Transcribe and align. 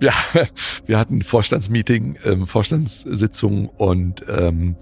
Ja, 0.00 0.12
wir 0.86 0.98
hatten 0.98 1.22
Vorstandsmeeting, 1.22 2.18
ähm, 2.24 2.46
Vorstandssitzung 2.46 3.68
und 3.68 4.24
ähm, 4.28 4.76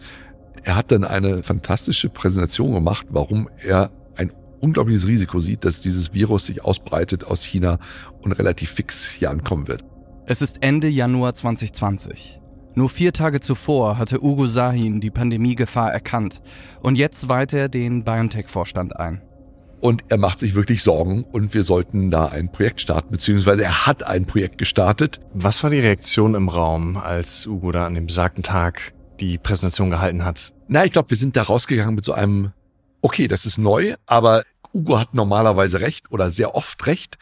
er 0.62 0.76
hat 0.76 0.90
dann 0.90 1.04
eine 1.04 1.42
fantastische 1.42 2.08
Präsentation 2.08 2.72
gemacht, 2.72 3.06
warum 3.10 3.48
er 3.64 3.90
ein 4.16 4.32
unglaubliches 4.60 5.06
Risiko 5.06 5.40
sieht, 5.40 5.64
dass 5.64 5.80
dieses 5.80 6.12
Virus 6.12 6.46
sich 6.46 6.64
ausbreitet 6.64 7.24
aus 7.24 7.44
China 7.44 7.78
und 8.22 8.32
relativ 8.32 8.70
fix 8.70 9.08
hier 9.10 9.30
ankommen 9.30 9.68
wird. 9.68 9.84
Es 10.26 10.42
ist 10.42 10.58
Ende 10.60 10.88
Januar 10.88 11.34
2020. 11.34 12.40
Nur 12.74 12.90
vier 12.90 13.12
Tage 13.12 13.40
zuvor 13.40 13.96
hatte 13.96 14.22
Ugo 14.22 14.46
Sahin 14.46 15.00
die 15.00 15.10
Pandemiegefahr 15.10 15.92
erkannt 15.92 16.42
und 16.82 16.98
jetzt 16.98 17.28
weiht 17.28 17.54
er 17.54 17.68
den 17.70 18.04
BioNTech-Vorstand 18.04 18.96
ein. 18.98 19.22
Und 19.86 20.02
er 20.08 20.16
macht 20.18 20.40
sich 20.40 20.56
wirklich 20.56 20.82
Sorgen 20.82 21.22
und 21.22 21.54
wir 21.54 21.62
sollten 21.62 22.10
da 22.10 22.26
ein 22.26 22.50
Projekt 22.50 22.80
starten, 22.80 23.12
beziehungsweise 23.12 23.62
er 23.62 23.86
hat 23.86 24.02
ein 24.02 24.26
Projekt 24.26 24.58
gestartet. 24.58 25.20
Was 25.32 25.62
war 25.62 25.70
die 25.70 25.78
Reaktion 25.78 26.34
im 26.34 26.48
Raum, 26.48 26.96
als 26.96 27.46
Ugo 27.46 27.70
da 27.70 27.86
an 27.86 27.94
dem 27.94 28.06
besagten 28.06 28.42
Tag 28.42 28.94
die 29.20 29.38
Präsentation 29.38 29.90
gehalten 29.90 30.24
hat? 30.24 30.52
Na, 30.66 30.84
ich 30.84 30.90
glaube, 30.90 31.10
wir 31.10 31.16
sind 31.16 31.36
da 31.36 31.42
rausgegangen 31.42 31.94
mit 31.94 32.04
so 32.04 32.14
einem, 32.14 32.50
okay, 33.00 33.28
das 33.28 33.46
ist 33.46 33.58
neu, 33.58 33.94
aber 34.06 34.42
Ugo 34.74 34.98
hat 34.98 35.14
normalerweise 35.14 35.80
recht 35.80 36.10
oder 36.10 36.32
sehr 36.32 36.56
oft 36.56 36.84
recht. 36.88 37.16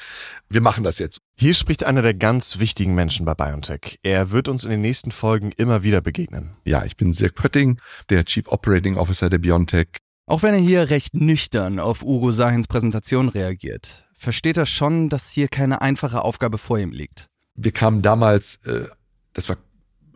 Wir 0.48 0.62
machen 0.62 0.84
das 0.84 0.98
jetzt. 0.98 1.18
Hier 1.38 1.52
spricht 1.52 1.84
einer 1.84 2.00
der 2.00 2.14
ganz 2.14 2.60
wichtigen 2.60 2.94
Menschen 2.94 3.26
bei 3.26 3.34
BioNTech. 3.34 3.98
Er 4.02 4.30
wird 4.30 4.48
uns 4.48 4.64
in 4.64 4.70
den 4.70 4.80
nächsten 4.80 5.10
Folgen 5.10 5.52
immer 5.58 5.82
wieder 5.82 6.00
begegnen. 6.00 6.56
Ja, 6.64 6.86
ich 6.86 6.96
bin 6.96 7.12
Dirk 7.12 7.34
Pötting, 7.34 7.78
der 8.08 8.24
Chief 8.24 8.48
Operating 8.48 8.96
Officer 8.96 9.28
der 9.28 9.36
BioNTech. 9.38 9.88
Auch 10.26 10.42
wenn 10.42 10.54
er 10.54 10.60
hier 10.60 10.88
recht 10.88 11.14
nüchtern 11.14 11.78
auf 11.78 12.02
Ugo 12.02 12.32
Sahins 12.32 12.66
Präsentation 12.66 13.28
reagiert, 13.28 14.06
versteht 14.14 14.56
er 14.56 14.64
schon, 14.64 15.10
dass 15.10 15.28
hier 15.28 15.48
keine 15.48 15.82
einfache 15.82 16.22
Aufgabe 16.22 16.56
vor 16.56 16.78
ihm 16.78 16.92
liegt. 16.92 17.28
Wir 17.56 17.72
kamen 17.72 18.00
damals, 18.00 18.56
äh, 18.64 18.88
das 19.34 19.50
war 19.50 19.56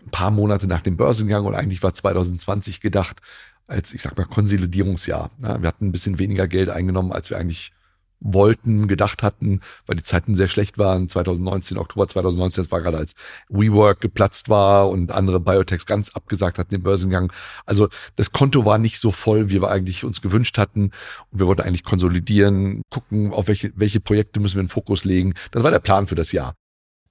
ein 0.03 0.11
paar 0.11 0.31
Monate 0.31 0.67
nach 0.67 0.81
dem 0.81 0.97
Börsengang 0.97 1.45
und 1.45 1.55
eigentlich 1.55 1.83
war 1.83 1.92
2020 1.92 2.81
gedacht 2.81 3.20
als, 3.67 3.92
ich 3.92 4.01
sag 4.01 4.17
mal, 4.17 4.25
Konsolidierungsjahr. 4.25 5.31
Wir 5.36 5.69
hatten 5.69 5.89
ein 5.89 5.92
bisschen 5.92 6.19
weniger 6.19 6.48
Geld 6.48 6.70
eingenommen, 6.70 7.12
als 7.12 7.29
wir 7.29 7.36
eigentlich 7.36 7.73
wollten, 8.20 8.88
gedacht 8.88 9.22
hatten, 9.22 9.61
weil 9.86 9.97
die 9.97 10.02
Zeiten 10.02 10.34
sehr 10.34 10.48
schlecht 10.48 10.78
waren. 10.78 11.08
2019, 11.08 11.78
Oktober 11.78 12.08
2019, 12.08 12.64
das 12.64 12.72
war 12.72 12.80
gerade 12.80 12.98
als 12.98 13.14
WeWork 13.48 14.00
geplatzt 14.00 14.48
war 14.48 14.88
und 14.88 15.12
andere 15.12 15.41
Biotechs 15.41 15.86
ganz 15.86 16.11
abgesagt 16.11 16.58
hatten 16.58 16.70
den 16.70 16.83
Börsengang. 16.83 17.33
Also 17.66 17.89
das 18.16 18.33
Konto 18.33 18.64
war 18.64 18.78
nicht 18.78 18.98
so 18.98 19.12
voll, 19.12 19.50
wie 19.50 19.61
wir 19.61 19.70
eigentlich 19.70 20.05
uns 20.05 20.20
gewünscht 20.20 20.58
hatten. 20.58 20.91
Und 21.30 21.39
wir 21.39 21.46
wollten 21.46 21.62
eigentlich 21.62 21.84
konsolidieren, 21.84 22.83
gucken, 22.91 23.33
auf 23.33 23.48
welche, 23.48 23.72
welche 23.77 24.00
Projekte 24.00 24.41
müssen 24.41 24.56
wir 24.56 24.62
in 24.62 24.69
Fokus 24.69 25.05
legen. 25.05 25.34
Das 25.50 25.62
war 25.62 25.70
der 25.70 25.78
Plan 25.78 26.06
für 26.06 26.14
das 26.14 26.33
Jahr. 26.33 26.55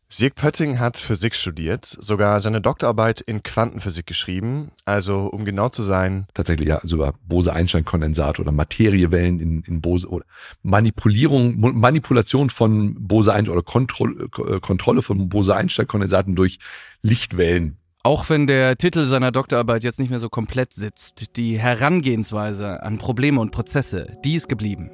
Sirk 0.10 0.36
Pötting 0.36 0.80
hat 0.80 0.98
Physik 0.98 1.36
studiert, 1.36 1.86
sogar 1.86 2.40
seine 2.40 2.62
Doktorarbeit 2.62 3.20
in 3.20 3.44
Quantenphysik 3.44 4.08
geschrieben. 4.08 4.72
Also, 4.86 5.28
um 5.28 5.44
genau 5.44 5.68
zu 5.68 5.84
sein. 5.84 6.28
Tatsächlich, 6.34 6.70
ja, 6.70 6.78
also 6.78 6.96
über 6.96 7.14
Bose-Einstein-Kondensat 7.28 8.40
oder 8.40 8.54
Materiewellen 8.54 9.42
in, 9.42 9.64
in 9.64 9.82
Bose 9.82 10.08
oder 10.08 10.26
Manipulierung, 10.64 11.60
Manipulation 11.60 12.50
von 12.50 12.96
Bose-Einstein 12.96 13.52
oder 13.54 13.64
Kontroll, 13.64 14.30
äh, 14.48 14.60
Kontrolle 14.62 15.02
von 15.02 15.28
Bose-Einstein-Kondensaten 15.28 16.36
durch 16.36 16.60
Lichtwellen. 17.02 17.78
Auch 18.04 18.30
wenn 18.30 18.48
der 18.48 18.78
Titel 18.78 19.04
seiner 19.04 19.34
Doktorarbeit 19.34 19.84
jetzt 19.84 20.00
nicht 20.00 20.10
mehr 20.10 20.22
so 20.22 20.30
komplett 20.30 20.72
sitzt, 20.72 21.36
die 21.36 21.60
Herangehensweise 21.60 22.82
an 22.82 22.98
Probleme 22.98 23.42
und 23.42 23.52
Prozesse, 23.52 24.18
die 24.24 24.36
ist 24.36 24.48
geblieben. 24.48 24.90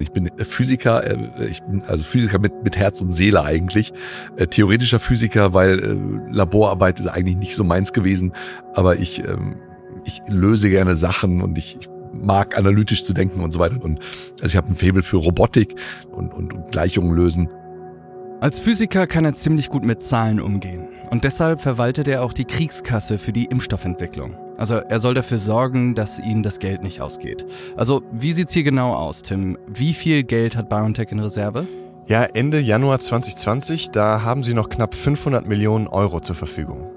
Ich 0.00 0.12
bin 0.12 0.30
Physiker, 0.38 1.04
äh, 1.04 1.46
ich 1.48 1.62
bin 1.62 1.82
also 1.86 2.02
Physiker 2.02 2.38
mit, 2.38 2.64
mit 2.64 2.76
Herz 2.76 3.02
und 3.02 3.12
Seele 3.12 3.44
eigentlich. 3.44 3.92
Äh, 4.36 4.46
theoretischer 4.46 4.98
Physiker, 4.98 5.52
weil 5.52 5.78
äh, 5.78 6.32
Laborarbeit 6.32 6.98
ist 6.98 7.06
eigentlich 7.06 7.36
nicht 7.36 7.54
so 7.54 7.64
meins 7.64 7.92
gewesen. 7.92 8.32
Aber 8.74 8.96
ich, 8.96 9.22
ähm, 9.22 9.56
ich 10.04 10.22
löse 10.26 10.70
gerne 10.70 10.96
Sachen 10.96 11.42
und 11.42 11.58
ich, 11.58 11.76
ich 11.78 11.88
mag 12.14 12.56
analytisch 12.56 13.04
zu 13.04 13.12
denken 13.12 13.44
und 13.44 13.52
so 13.52 13.58
weiter. 13.58 13.76
Und 13.82 14.00
also 14.40 14.46
ich 14.46 14.56
habe 14.56 14.68
ein 14.68 14.74
Faible 14.74 15.02
für 15.02 15.18
Robotik 15.18 15.74
und, 16.10 16.32
und, 16.32 16.54
und 16.54 16.72
Gleichungen 16.72 17.14
lösen. 17.14 17.50
Als 18.40 18.58
Physiker 18.58 19.06
kann 19.06 19.26
er 19.26 19.34
ziemlich 19.34 19.68
gut 19.68 19.84
mit 19.84 20.02
Zahlen 20.02 20.40
umgehen. 20.40 20.88
Und 21.10 21.24
deshalb 21.24 21.60
verwaltet 21.60 22.08
er 22.08 22.22
auch 22.22 22.32
die 22.32 22.46
Kriegskasse 22.46 23.18
für 23.18 23.32
die 23.32 23.44
Impfstoffentwicklung. 23.44 24.34
Also 24.60 24.74
er 24.74 25.00
soll 25.00 25.14
dafür 25.14 25.38
sorgen, 25.38 25.94
dass 25.94 26.18
ihnen 26.18 26.42
das 26.42 26.58
Geld 26.58 26.82
nicht 26.82 27.00
ausgeht. 27.00 27.46
Also 27.78 28.02
wie 28.12 28.32
sieht's 28.32 28.52
hier 28.52 28.62
genau 28.62 28.92
aus, 28.92 29.22
Tim? 29.22 29.56
Wie 29.66 29.94
viel 29.94 30.22
Geld 30.22 30.54
hat 30.54 30.68
BioNTech 30.68 31.10
in 31.12 31.18
Reserve? 31.18 31.66
Ja, 32.06 32.24
Ende 32.24 32.60
Januar 32.60 32.98
2020, 32.98 33.88
da 33.88 34.22
haben 34.22 34.42
sie 34.42 34.52
noch 34.52 34.68
knapp 34.68 34.94
500 34.94 35.46
Millionen 35.46 35.86
Euro 35.86 36.20
zur 36.20 36.36
Verfügung. 36.36 36.90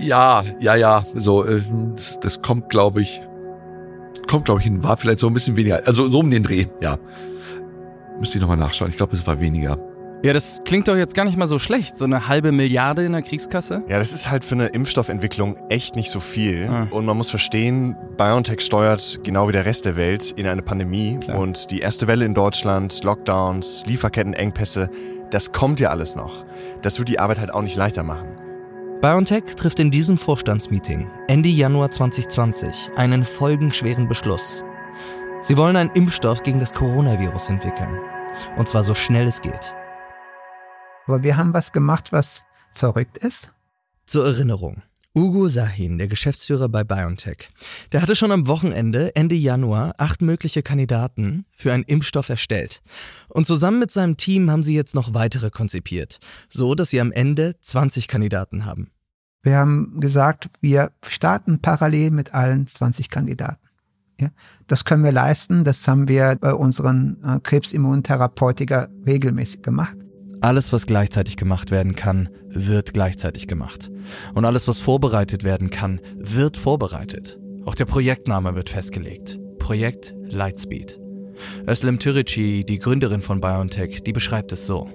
Ja, 0.00 0.44
ja, 0.60 0.76
ja. 0.76 1.04
So, 1.16 1.44
äh, 1.44 1.60
das, 1.90 2.20
das 2.20 2.40
kommt, 2.40 2.68
glaube 2.68 3.02
ich, 3.02 3.20
kommt, 4.28 4.44
glaube 4.44 4.60
ich, 4.60 4.66
hin. 4.66 4.84
War 4.84 4.96
vielleicht 4.96 5.18
so 5.18 5.26
ein 5.26 5.34
bisschen 5.34 5.56
weniger. 5.56 5.84
Also 5.86 6.08
so 6.08 6.20
um 6.20 6.30
den 6.30 6.44
Dreh, 6.44 6.66
ja. 6.80 6.98
Müsste 8.20 8.38
ich 8.38 8.42
nochmal 8.42 8.58
nachschauen. 8.58 8.90
Ich 8.92 8.96
glaube, 8.96 9.16
es 9.16 9.26
war 9.26 9.40
weniger. 9.40 9.76
Ja, 10.22 10.32
das 10.32 10.60
klingt 10.64 10.88
doch 10.88 10.96
jetzt 10.96 11.14
gar 11.14 11.24
nicht 11.24 11.36
mal 11.36 11.46
so 11.46 11.58
schlecht. 11.58 11.96
So 11.96 12.04
eine 12.04 12.26
halbe 12.26 12.50
Milliarde 12.50 13.04
in 13.04 13.12
der 13.12 13.22
Kriegskasse? 13.22 13.84
Ja, 13.88 13.98
das 13.98 14.12
ist 14.12 14.30
halt 14.30 14.44
für 14.44 14.54
eine 14.54 14.66
Impfstoffentwicklung 14.66 15.56
echt 15.68 15.94
nicht 15.94 16.10
so 16.10 16.20
viel. 16.20 16.68
Ah. 16.70 16.86
Und 16.90 17.04
man 17.04 17.16
muss 17.16 17.30
verstehen, 17.30 17.96
BioNTech 18.16 18.60
steuert 18.60 19.20
genau 19.22 19.48
wie 19.48 19.52
der 19.52 19.66
Rest 19.66 19.84
der 19.84 19.96
Welt 19.96 20.32
in 20.32 20.46
eine 20.46 20.62
Pandemie. 20.62 21.20
Klar. 21.20 21.38
Und 21.38 21.70
die 21.70 21.80
erste 21.80 22.06
Welle 22.06 22.24
in 22.24 22.34
Deutschland, 22.34 23.02
Lockdowns, 23.04 23.84
Lieferkettenengpässe, 23.86 24.90
das 25.30 25.52
kommt 25.52 25.80
ja 25.80 25.90
alles 25.90 26.16
noch. 26.16 26.44
Das 26.82 26.98
wird 26.98 27.08
die 27.08 27.20
Arbeit 27.20 27.38
halt 27.38 27.52
auch 27.52 27.62
nicht 27.62 27.76
leichter 27.76 28.02
machen. 28.02 28.28
BioNTech 29.02 29.44
trifft 29.56 29.78
in 29.78 29.90
diesem 29.90 30.16
Vorstandsmeeting 30.16 31.06
Ende 31.28 31.50
Januar 31.50 31.90
2020 31.90 32.90
einen 32.96 33.24
folgenschweren 33.24 34.08
Beschluss. 34.08 34.64
Sie 35.42 35.56
wollen 35.56 35.76
einen 35.76 35.90
Impfstoff 35.90 36.42
gegen 36.42 36.58
das 36.58 36.72
Coronavirus 36.72 37.50
entwickeln. 37.50 37.98
Und 38.56 38.68
zwar 38.68 38.84
so 38.84 38.94
schnell 38.94 39.26
es 39.26 39.42
geht. 39.42 39.74
Aber 41.06 41.22
wir 41.22 41.36
haben 41.36 41.54
was 41.54 41.72
gemacht, 41.72 42.12
was 42.12 42.44
verrückt 42.72 43.16
ist. 43.18 43.52
Zur 44.06 44.26
Erinnerung. 44.26 44.82
Ugo 45.16 45.48
Sahin, 45.48 45.96
der 45.96 46.08
Geschäftsführer 46.08 46.68
bei 46.68 46.84
BioNTech, 46.84 47.48
der 47.90 48.02
hatte 48.02 48.14
schon 48.14 48.32
am 48.32 48.48
Wochenende, 48.48 49.16
Ende 49.16 49.34
Januar, 49.34 49.94
acht 49.96 50.20
mögliche 50.20 50.62
Kandidaten 50.62 51.46
für 51.52 51.72
einen 51.72 51.84
Impfstoff 51.84 52.28
erstellt. 52.28 52.82
Und 53.28 53.46
zusammen 53.46 53.78
mit 53.78 53.90
seinem 53.90 54.18
Team 54.18 54.50
haben 54.50 54.62
sie 54.62 54.74
jetzt 54.74 54.94
noch 54.94 55.14
weitere 55.14 55.48
konzipiert, 55.48 56.18
so 56.50 56.74
dass 56.74 56.90
sie 56.90 57.00
am 57.00 57.12
Ende 57.12 57.58
20 57.62 58.08
Kandidaten 58.08 58.66
haben. 58.66 58.90
Wir 59.42 59.56
haben 59.56 60.00
gesagt, 60.00 60.50
wir 60.60 60.92
starten 61.06 61.62
parallel 61.62 62.10
mit 62.10 62.34
allen 62.34 62.66
20 62.66 63.08
Kandidaten. 63.08 63.66
Ja, 64.20 64.28
das 64.66 64.84
können 64.84 65.04
wir 65.04 65.12
leisten. 65.12 65.64
Das 65.64 65.86
haben 65.88 66.08
wir 66.08 66.36
bei 66.38 66.52
unseren 66.52 67.22
äh, 67.24 67.40
Krebsimmuntherapeutiker 67.40 68.88
regelmäßig 69.06 69.62
gemacht. 69.62 69.96
Alles, 70.46 70.72
was 70.72 70.86
gleichzeitig 70.86 71.36
gemacht 71.36 71.72
werden 71.72 71.96
kann, 71.96 72.28
wird 72.46 72.94
gleichzeitig 72.94 73.48
gemacht. 73.48 73.90
Und 74.32 74.44
alles, 74.44 74.68
was 74.68 74.78
vorbereitet 74.78 75.42
werden 75.42 75.70
kann, 75.70 76.00
wird 76.14 76.56
vorbereitet. 76.56 77.40
Auch 77.64 77.74
der 77.74 77.86
Projektname 77.86 78.54
wird 78.54 78.70
festgelegt. 78.70 79.40
Projekt 79.58 80.14
Lightspeed. 80.28 81.00
Özlem 81.68 81.98
Türeci, 81.98 82.64
die 82.64 82.78
Gründerin 82.78 83.22
von 83.22 83.40
BioNTech, 83.40 84.04
die 84.04 84.12
beschreibt 84.12 84.52
es 84.52 84.68
so 84.68 84.88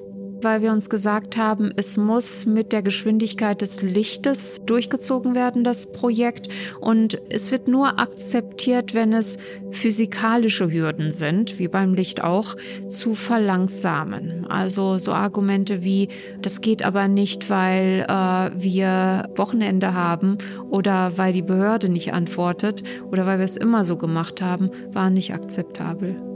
weil 0.44 0.62
wir 0.62 0.72
uns 0.72 0.90
gesagt 0.90 1.38
haben, 1.38 1.72
es 1.76 1.98
muss 1.98 2.46
mit 2.46 2.72
der 2.72 2.82
Geschwindigkeit 2.82 3.62
des 3.62 3.82
Lichtes 3.82 4.62
durchgezogen 4.66 5.36
werden, 5.36 5.64
das 5.64 5.92
Projekt. 5.92 6.48
Und 6.80 7.20
es 7.30 7.52
wird 7.52 7.68
nur 7.68 8.00
akzeptiert, 8.00 8.94
wenn 8.94 9.14
es 9.14 9.38
physikalische 9.72 10.72
Hürden 10.72 11.12
sind, 11.12 11.60
wie 11.60 11.68
beim 11.68 11.94
Licht 11.94 12.24
auch, 12.24 12.56
zu 12.88 13.16
verlangsamen. 13.16 14.46
Also 14.48 14.98
so 14.98 15.14
Argumente 15.14 15.84
wie, 15.84 16.10
das 16.42 16.62
geht 16.62 16.84
aber 16.84 17.08
nicht, 17.08 17.50
weil 17.50 18.06
äh, 18.08 18.52
wir 18.62 19.30
Wochenende 19.36 19.94
haben 19.94 20.38
oder 20.70 21.18
weil 21.18 21.34
die 21.34 21.42
Behörde 21.42 21.90
nicht 21.90 22.14
antwortet 22.14 22.84
oder 23.10 23.26
weil 23.26 23.40
wir 23.40 23.46
es 23.46 23.58
immer 23.58 23.86
so 23.86 23.98
gemacht 23.98 24.42
haben, 24.42 24.70
waren 24.92 25.14
nicht 25.14 25.34
akzeptabel. 25.34 26.31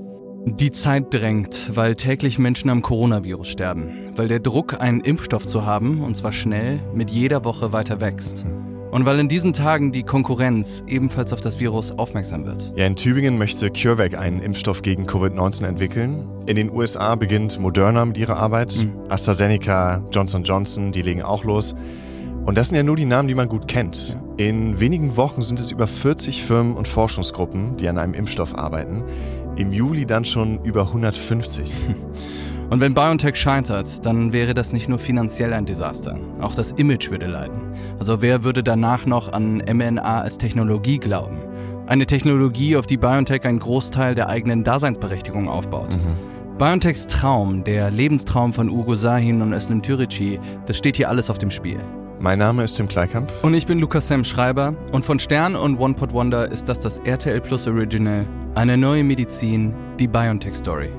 Die 0.47 0.71
Zeit 0.71 1.11
drängt, 1.11 1.75
weil 1.75 1.95
täglich 1.95 2.37
Menschen 2.37 2.69
am 2.69 2.83
Coronavirus 2.83 3.47
sterben, 3.47 4.11
weil 4.15 4.27
der 4.27 4.39
Druck, 4.39 4.79
einen 4.79 5.01
Impfstoff 5.01 5.47
zu 5.47 5.65
haben, 5.65 6.01
und 6.01 6.15
zwar 6.15 6.31
schnell, 6.31 6.79
mit 6.93 7.09
jeder 7.09 7.43
Woche 7.43 7.73
weiter 7.73 7.99
wächst. 7.99 8.45
Und 8.91 9.05
weil 9.05 9.19
in 9.19 9.27
diesen 9.27 9.53
Tagen 9.53 9.91
die 9.91 10.03
Konkurrenz 10.03 10.83
ebenfalls 10.87 11.33
auf 11.33 11.41
das 11.41 11.59
Virus 11.59 11.91
aufmerksam 11.91 12.45
wird. 12.45 12.71
Ja, 12.75 12.85
in 12.85 12.95
Tübingen 12.95 13.39
möchte 13.39 13.71
CureVac 13.71 14.17
einen 14.17 14.39
Impfstoff 14.39 14.83
gegen 14.83 15.07
Covid-19 15.07 15.65
entwickeln. 15.65 16.29
In 16.45 16.55
den 16.55 16.71
USA 16.71 17.15
beginnt 17.15 17.59
Moderna 17.59 18.05
mit 18.05 18.17
ihrer 18.17 18.37
Arbeit. 18.37 18.85
Mhm. 18.85 19.09
AstraZeneca, 19.09 20.05
Johnson 20.11 20.43
Johnson, 20.43 20.91
die 20.91 21.01
legen 21.01 21.23
auch 21.23 21.43
los. 21.43 21.75
Und 22.45 22.55
das 22.55 22.67
sind 22.67 22.77
ja 22.77 22.83
nur 22.83 22.95
die 22.95 23.05
Namen, 23.05 23.27
die 23.27 23.35
man 23.35 23.49
gut 23.49 23.67
kennt. 23.67 24.17
In 24.37 24.79
wenigen 24.79 25.17
Wochen 25.17 25.41
sind 25.41 25.59
es 25.59 25.71
über 25.71 25.87
40 25.87 26.43
Firmen 26.43 26.75
und 26.75 26.87
Forschungsgruppen, 26.87 27.77
die 27.77 27.89
an 27.89 27.97
einem 27.97 28.13
Impfstoff 28.13 28.55
arbeiten. 28.55 29.03
Im 29.57 29.71
Juli 29.71 30.05
dann 30.05 30.25
schon 30.25 30.59
über 30.63 30.81
150. 30.87 31.71
Und 32.69 32.81
wenn 32.81 32.93
BioNTech 32.93 33.35
scheitert, 33.35 34.05
dann 34.05 34.33
wäre 34.33 34.53
das 34.53 34.73
nicht 34.73 34.89
nur 34.89 34.99
finanziell 34.99 35.53
ein 35.53 35.65
Desaster, 35.65 36.17
auch 36.41 36.55
das 36.55 36.71
Image 36.73 37.11
würde 37.11 37.27
leiden. 37.27 37.73
Also 37.99 38.21
wer 38.21 38.43
würde 38.43 38.63
danach 38.63 39.05
noch 39.05 39.31
an 39.31 39.57
mRNA 39.59 40.21
als 40.21 40.37
Technologie 40.37 40.97
glauben? 40.97 41.37
Eine 41.87 42.05
Technologie, 42.05 42.75
auf 42.75 42.87
die 42.87 42.97
BioNTech 42.97 43.45
einen 43.45 43.59
Großteil 43.59 44.15
der 44.15 44.27
eigenen 44.27 44.63
Daseinsberechtigung 44.63 45.47
aufbaut. 45.47 45.95
Mhm. 45.95 46.57
BioNTechs 46.57 47.07
Traum, 47.07 47.63
der 47.63 47.91
Lebenstraum 47.91 48.51
von 48.51 48.69
Ugo 48.69 48.95
Sahin 48.95 49.41
und 49.41 49.53
Özlem 49.53 49.81
Türeci, 49.81 50.39
das 50.65 50.77
steht 50.77 50.97
hier 50.97 51.09
alles 51.09 51.29
auf 51.29 51.37
dem 51.37 51.51
Spiel. 51.51 51.79
Mein 52.19 52.39
Name 52.39 52.63
ist 52.63 52.73
Tim 52.75 52.87
Kleikamp. 52.87 53.31
Und 53.43 53.53
ich 53.53 53.67
bin 53.67 53.79
Lukas 53.79 54.07
Sam 54.07 54.23
Schreiber. 54.23 54.73
Und 54.91 55.05
von 55.05 55.19
Stern 55.19 55.55
und 55.55 55.77
One 55.79 55.93
Pot 55.93 56.11
Wonder 56.13 56.51
ist 56.51 56.67
das 56.67 56.79
das 56.79 56.97
RTL 56.99 57.39
Plus 57.41 57.67
Original. 57.67 58.25
Eine 58.55 58.77
neue 58.77 59.03
Medizin, 59.03 59.73
die 59.99 60.07
BioNTech 60.07 60.55
Story. 60.55 60.89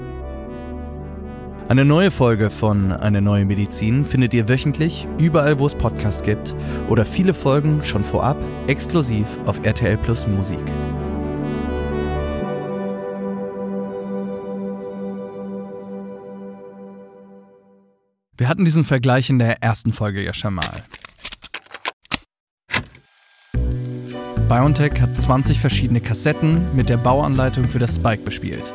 Eine 1.68 1.86
neue 1.86 2.10
Folge 2.10 2.50
von 2.50 2.92
Eine 2.92 3.22
neue 3.22 3.46
Medizin 3.46 4.04
findet 4.04 4.34
ihr 4.34 4.46
wöchentlich 4.46 5.08
überall, 5.18 5.58
wo 5.58 5.66
es 5.66 5.74
Podcasts 5.74 6.22
gibt 6.22 6.54
oder 6.90 7.06
viele 7.06 7.32
Folgen 7.32 7.82
schon 7.82 8.04
vorab 8.04 8.36
exklusiv 8.66 9.24
auf 9.46 9.64
RTL 9.64 9.96
Plus 9.96 10.26
Musik. 10.26 10.60
Wir 18.36 18.50
hatten 18.50 18.66
diesen 18.66 18.84
Vergleich 18.84 19.30
in 19.30 19.38
der 19.38 19.62
ersten 19.62 19.94
Folge 19.94 20.22
ja 20.22 20.34
schon 20.34 20.52
mal. 20.52 20.84
BioNTech 24.48 25.00
hat 25.00 25.20
20 25.20 25.58
verschiedene 25.58 26.00
Kassetten 26.00 26.74
mit 26.76 26.88
der 26.88 26.98
Bauanleitung 26.98 27.66
für 27.66 27.80
das 27.80 27.96
Spike 27.96 28.22
bespielt. 28.22 28.72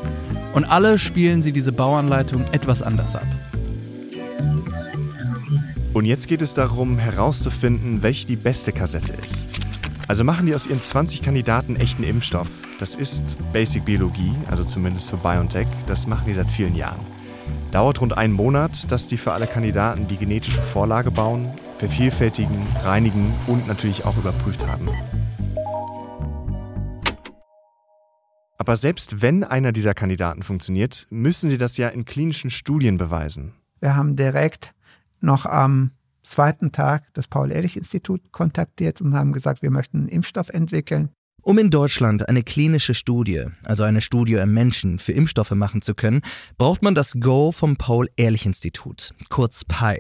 Und 0.54 0.66
alle 0.66 1.00
spielen 1.00 1.42
sie 1.42 1.54
diese 1.54 1.72
Bauanleitung 1.72 2.44
etwas 2.52 2.82
anders 2.82 3.16
ab. 3.16 3.28
Und 5.94 6.04
jetzt 6.06 6.28
geht 6.28 6.42
es 6.42 6.54
darum, 6.54 6.98
herauszufinden, 6.98 8.02
welche 8.04 8.28
die 8.28 8.36
beste 8.36 8.74
Kassette 8.74 9.14
ist. 9.14 9.50
Also 10.10 10.26
machen 10.26 10.46
die 10.46 10.54
aus 10.54 10.68
ihren 10.68 10.82
20 10.82 11.22
Kandidaten 11.22 11.78
echten 11.78 12.04
Impfstoff. 12.04 12.50
Das 12.80 12.96
ist 12.96 13.38
Basic 13.54 13.86
Biologie, 13.86 14.34
also 14.50 14.66
zumindest 14.66 15.10
für 15.10 15.18
BioNTech. 15.18 15.68
Das 15.86 16.06
machen 16.06 16.26
die 16.28 16.34
seit 16.34 16.52
vielen 16.52 16.76
Jahren. 16.76 17.00
Dauert 17.72 18.02
rund 18.02 18.18
einen 18.18 18.34
Monat, 18.34 18.92
dass 18.92 19.08
die 19.08 19.16
für 19.16 19.32
alle 19.32 19.48
Kandidaten 19.48 20.06
die 20.06 20.18
genetische 20.18 20.62
Vorlage 20.62 21.12
bauen, 21.12 21.48
vervielfältigen, 21.78 22.68
reinigen 22.84 23.32
und 23.48 23.70
natürlich 23.70 24.04
auch 24.06 24.18
überprüft 24.18 24.68
haben. 24.68 24.90
Aber 28.62 28.78
selbst 28.78 29.24
wenn 29.24 29.44
einer 29.44 29.72
dieser 29.72 29.96
Kandidaten 29.96 30.44
funktioniert, 30.44 31.08
müssen 31.10 31.50
sie 31.50 31.58
das 31.58 31.78
ja 31.78 31.88
in 31.88 32.06
klinischen 32.06 32.52
Studien 32.52 32.98
beweisen. 32.98 33.54
Wir 33.80 33.96
haben 33.96 34.16
direkt 34.16 34.76
noch 35.20 35.48
am 35.48 35.90
zweiten 36.22 36.72
Tag 36.72 37.12
das 37.16 37.28
Paul-Ehrlich-Institut 37.28 38.32
kontaktiert 38.32 39.02
und 39.02 39.16
haben 39.16 39.34
gesagt, 39.34 39.64
wir 39.64 39.72
möchten 39.72 40.02
einen 40.02 40.10
Impfstoff 40.10 40.50
entwickeln. 40.50 41.10
Um 41.42 41.58
in 41.58 41.72
Deutschland 41.72 42.30
eine 42.30 42.44
klinische 42.44 42.94
Studie, 42.94 43.48
also 43.64 43.82
eine 43.82 44.00
Studie 44.00 44.36
im 44.36 44.54
Menschen, 44.54 45.00
für 45.00 45.14
Impfstoffe 45.14 45.56
machen 45.56 45.82
zu 45.82 45.96
können, 45.96 46.22
braucht 46.60 46.84
man 46.84 46.94
das 46.94 47.14
Go 47.20 47.52
vom 47.52 47.78
Paul-Ehrlich-Institut, 47.78 49.16
kurz 49.30 49.66
PI. 49.66 49.98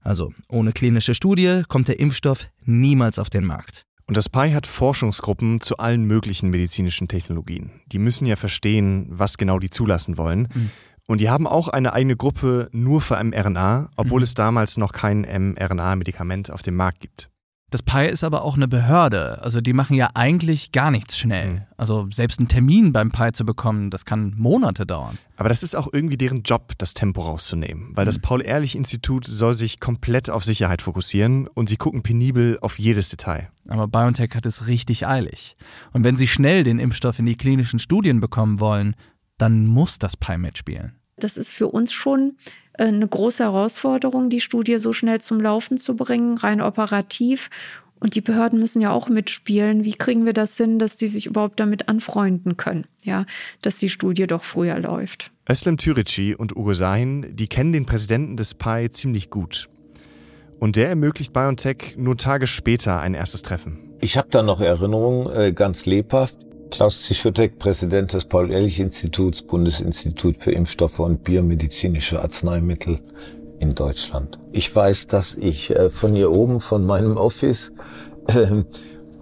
Also 0.00 0.32
ohne 0.48 0.72
klinische 0.72 1.14
Studie 1.14 1.64
kommt 1.68 1.88
der 1.88 2.00
Impfstoff 2.00 2.48
niemals 2.64 3.18
auf 3.18 3.28
den 3.28 3.44
Markt. 3.44 3.84
Und 4.12 4.18
das 4.18 4.28
PI 4.28 4.52
hat 4.52 4.66
Forschungsgruppen 4.66 5.62
zu 5.62 5.78
allen 5.78 6.04
möglichen 6.04 6.50
medizinischen 6.50 7.08
Technologien. 7.08 7.70
Die 7.86 7.98
müssen 7.98 8.26
ja 8.26 8.36
verstehen, 8.36 9.06
was 9.08 9.38
genau 9.38 9.58
die 9.58 9.70
zulassen 9.70 10.18
wollen. 10.18 10.48
Mhm. 10.52 10.70
Und 11.06 11.22
die 11.22 11.30
haben 11.30 11.46
auch 11.46 11.68
eine 11.68 11.94
eigene 11.94 12.14
Gruppe 12.14 12.68
nur 12.72 13.00
für 13.00 13.24
mRNA, 13.24 13.88
obwohl 13.96 14.20
mhm. 14.20 14.24
es 14.24 14.34
damals 14.34 14.76
noch 14.76 14.92
kein 14.92 15.22
mRNA-Medikament 15.22 16.50
auf 16.50 16.60
dem 16.60 16.76
Markt 16.76 17.00
gibt. 17.00 17.30
Das 17.72 17.82
PI 17.82 18.08
ist 18.08 18.22
aber 18.22 18.42
auch 18.42 18.54
eine 18.54 18.68
Behörde. 18.68 19.40
Also 19.42 19.62
die 19.62 19.72
machen 19.72 19.96
ja 19.96 20.10
eigentlich 20.12 20.72
gar 20.72 20.90
nichts 20.90 21.16
schnell. 21.16 21.54
Mhm. 21.54 21.60
Also 21.78 22.06
selbst 22.12 22.38
einen 22.38 22.48
Termin 22.48 22.92
beim 22.92 23.10
PI 23.10 23.32
zu 23.32 23.46
bekommen, 23.46 23.88
das 23.88 24.04
kann 24.04 24.34
Monate 24.36 24.84
dauern. 24.84 25.16
Aber 25.38 25.48
das 25.48 25.62
ist 25.62 25.74
auch 25.74 25.88
irgendwie 25.90 26.18
deren 26.18 26.42
Job, 26.42 26.72
das 26.76 26.92
Tempo 26.92 27.22
rauszunehmen. 27.22 27.96
Weil 27.96 28.04
mhm. 28.04 28.08
das 28.08 28.18
Paul-Ehrlich-Institut 28.18 29.24
soll 29.24 29.54
sich 29.54 29.80
komplett 29.80 30.28
auf 30.28 30.44
Sicherheit 30.44 30.82
fokussieren 30.82 31.48
und 31.48 31.70
sie 31.70 31.78
gucken 31.78 32.02
penibel 32.02 32.58
auf 32.60 32.78
jedes 32.78 33.08
Detail. 33.08 33.48
Aber 33.68 33.88
BioNTech 33.88 34.34
hat 34.34 34.44
es 34.44 34.66
richtig 34.66 35.06
eilig. 35.06 35.56
Und 35.92 36.04
wenn 36.04 36.18
sie 36.18 36.28
schnell 36.28 36.64
den 36.64 36.78
Impfstoff 36.78 37.18
in 37.18 37.24
die 37.24 37.36
klinischen 37.36 37.78
Studien 37.78 38.20
bekommen 38.20 38.60
wollen, 38.60 38.94
dann 39.38 39.64
muss 39.64 39.98
das 39.98 40.14
PI 40.18 40.36
mitspielen. 40.36 40.92
Das 41.22 41.36
ist 41.36 41.50
für 41.50 41.68
uns 41.68 41.92
schon 41.92 42.36
äh, 42.74 42.84
eine 42.84 43.06
große 43.06 43.44
Herausforderung, 43.44 44.30
die 44.30 44.40
Studie 44.40 44.78
so 44.78 44.92
schnell 44.92 45.20
zum 45.20 45.40
Laufen 45.40 45.78
zu 45.78 45.96
bringen, 45.96 46.36
rein 46.38 46.60
operativ. 46.60 47.50
Und 48.00 48.16
die 48.16 48.20
Behörden 48.20 48.58
müssen 48.58 48.82
ja 48.82 48.90
auch 48.90 49.08
mitspielen. 49.08 49.84
Wie 49.84 49.92
kriegen 49.92 50.26
wir 50.26 50.32
das 50.32 50.56
hin, 50.56 50.80
dass 50.80 50.96
die 50.96 51.06
sich 51.06 51.26
überhaupt 51.26 51.60
damit 51.60 51.88
anfreunden 51.88 52.56
können? 52.56 52.86
Ja, 53.04 53.26
dass 53.62 53.78
die 53.78 53.88
Studie 53.88 54.26
doch 54.26 54.42
früher 54.42 54.76
läuft. 54.80 55.30
Özlem 55.48 55.76
Türeci 55.76 56.34
und 56.34 56.56
Ugo 56.56 56.74
Sahin, 56.74 57.36
die 57.36 57.46
kennen 57.46 57.72
den 57.72 57.86
Präsidenten 57.86 58.36
des 58.36 58.54
PAI 58.54 58.88
ziemlich 58.88 59.30
gut. 59.30 59.68
Und 60.58 60.74
der 60.74 60.88
ermöglicht 60.88 61.32
BioNTech 61.32 61.94
nur 61.96 62.16
Tage 62.16 62.48
später 62.48 63.00
ein 63.00 63.14
erstes 63.14 63.42
Treffen. 63.42 63.78
Ich 64.00 64.16
habe 64.16 64.28
da 64.30 64.42
noch 64.42 64.60
Erinnerungen, 64.60 65.32
äh, 65.32 65.52
ganz 65.52 65.86
lebhaft. 65.86 66.38
Klaus 66.72 67.02
Zichotek, 67.02 67.58
Präsident 67.58 68.14
des 68.14 68.24
Paul-Ehrlich-Instituts, 68.24 69.42
Bundesinstitut 69.42 70.38
für 70.38 70.52
Impfstoffe 70.52 71.00
und 71.00 71.22
biomedizinische 71.22 72.22
Arzneimittel 72.22 72.98
in 73.60 73.74
Deutschland. 73.74 74.38
Ich 74.52 74.74
weiß, 74.74 75.06
dass 75.06 75.34
ich 75.34 75.70
äh, 75.70 75.90
von 75.90 76.14
hier 76.14 76.32
oben, 76.32 76.60
von 76.60 76.86
meinem 76.86 77.18
Office, 77.18 77.74
äh, 78.26 78.64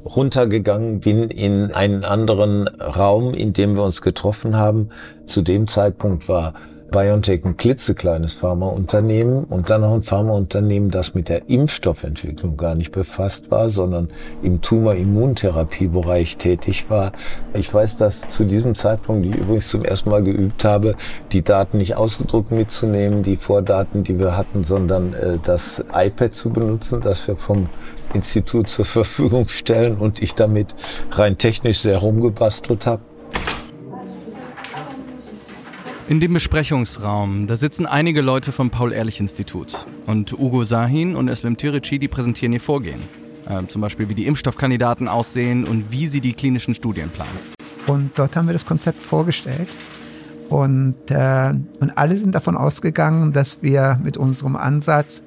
runtergegangen 0.04 1.00
bin 1.00 1.28
in 1.28 1.72
einen 1.72 2.04
anderen 2.04 2.68
Raum, 2.68 3.34
in 3.34 3.52
dem 3.52 3.74
wir 3.74 3.82
uns 3.82 4.00
getroffen 4.00 4.56
haben. 4.56 4.90
Zu 5.26 5.42
dem 5.42 5.66
Zeitpunkt 5.66 6.28
war 6.28 6.54
BioNTech 6.90 7.44
ein 7.44 7.56
klitzekleines 7.56 8.34
Pharmaunternehmen 8.34 9.44
und 9.44 9.70
dann 9.70 9.82
noch 9.82 9.94
ein 9.94 10.02
Pharmaunternehmen, 10.02 10.90
das 10.90 11.14
mit 11.14 11.28
der 11.28 11.48
Impfstoffentwicklung 11.48 12.56
gar 12.56 12.74
nicht 12.74 12.92
befasst 12.92 13.50
war, 13.50 13.70
sondern 13.70 14.08
im 14.42 14.60
Tumor-Immuntherapiebereich 14.60 16.36
tätig 16.36 16.90
war. 16.90 17.12
Ich 17.54 17.72
weiß, 17.72 17.96
dass 17.98 18.22
zu 18.22 18.44
diesem 18.44 18.74
Zeitpunkt, 18.74 19.24
die 19.24 19.30
ich 19.30 19.36
übrigens 19.36 19.68
zum 19.68 19.84
ersten 19.84 20.10
Mal 20.10 20.22
geübt 20.22 20.64
habe, 20.64 20.94
die 21.32 21.42
Daten 21.42 21.78
nicht 21.78 21.96
ausgedruckt 21.96 22.50
mitzunehmen, 22.50 23.22
die 23.22 23.36
Vordaten, 23.36 24.02
die 24.02 24.18
wir 24.18 24.36
hatten, 24.36 24.64
sondern 24.64 25.14
äh, 25.14 25.38
das 25.42 25.84
iPad 25.92 26.34
zu 26.34 26.50
benutzen, 26.50 27.00
das 27.00 27.26
wir 27.28 27.36
vom 27.36 27.68
Institut 28.14 28.68
zur 28.68 28.84
Verfügung 28.84 29.46
stellen 29.46 29.96
und 29.96 30.20
ich 30.20 30.34
damit 30.34 30.74
rein 31.12 31.38
technisch 31.38 31.78
sehr 31.80 31.98
rumgebastelt 31.98 32.86
habe. 32.86 33.09
In 36.10 36.18
dem 36.18 36.32
Besprechungsraum, 36.32 37.46
da 37.46 37.54
sitzen 37.54 37.86
einige 37.86 38.20
Leute 38.20 38.50
vom 38.50 38.70
Paul-Ehrlich-Institut. 38.70 39.86
Und 40.06 40.32
Ugo 40.32 40.64
Sahin 40.64 41.14
und 41.14 41.28
Eslem 41.28 41.56
Tirici, 41.56 42.00
die 42.00 42.08
präsentieren 42.08 42.52
ihr 42.52 42.60
Vorgehen. 42.60 42.98
Äh, 43.48 43.68
zum 43.68 43.80
Beispiel, 43.80 44.08
wie 44.08 44.16
die 44.16 44.26
Impfstoffkandidaten 44.26 45.06
aussehen 45.06 45.64
und 45.64 45.92
wie 45.92 46.08
sie 46.08 46.20
die 46.20 46.32
klinischen 46.32 46.74
Studien 46.74 47.10
planen. 47.10 47.38
Und 47.86 48.10
dort 48.16 48.34
haben 48.34 48.48
wir 48.48 48.54
das 48.54 48.66
Konzept 48.66 49.04
vorgestellt. 49.04 49.68
Und, 50.48 50.96
äh, 51.10 51.54
und 51.78 51.96
alle 51.96 52.16
sind 52.16 52.34
davon 52.34 52.56
ausgegangen, 52.56 53.32
dass 53.32 53.62
wir 53.62 54.00
mit 54.02 54.16
unserem 54.16 54.56
Ansatz 54.56 55.22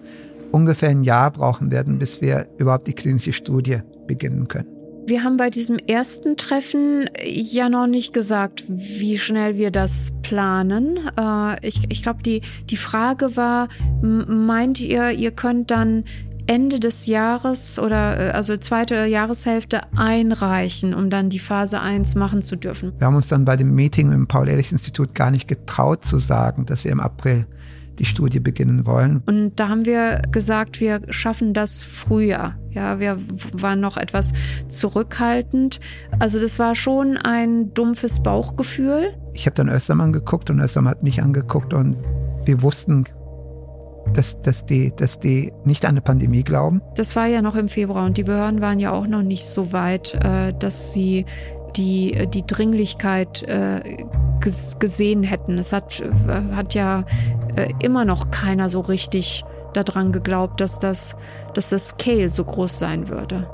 ungefähr 0.51 0.89
ein 0.89 1.05
Jahr 1.05 1.31
brauchen 1.31 1.71
werden, 1.71 1.97
bis 1.97 2.19
wir 2.19 2.47
überhaupt 2.57 2.87
die 2.87 2.93
klinische 2.93 3.31
Studie 3.31 3.77
beginnen 4.05 4.49
können. 4.49 4.72
Wir 5.05 5.23
haben 5.23 5.35
bei 5.35 5.49
diesem 5.49 5.77
ersten 5.77 6.37
Treffen 6.37 7.09
ja 7.25 7.67
noch 7.67 7.87
nicht 7.87 8.13
gesagt, 8.13 8.63
wie 8.69 9.17
schnell 9.17 9.57
wir 9.57 9.69
das 9.69 10.13
planen. 10.23 10.97
Äh, 11.17 11.67
ich 11.67 11.81
ich 11.89 12.01
glaube, 12.01 12.23
die, 12.23 12.41
die 12.69 12.77
Frage 12.77 13.35
war, 13.35 13.67
meint 14.01 14.79
ihr, 14.79 15.11
ihr 15.11 15.31
könnt 15.31 15.71
dann 15.71 16.05
Ende 16.47 16.79
des 16.79 17.05
Jahres 17.05 17.79
oder 17.79 18.29
äh, 18.29 18.31
also 18.31 18.55
zweite 18.55 19.05
Jahreshälfte 19.05 19.81
einreichen, 19.95 20.93
um 20.93 21.09
dann 21.09 21.29
die 21.29 21.39
Phase 21.39 21.81
1 21.81 22.15
machen 22.15 22.41
zu 22.41 22.55
dürfen? 22.55 22.93
Wir 22.97 23.07
haben 23.07 23.15
uns 23.15 23.27
dann 23.27 23.43
bei 23.43 23.57
dem 23.57 23.75
Meeting 23.75 24.11
im 24.13 24.27
Paul-Ehrlich-Institut 24.27 25.15
gar 25.15 25.31
nicht 25.31 25.49
getraut 25.49 26.05
zu 26.05 26.17
sagen, 26.17 26.65
dass 26.65 26.85
wir 26.85 26.91
im 26.91 27.01
April 27.01 27.45
die 27.99 28.05
Studie 28.05 28.39
beginnen 28.39 28.85
wollen. 28.85 29.21
Und 29.25 29.59
da 29.59 29.69
haben 29.69 29.85
wir 29.85 30.21
gesagt, 30.31 30.79
wir 30.79 31.01
schaffen 31.09 31.53
das 31.53 31.83
früher. 31.83 32.55
Ja, 32.71 32.99
wir 32.99 33.17
waren 33.53 33.79
noch 33.79 33.97
etwas 33.97 34.33
zurückhaltend. 34.67 35.79
Also 36.19 36.39
das 36.39 36.57
war 36.59 36.75
schon 36.75 37.17
ein 37.17 37.73
dumpfes 37.73 38.23
Bauchgefühl. 38.23 39.13
Ich 39.33 39.45
habe 39.45 39.55
dann 39.55 39.69
Östermann 39.69 40.11
geguckt 40.11 40.49
und 40.49 40.59
Östermann 40.59 40.91
hat 40.91 41.03
mich 41.03 41.21
angeguckt 41.21 41.73
und 41.73 41.97
wir 42.45 42.61
wussten, 42.61 43.05
dass, 44.13 44.41
dass, 44.41 44.65
die, 44.65 44.93
dass 44.95 45.19
die 45.19 45.53
nicht 45.63 45.85
an 45.85 45.91
eine 45.91 46.01
Pandemie 46.01 46.43
glauben. 46.43 46.81
Das 46.95 47.15
war 47.15 47.27
ja 47.27 47.41
noch 47.41 47.55
im 47.55 47.69
Februar 47.69 48.05
und 48.05 48.17
die 48.17 48.23
Behörden 48.23 48.61
waren 48.61 48.79
ja 48.79 48.91
auch 48.91 49.07
noch 49.07 49.23
nicht 49.23 49.45
so 49.45 49.71
weit, 49.71 50.15
äh, 50.15 50.53
dass 50.53 50.93
sie 50.93 51.25
die, 51.75 52.27
die 52.27 52.45
Dringlichkeit 52.45 53.43
äh, 53.43 54.05
gesehen 54.79 55.23
hätten. 55.23 55.57
Es 55.57 55.73
hat, 55.73 56.01
äh, 56.01 56.55
hat 56.55 56.73
ja 56.73 57.05
äh, 57.55 57.69
immer 57.81 58.05
noch 58.05 58.31
keiner 58.31 58.69
so 58.69 58.81
richtig 58.81 59.43
daran 59.73 60.11
geglaubt, 60.11 60.61
dass 60.61 60.79
das, 60.79 61.15
dass 61.53 61.69
das 61.69 61.89
Scale 61.89 62.29
so 62.29 62.43
groß 62.43 62.77
sein 62.77 63.07
würde. 63.07 63.47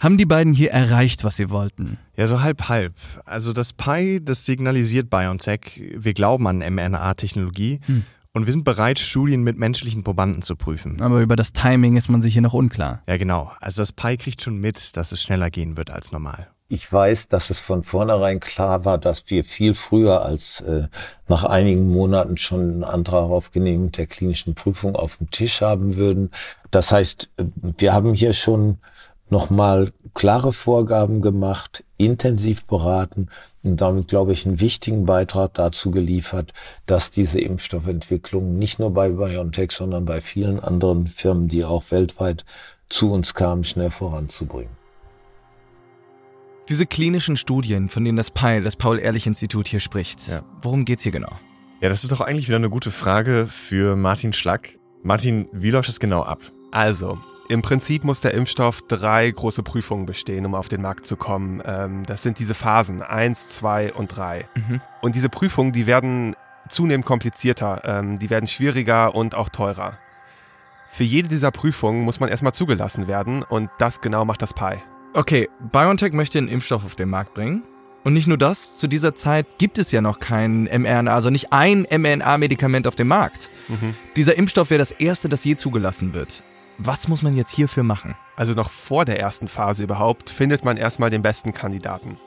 Haben 0.00 0.16
die 0.16 0.26
beiden 0.26 0.52
hier 0.52 0.70
erreicht, 0.70 1.24
was 1.24 1.36
sie 1.36 1.50
wollten? 1.50 1.98
Ja, 2.16 2.28
so 2.28 2.40
halb 2.40 2.68
halb. 2.68 2.94
Also 3.24 3.52
das 3.52 3.72
Pi, 3.72 4.20
das 4.22 4.46
signalisiert 4.46 5.10
BioNTech, 5.10 5.82
wir 5.96 6.14
glauben 6.14 6.46
an 6.46 6.58
mRNA-Technologie 6.58 7.80
hm. 7.84 8.04
Und 8.38 8.46
wir 8.46 8.52
sind 8.52 8.62
bereit, 8.62 9.00
Studien 9.00 9.42
mit 9.42 9.58
menschlichen 9.58 10.04
Probanden 10.04 10.42
zu 10.42 10.54
prüfen. 10.54 11.02
Aber 11.02 11.20
über 11.20 11.34
das 11.34 11.52
Timing 11.52 11.96
ist 11.96 12.08
man 12.08 12.22
sich 12.22 12.34
hier 12.34 12.42
noch 12.42 12.54
unklar. 12.54 13.02
Ja, 13.08 13.16
genau. 13.16 13.50
Also 13.60 13.82
das 13.82 13.92
Pi 13.92 14.16
kriegt 14.16 14.42
schon 14.42 14.58
mit, 14.58 14.96
dass 14.96 15.10
es 15.10 15.20
schneller 15.20 15.50
gehen 15.50 15.76
wird 15.76 15.90
als 15.90 16.12
normal. 16.12 16.48
Ich 16.68 16.92
weiß, 16.92 17.26
dass 17.26 17.50
es 17.50 17.58
von 17.58 17.82
vornherein 17.82 18.38
klar 18.38 18.84
war, 18.84 18.96
dass 18.96 19.28
wir 19.28 19.42
viel 19.42 19.74
früher 19.74 20.22
als 20.22 20.60
äh, 20.60 20.86
nach 21.26 21.42
einigen 21.42 21.88
Monaten 21.88 22.36
schon 22.36 22.60
einen 22.60 22.84
Antrag 22.84 23.24
auf 23.24 23.50
Genehmigung 23.50 23.90
der 23.90 24.06
klinischen 24.06 24.54
Prüfung 24.54 24.94
auf 24.94 25.16
dem 25.16 25.30
Tisch 25.30 25.60
haben 25.60 25.96
würden. 25.96 26.30
Das 26.70 26.92
heißt, 26.92 27.30
äh, 27.38 27.44
wir 27.78 27.92
haben 27.92 28.14
hier 28.14 28.34
schon 28.34 28.78
nochmal 29.30 29.92
klare 30.14 30.52
Vorgaben 30.52 31.20
gemacht, 31.20 31.84
intensiv 31.96 32.66
beraten 32.66 33.28
und 33.62 33.80
damit, 33.80 34.08
glaube 34.08 34.32
ich, 34.32 34.46
einen 34.46 34.60
wichtigen 34.60 35.04
Beitrag 35.06 35.54
dazu 35.54 35.90
geliefert, 35.90 36.52
dass 36.86 37.10
diese 37.10 37.40
Impfstoffentwicklung 37.40 38.58
nicht 38.58 38.78
nur 38.78 38.92
bei 38.92 39.10
BioNTech, 39.10 39.72
sondern 39.72 40.04
bei 40.04 40.20
vielen 40.20 40.60
anderen 40.60 41.06
Firmen, 41.06 41.48
die 41.48 41.64
auch 41.64 41.90
weltweit 41.90 42.44
zu 42.88 43.12
uns 43.12 43.34
kamen, 43.34 43.64
schnell 43.64 43.90
voranzubringen. 43.90 44.76
Diese 46.68 46.84
klinischen 46.84 47.36
Studien, 47.36 47.88
von 47.88 48.04
denen 48.04 48.18
das 48.18 48.30
PAL, 48.30 48.62
das 48.62 48.76
Paul-Ehrlich-Institut 48.76 49.68
hier 49.68 49.80
spricht, 49.80 50.28
ja. 50.28 50.42
worum 50.60 50.84
geht's 50.84 51.02
hier 51.02 51.12
genau? 51.12 51.32
Ja, 51.80 51.88
das 51.88 52.02
ist 52.02 52.12
doch 52.12 52.20
eigentlich 52.20 52.48
wieder 52.48 52.56
eine 52.56 52.70
gute 52.70 52.90
Frage 52.90 53.46
für 53.46 53.96
Martin 53.96 54.32
Schlack. 54.32 54.78
Martin, 55.02 55.48
wie 55.52 55.70
läuft 55.70 55.88
es 55.88 56.00
genau 56.00 56.22
ab? 56.22 56.40
Also, 56.72 57.18
im 57.48 57.62
Prinzip 57.62 58.04
muss 58.04 58.20
der 58.20 58.34
Impfstoff 58.34 58.82
drei 58.86 59.30
große 59.30 59.62
Prüfungen 59.62 60.04
bestehen, 60.06 60.44
um 60.44 60.54
auf 60.54 60.68
den 60.68 60.82
Markt 60.82 61.06
zu 61.06 61.16
kommen. 61.16 61.62
Ähm, 61.64 62.04
das 62.04 62.22
sind 62.22 62.38
diese 62.38 62.54
Phasen 62.54 63.02
eins, 63.02 63.48
zwei 63.48 63.92
und 63.92 64.14
drei. 64.14 64.46
Mhm. 64.54 64.80
Und 65.00 65.14
diese 65.14 65.30
Prüfungen, 65.30 65.72
die 65.72 65.86
werden 65.86 66.36
zunehmend 66.68 67.06
komplizierter, 67.06 67.82
ähm, 67.84 68.18
die 68.18 68.28
werden 68.28 68.48
schwieriger 68.48 69.14
und 69.14 69.34
auch 69.34 69.48
teurer. 69.48 69.98
Für 70.90 71.04
jede 71.04 71.28
dieser 71.28 71.50
Prüfungen 71.50 72.02
muss 72.02 72.20
man 72.20 72.28
erstmal 72.28 72.52
zugelassen 72.52 73.06
werden 73.06 73.42
und 73.42 73.70
das 73.78 74.00
genau 74.00 74.24
macht 74.24 74.42
das 74.42 74.52
PI. 74.52 74.76
Okay, 75.14 75.48
BioNTech 75.72 76.12
möchte 76.12 76.38
einen 76.38 76.48
Impfstoff 76.48 76.84
auf 76.84 76.96
den 76.96 77.08
Markt 77.08 77.34
bringen. 77.34 77.62
Und 78.04 78.12
nicht 78.12 78.26
nur 78.26 78.38
das, 78.38 78.76
zu 78.76 78.86
dieser 78.86 79.14
Zeit 79.14 79.46
gibt 79.58 79.78
es 79.78 79.90
ja 79.90 80.00
noch 80.00 80.20
kein 80.20 80.64
mRNA, 80.64 81.12
also 81.12 81.30
nicht 81.30 81.52
ein 81.52 81.86
mRNA-Medikament 81.90 82.86
auf 82.86 82.94
dem 82.94 83.08
Markt. 83.08 83.50
Mhm. 83.68 83.94
Dieser 84.16 84.36
Impfstoff 84.36 84.70
wäre 84.70 84.78
das 84.78 84.92
erste, 84.92 85.28
das 85.28 85.44
je 85.44 85.56
zugelassen 85.56 86.14
wird. 86.14 86.42
Was 86.78 87.08
muss 87.08 87.22
man 87.22 87.36
jetzt 87.36 87.50
hierfür 87.50 87.82
machen? 87.82 88.14
Also 88.36 88.54
noch 88.54 88.70
vor 88.70 89.04
der 89.04 89.18
ersten 89.18 89.48
Phase 89.48 89.82
überhaupt 89.82 90.30
findet 90.30 90.64
man 90.64 90.76
erstmal 90.76 91.10
den 91.10 91.22
besten 91.22 91.52
Kandidaten. 91.52 92.18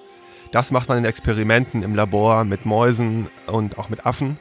Das 0.52 0.72
macht 0.72 0.90
man 0.90 0.98
in 0.98 1.06
Experimenten 1.06 1.84
im 1.84 1.96
Labor 1.96 2.44
mit 2.44 2.66
Mäusen 2.66 3.30
und 3.48 3.78
auch 3.78 3.88
mit 3.88 4.06
Affen. 4.06 4.38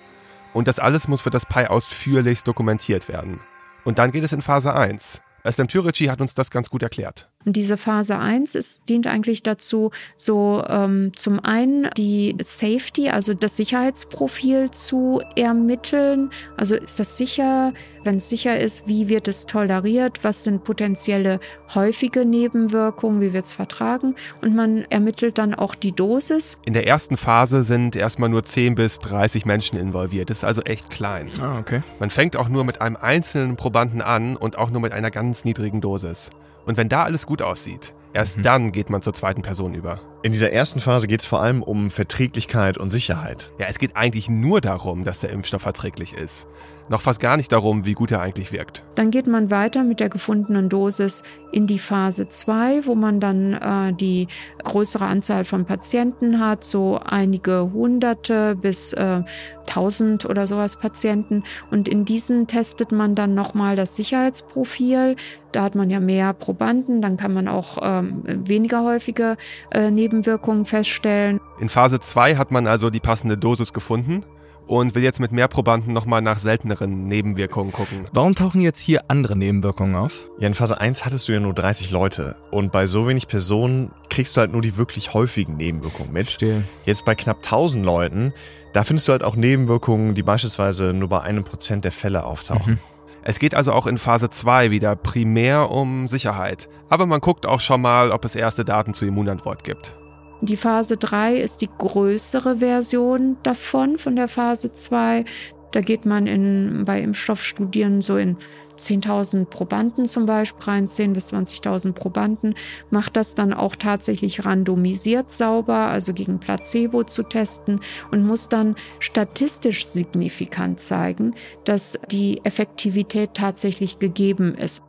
Und 0.52 0.66
das 0.66 0.80
alles 0.80 1.06
muss 1.06 1.20
für 1.20 1.30
das 1.30 1.46
Pi 1.46 1.66
ausführlichst 1.66 2.48
dokumentiert 2.48 3.06
werden. 3.06 3.38
Und 3.84 4.00
dann 4.00 4.10
geht 4.10 4.24
es 4.24 4.32
in 4.32 4.42
Phase 4.42 4.74
1. 4.74 5.22
Özlem 5.46 5.68
Türeci 5.68 6.06
hat 6.06 6.20
uns 6.20 6.34
das 6.34 6.50
ganz 6.50 6.70
gut 6.70 6.82
erklärt. 6.82 7.30
Diese 7.46 7.78
Phase 7.78 8.18
1 8.18 8.54
ist, 8.54 8.90
dient 8.90 9.06
eigentlich 9.06 9.42
dazu, 9.42 9.92
so 10.14 10.62
ähm, 10.68 11.12
zum 11.16 11.40
einen 11.40 11.88
die 11.96 12.36
Safety, 12.42 13.08
also 13.08 13.32
das 13.32 13.56
Sicherheitsprofil 13.56 14.70
zu 14.72 15.22
ermitteln. 15.36 16.28
Also 16.58 16.74
ist 16.74 17.00
das 17.00 17.16
sicher? 17.16 17.72
Wenn 18.04 18.16
es 18.16 18.28
sicher 18.28 18.60
ist, 18.60 18.86
wie 18.86 19.08
wird 19.08 19.26
es 19.26 19.46
toleriert? 19.46 20.22
Was 20.22 20.44
sind 20.44 20.64
potenzielle 20.64 21.40
häufige 21.74 22.26
Nebenwirkungen? 22.26 23.22
Wie 23.22 23.32
wird 23.32 23.46
es 23.46 23.54
vertragen? 23.54 24.16
Und 24.42 24.54
man 24.54 24.84
ermittelt 24.90 25.38
dann 25.38 25.54
auch 25.54 25.74
die 25.74 25.92
Dosis. 25.92 26.58
In 26.66 26.74
der 26.74 26.86
ersten 26.86 27.16
Phase 27.16 27.62
sind 27.62 27.96
erstmal 27.96 28.28
nur 28.28 28.44
10 28.44 28.74
bis 28.74 28.98
30 28.98 29.46
Menschen 29.46 29.78
involviert. 29.78 30.28
Das 30.28 30.38
ist 30.38 30.44
also 30.44 30.60
echt 30.62 30.90
klein. 30.90 31.30
Ah, 31.40 31.58
okay. 31.58 31.82
Man 32.00 32.10
fängt 32.10 32.36
auch 32.36 32.50
nur 32.50 32.64
mit 32.64 32.82
einem 32.82 32.96
einzelnen 32.96 33.56
Probanden 33.56 34.02
an 34.02 34.36
und 34.36 34.58
auch 34.58 34.68
nur 34.68 34.82
mit 34.82 34.92
einer 34.92 35.10
ganz 35.10 35.46
niedrigen 35.46 35.80
Dosis. 35.80 36.30
Und 36.66 36.76
wenn 36.76 36.88
da 36.88 37.04
alles 37.04 37.26
gut 37.26 37.42
aussieht, 37.42 37.94
erst 38.12 38.38
mhm. 38.38 38.42
dann 38.42 38.72
geht 38.72 38.90
man 38.90 39.02
zur 39.02 39.14
zweiten 39.14 39.42
Person 39.42 39.74
über. 39.74 40.00
In 40.22 40.32
dieser 40.32 40.52
ersten 40.52 40.80
Phase 40.80 41.06
geht 41.06 41.20
es 41.20 41.26
vor 41.26 41.40
allem 41.40 41.62
um 41.62 41.90
Verträglichkeit 41.90 42.76
und 42.76 42.90
Sicherheit. 42.90 43.52
Ja, 43.58 43.66
es 43.68 43.78
geht 43.78 43.96
eigentlich 43.96 44.28
nur 44.28 44.60
darum, 44.60 45.04
dass 45.04 45.20
der 45.20 45.30
Impfstoff 45.30 45.62
verträglich 45.62 46.12
ist 46.12 46.46
noch 46.90 47.00
fast 47.02 47.20
gar 47.20 47.36
nicht 47.36 47.52
darum, 47.52 47.86
wie 47.86 47.94
gut 47.94 48.10
er 48.10 48.20
eigentlich 48.20 48.50
wirkt. 48.50 48.82
Dann 48.96 49.12
geht 49.12 49.28
man 49.28 49.52
weiter 49.52 49.84
mit 49.84 50.00
der 50.00 50.08
gefundenen 50.08 50.68
Dosis 50.68 51.22
in 51.52 51.68
die 51.68 51.78
Phase 51.78 52.28
2, 52.28 52.84
wo 52.84 52.96
man 52.96 53.20
dann 53.20 53.52
äh, 53.54 53.92
die 53.92 54.26
größere 54.64 55.06
Anzahl 55.06 55.44
von 55.44 55.64
Patienten 55.64 56.40
hat, 56.40 56.64
so 56.64 56.98
einige 56.98 57.70
hunderte 57.72 58.56
bis 58.56 58.92
äh, 58.92 59.22
tausend 59.66 60.24
oder 60.24 60.48
sowas 60.48 60.80
Patienten. 60.80 61.44
Und 61.70 61.86
in 61.86 62.04
diesen 62.04 62.48
testet 62.48 62.90
man 62.90 63.14
dann 63.14 63.34
nochmal 63.34 63.76
das 63.76 63.94
Sicherheitsprofil. 63.94 65.14
Da 65.52 65.62
hat 65.62 65.76
man 65.76 65.90
ja 65.90 66.00
mehr 66.00 66.32
Probanden, 66.32 67.00
dann 67.00 67.16
kann 67.16 67.32
man 67.32 67.46
auch 67.46 67.78
ähm, 67.82 68.22
weniger 68.24 68.82
häufige 68.82 69.36
äh, 69.70 69.92
Nebenwirkungen 69.92 70.64
feststellen. 70.64 71.40
In 71.60 71.68
Phase 71.68 72.00
2 72.00 72.34
hat 72.34 72.50
man 72.50 72.66
also 72.66 72.90
die 72.90 73.00
passende 73.00 73.38
Dosis 73.38 73.72
gefunden 73.72 74.24
und 74.70 74.94
will 74.94 75.02
jetzt 75.02 75.18
mit 75.18 75.32
mehr 75.32 75.48
Probanden 75.48 75.92
nochmal 75.92 76.22
nach 76.22 76.38
selteneren 76.38 77.02
Nebenwirkungen 77.04 77.72
gucken. 77.72 78.06
Warum 78.12 78.36
tauchen 78.36 78.60
jetzt 78.60 78.78
hier 78.78 79.02
andere 79.08 79.34
Nebenwirkungen 79.34 79.96
auf? 79.96 80.12
Ja, 80.38 80.46
in 80.46 80.54
Phase 80.54 80.80
1 80.80 81.04
hattest 81.04 81.26
du 81.26 81.32
ja 81.32 81.40
nur 81.40 81.54
30 81.54 81.90
Leute 81.90 82.36
und 82.52 82.70
bei 82.70 82.86
so 82.86 83.08
wenig 83.08 83.26
Personen 83.26 83.90
kriegst 84.10 84.36
du 84.36 84.40
halt 84.40 84.52
nur 84.52 84.62
die 84.62 84.76
wirklich 84.76 85.12
häufigen 85.12 85.56
Nebenwirkungen 85.56 86.12
mit. 86.12 86.30
Verstehe. 86.30 86.62
Jetzt 86.86 87.04
bei 87.04 87.16
knapp 87.16 87.38
1000 87.38 87.84
Leuten, 87.84 88.32
da 88.72 88.84
findest 88.84 89.08
du 89.08 89.12
halt 89.12 89.24
auch 89.24 89.34
Nebenwirkungen, 89.34 90.14
die 90.14 90.22
beispielsweise 90.22 90.92
nur 90.92 91.08
bei 91.08 91.20
einem 91.20 91.42
Prozent 91.42 91.84
der 91.84 91.92
Fälle 91.92 92.24
auftauchen. 92.24 92.74
Mhm. 92.74 92.78
Es 93.22 93.40
geht 93.40 93.56
also 93.56 93.72
auch 93.72 93.88
in 93.88 93.98
Phase 93.98 94.30
2 94.30 94.70
wieder 94.70 94.94
primär 94.94 95.70
um 95.72 96.06
Sicherheit. 96.06 96.68
Aber 96.88 97.06
man 97.06 97.20
guckt 97.20 97.44
auch 97.44 97.60
schon 97.60 97.80
mal, 97.80 98.12
ob 98.12 98.24
es 98.24 98.36
erste 98.36 98.64
Daten 98.64 98.94
zur 98.94 99.08
Immunantwort 99.08 99.64
gibt. 99.64 99.96
Die 100.42 100.56
Phase 100.56 100.96
3 100.96 101.36
ist 101.36 101.60
die 101.60 101.68
größere 101.78 102.58
Version 102.58 103.36
davon, 103.42 103.98
von 103.98 104.16
der 104.16 104.28
Phase 104.28 104.72
2. 104.72 105.24
Da 105.72 105.80
geht 105.80 106.06
man 106.06 106.26
in, 106.26 106.84
bei 106.86 107.00
Impfstoffstudien 107.00 108.00
so 108.00 108.16
in 108.16 108.36
10.000 108.78 109.44
Probanden 109.44 110.06
zum 110.06 110.24
Beispiel 110.26 110.64
rein, 110.64 110.88
10.000 110.88 111.12
bis 111.12 111.32
20.000 111.32 111.92
Probanden, 111.92 112.54
macht 112.88 113.16
das 113.16 113.34
dann 113.34 113.52
auch 113.52 113.76
tatsächlich 113.76 114.46
randomisiert 114.46 115.30
sauber, 115.30 115.74
also 115.74 116.14
gegen 116.14 116.40
Placebo 116.40 117.04
zu 117.04 117.22
testen 117.22 117.80
und 118.10 118.26
muss 118.26 118.48
dann 118.48 118.74
statistisch 118.98 119.86
signifikant 119.86 120.80
zeigen, 120.80 121.34
dass 121.64 122.00
die 122.10 122.40
Effektivität 122.44 123.34
tatsächlich 123.34 123.98
gegeben 123.98 124.54
ist. 124.54 124.82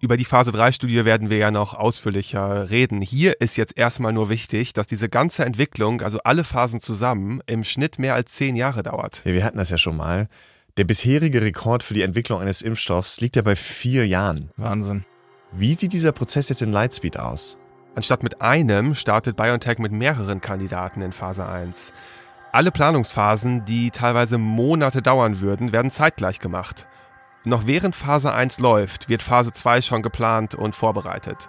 Über 0.00 0.16
die 0.16 0.24
Phase 0.24 0.52
3 0.52 0.70
Studie 0.70 1.04
werden 1.04 1.28
wir 1.28 1.38
ja 1.38 1.50
noch 1.50 1.74
ausführlicher 1.74 2.70
reden. 2.70 3.00
Hier 3.02 3.40
ist 3.40 3.56
jetzt 3.56 3.76
erstmal 3.76 4.12
nur 4.12 4.28
wichtig, 4.28 4.72
dass 4.72 4.86
diese 4.86 5.08
ganze 5.08 5.44
Entwicklung, 5.44 6.02
also 6.02 6.20
alle 6.22 6.44
Phasen 6.44 6.80
zusammen, 6.80 7.40
im 7.46 7.64
Schnitt 7.64 7.98
mehr 7.98 8.14
als 8.14 8.30
zehn 8.32 8.54
Jahre 8.54 8.84
dauert. 8.84 9.22
Ja, 9.24 9.32
wir 9.32 9.42
hatten 9.42 9.58
das 9.58 9.70
ja 9.70 9.78
schon 9.78 9.96
mal. 9.96 10.28
Der 10.76 10.84
bisherige 10.84 11.42
Rekord 11.42 11.82
für 11.82 11.94
die 11.94 12.02
Entwicklung 12.02 12.40
eines 12.40 12.62
Impfstoffs 12.62 13.20
liegt 13.20 13.34
ja 13.34 13.42
bei 13.42 13.56
vier 13.56 14.06
Jahren. 14.06 14.50
Wahnsinn. 14.56 15.04
Wie 15.50 15.74
sieht 15.74 15.92
dieser 15.92 16.12
Prozess 16.12 16.48
jetzt 16.48 16.62
in 16.62 16.70
Lightspeed 16.70 17.18
aus? 17.18 17.58
Anstatt 17.96 18.22
mit 18.22 18.40
einem 18.40 18.94
startet 18.94 19.36
BioNTech 19.36 19.78
mit 19.78 19.90
mehreren 19.90 20.40
Kandidaten 20.40 21.02
in 21.02 21.10
Phase 21.10 21.44
1. 21.44 21.92
Alle 22.52 22.70
Planungsphasen, 22.70 23.64
die 23.64 23.90
teilweise 23.90 24.38
Monate 24.38 25.02
dauern 25.02 25.40
würden, 25.40 25.72
werden 25.72 25.90
zeitgleich 25.90 26.38
gemacht. 26.38 26.86
Noch 27.44 27.66
während 27.66 27.94
Phase 27.94 28.32
1 28.32 28.58
läuft, 28.58 29.08
wird 29.08 29.22
Phase 29.22 29.52
2 29.52 29.82
schon 29.82 30.02
geplant 30.02 30.54
und 30.54 30.74
vorbereitet. 30.74 31.48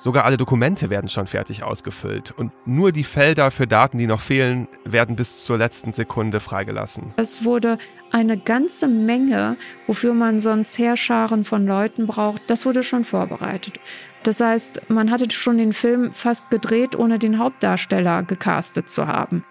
Sogar 0.00 0.24
alle 0.24 0.38
Dokumente 0.38 0.88
werden 0.88 1.10
schon 1.10 1.26
fertig 1.26 1.62
ausgefüllt 1.62 2.30
und 2.30 2.52
nur 2.66 2.90
die 2.90 3.04
Felder 3.04 3.50
für 3.50 3.66
Daten, 3.66 3.98
die 3.98 4.06
noch 4.06 4.22
fehlen, 4.22 4.66
werden 4.84 5.14
bis 5.14 5.44
zur 5.44 5.58
letzten 5.58 5.92
Sekunde 5.92 6.40
freigelassen. 6.40 7.12
Es 7.16 7.44
wurde 7.44 7.76
eine 8.10 8.38
ganze 8.38 8.88
Menge, 8.88 9.56
wofür 9.86 10.14
man 10.14 10.40
sonst 10.40 10.78
Heerscharen 10.78 11.44
von 11.44 11.66
Leuten 11.66 12.06
braucht, 12.06 12.48
das 12.48 12.64
wurde 12.64 12.82
schon 12.82 13.04
vorbereitet. 13.04 13.78
Das 14.22 14.40
heißt, 14.40 14.88
man 14.88 15.10
hatte 15.10 15.30
schon 15.30 15.58
den 15.58 15.74
Film 15.74 16.12
fast 16.12 16.50
gedreht, 16.50 16.96
ohne 16.96 17.18
den 17.18 17.38
Hauptdarsteller 17.38 18.22
gecastet 18.22 18.88
zu 18.88 19.06
haben. 19.06 19.44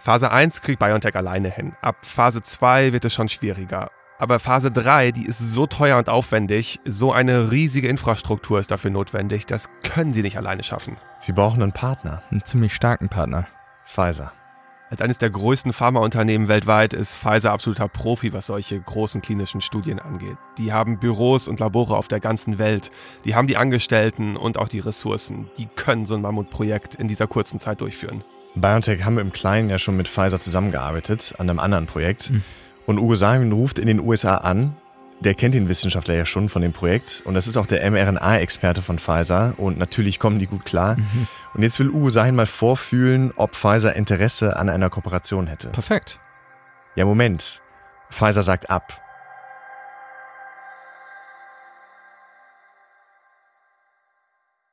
Phase 0.00 0.30
1 0.30 0.62
kriegt 0.62 0.78
BioNTech 0.78 1.14
alleine 1.14 1.50
hin. 1.50 1.74
Ab 1.82 2.06
Phase 2.06 2.42
2 2.42 2.94
wird 2.94 3.04
es 3.04 3.12
schon 3.12 3.28
schwieriger. 3.28 3.90
Aber 4.20 4.40
Phase 4.40 4.72
3, 4.72 5.12
die 5.12 5.26
ist 5.26 5.38
so 5.38 5.66
teuer 5.66 5.96
und 5.96 6.08
aufwendig, 6.08 6.80
so 6.84 7.12
eine 7.12 7.52
riesige 7.52 7.86
Infrastruktur 7.86 8.58
ist 8.58 8.72
dafür 8.72 8.90
notwendig, 8.90 9.46
das 9.46 9.70
können 9.84 10.12
sie 10.12 10.22
nicht 10.22 10.36
alleine 10.36 10.64
schaffen. 10.64 10.96
Sie 11.20 11.30
brauchen 11.30 11.62
einen 11.62 11.70
Partner. 11.70 12.22
Einen 12.32 12.42
ziemlich 12.42 12.74
starken 12.74 13.08
Partner. 13.08 13.46
Pfizer. 13.86 14.32
Als 14.90 15.02
eines 15.02 15.18
der 15.18 15.30
größten 15.30 15.72
Pharmaunternehmen 15.72 16.48
weltweit 16.48 16.94
ist 16.94 17.16
Pfizer 17.16 17.52
absoluter 17.52 17.88
Profi, 17.88 18.32
was 18.32 18.46
solche 18.46 18.80
großen 18.80 19.22
klinischen 19.22 19.60
Studien 19.60 20.00
angeht. 20.00 20.36
Die 20.56 20.72
haben 20.72 20.98
Büros 20.98 21.46
und 21.46 21.60
Labore 21.60 21.96
auf 21.96 22.08
der 22.08 22.18
ganzen 22.18 22.58
Welt. 22.58 22.90
Die 23.24 23.36
haben 23.36 23.46
die 23.46 23.56
Angestellten 23.56 24.36
und 24.36 24.56
auch 24.56 24.68
die 24.68 24.80
Ressourcen. 24.80 25.48
Die 25.58 25.66
können 25.66 26.06
so 26.06 26.14
ein 26.14 26.22
Mammutprojekt 26.22 26.96
in 26.96 27.06
dieser 27.06 27.28
kurzen 27.28 27.60
Zeit 27.60 27.80
durchführen. 27.82 28.24
BioNTech 28.56 29.04
haben 29.04 29.18
im 29.18 29.30
Kleinen 29.30 29.70
ja 29.70 29.78
schon 29.78 29.96
mit 29.96 30.08
Pfizer 30.08 30.40
zusammengearbeitet 30.40 31.34
an 31.38 31.48
einem 31.48 31.60
anderen 31.60 31.86
Projekt. 31.86 32.30
Mhm. 32.30 32.42
Und 32.88 32.96
Ugo 32.96 33.16
Sahin 33.16 33.52
ruft 33.52 33.78
in 33.78 33.86
den 33.86 34.00
USA 34.00 34.36
an. 34.36 34.74
Der 35.20 35.34
kennt 35.34 35.52
den 35.52 35.68
Wissenschaftler 35.68 36.14
ja 36.14 36.24
schon 36.24 36.48
von 36.48 36.62
dem 36.62 36.72
Projekt. 36.72 37.20
Und 37.26 37.34
das 37.34 37.46
ist 37.46 37.58
auch 37.58 37.66
der 37.66 37.82
mRNA-Experte 37.90 38.80
von 38.80 38.98
Pfizer. 38.98 39.52
Und 39.58 39.76
natürlich 39.76 40.18
kommen 40.18 40.38
die 40.38 40.46
gut 40.46 40.64
klar. 40.64 40.96
Mhm. 40.96 41.26
Und 41.52 41.62
jetzt 41.62 41.78
will 41.80 41.90
Ugo 41.90 42.08
Sahin 42.08 42.34
mal 42.34 42.46
vorfühlen, 42.46 43.30
ob 43.36 43.54
Pfizer 43.54 43.94
Interesse 43.94 44.56
an 44.56 44.70
einer 44.70 44.88
Kooperation 44.88 45.48
hätte. 45.48 45.68
Perfekt. 45.68 46.18
Ja, 46.94 47.04
Moment. 47.04 47.60
Pfizer 48.10 48.42
sagt 48.42 48.70
ab. 48.70 48.98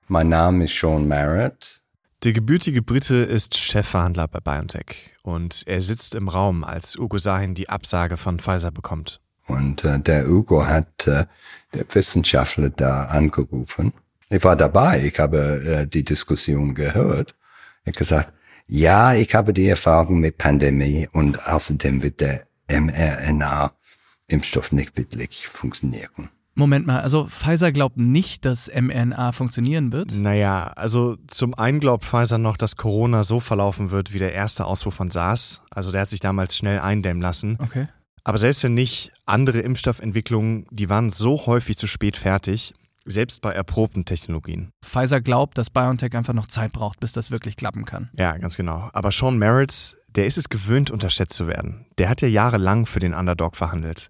Mein 0.07 0.29
Name 0.29 0.63
ist 0.63 0.79
Sean 0.79 1.05
Merritt. 1.05 1.81
Der 2.25 2.33
gebürtige 2.33 2.81
Brite 2.81 3.17
ist 3.17 3.55
Chefverhandler 3.55 4.27
bei 4.27 4.39
BioNTech 4.39 5.11
und 5.21 5.61
er 5.67 5.79
sitzt 5.79 6.15
im 6.15 6.27
Raum, 6.27 6.63
als 6.63 6.95
Ugo 6.95 7.19
Sahin 7.19 7.53
die 7.53 7.69
Absage 7.69 8.17
von 8.17 8.39
Pfizer 8.39 8.71
bekommt. 8.71 9.21
Und 9.45 9.83
äh, 9.83 9.99
der 9.99 10.27
Ugo 10.27 10.65
hat 10.65 11.05
äh, 11.05 11.27
der 11.71 11.85
Wissenschaftler 11.93 12.71
da 12.71 13.05
angerufen. 13.05 13.93
Ich 14.31 14.43
war 14.43 14.55
dabei, 14.55 15.05
ich 15.05 15.19
habe 15.19 15.61
äh, 15.63 15.87
die 15.87 16.03
Diskussion 16.03 16.73
gehört. 16.73 17.35
Er 17.83 17.91
hat 17.91 17.97
gesagt, 17.97 18.33
ja, 18.67 19.13
ich 19.13 19.35
habe 19.35 19.53
die 19.53 19.67
Erfahrung 19.67 20.19
mit 20.19 20.39
Pandemie 20.39 21.07
und 21.11 21.47
außerdem 21.47 22.01
wird 22.01 22.21
der 22.21 22.47
mRNA-Impfstoff 22.67 24.71
nicht 24.71 24.97
wirklich 24.97 25.47
funktionieren. 25.47 26.31
Moment 26.57 26.87
mal, 26.87 27.01
also 27.01 27.27
Pfizer 27.27 27.73
glaubt 27.73 27.97
nicht, 27.97 28.45
dass 28.45 28.71
mRNA 28.73 29.33
funktionieren 29.33 29.91
wird? 29.91 30.13
Naja, 30.13 30.67
also 30.75 31.17
zum 31.27 31.53
einen 31.53 31.81
glaubt 31.81 32.05
Pfizer 32.05 32.37
noch, 32.37 32.55
dass 32.55 32.77
Corona 32.77 33.25
so 33.25 33.41
verlaufen 33.41 33.91
wird 33.91 34.13
wie 34.13 34.19
der 34.19 34.33
erste 34.33 34.65
Ausbruch 34.65 34.93
von 34.93 35.11
SARS. 35.11 35.61
Also 35.69 35.91
der 35.91 36.01
hat 36.01 36.09
sich 36.09 36.21
damals 36.21 36.55
schnell 36.55 36.79
eindämmen 36.79 37.21
lassen. 37.21 37.57
Okay. 37.61 37.89
Aber 38.23 38.37
selbst 38.37 38.63
wenn 38.63 38.73
nicht, 38.73 39.11
andere 39.25 39.59
Impfstoffentwicklungen, 39.59 40.65
die 40.71 40.89
waren 40.89 41.09
so 41.09 41.45
häufig 41.45 41.77
zu 41.77 41.87
spät 41.87 42.15
fertig, 42.15 42.73
selbst 43.05 43.41
bei 43.41 43.51
erprobten 43.51 44.05
Technologien. 44.05 44.71
Pfizer 44.83 45.21
glaubt, 45.21 45.57
dass 45.57 45.69
BioNTech 45.69 46.15
einfach 46.15 46.33
noch 46.33 46.47
Zeit 46.47 46.71
braucht, 46.71 46.99
bis 47.01 47.11
das 47.11 47.31
wirklich 47.31 47.55
klappen 47.55 47.85
kann. 47.85 48.09
Ja, 48.13 48.35
ganz 48.37 48.57
genau. 48.57 48.89
Aber 48.93 49.11
Sean 49.11 49.37
Merritt, 49.37 49.95
der 50.15 50.25
ist 50.25 50.37
es 50.37 50.49
gewöhnt, 50.49 50.91
unterschätzt 50.91 51.35
zu 51.35 51.47
werden. 51.47 51.85
Der 51.97 52.09
hat 52.09 52.21
ja 52.21 52.27
jahrelang 52.27 52.85
für 52.85 52.99
den 52.99 53.13
Underdog 53.13 53.55
verhandelt. 53.55 54.09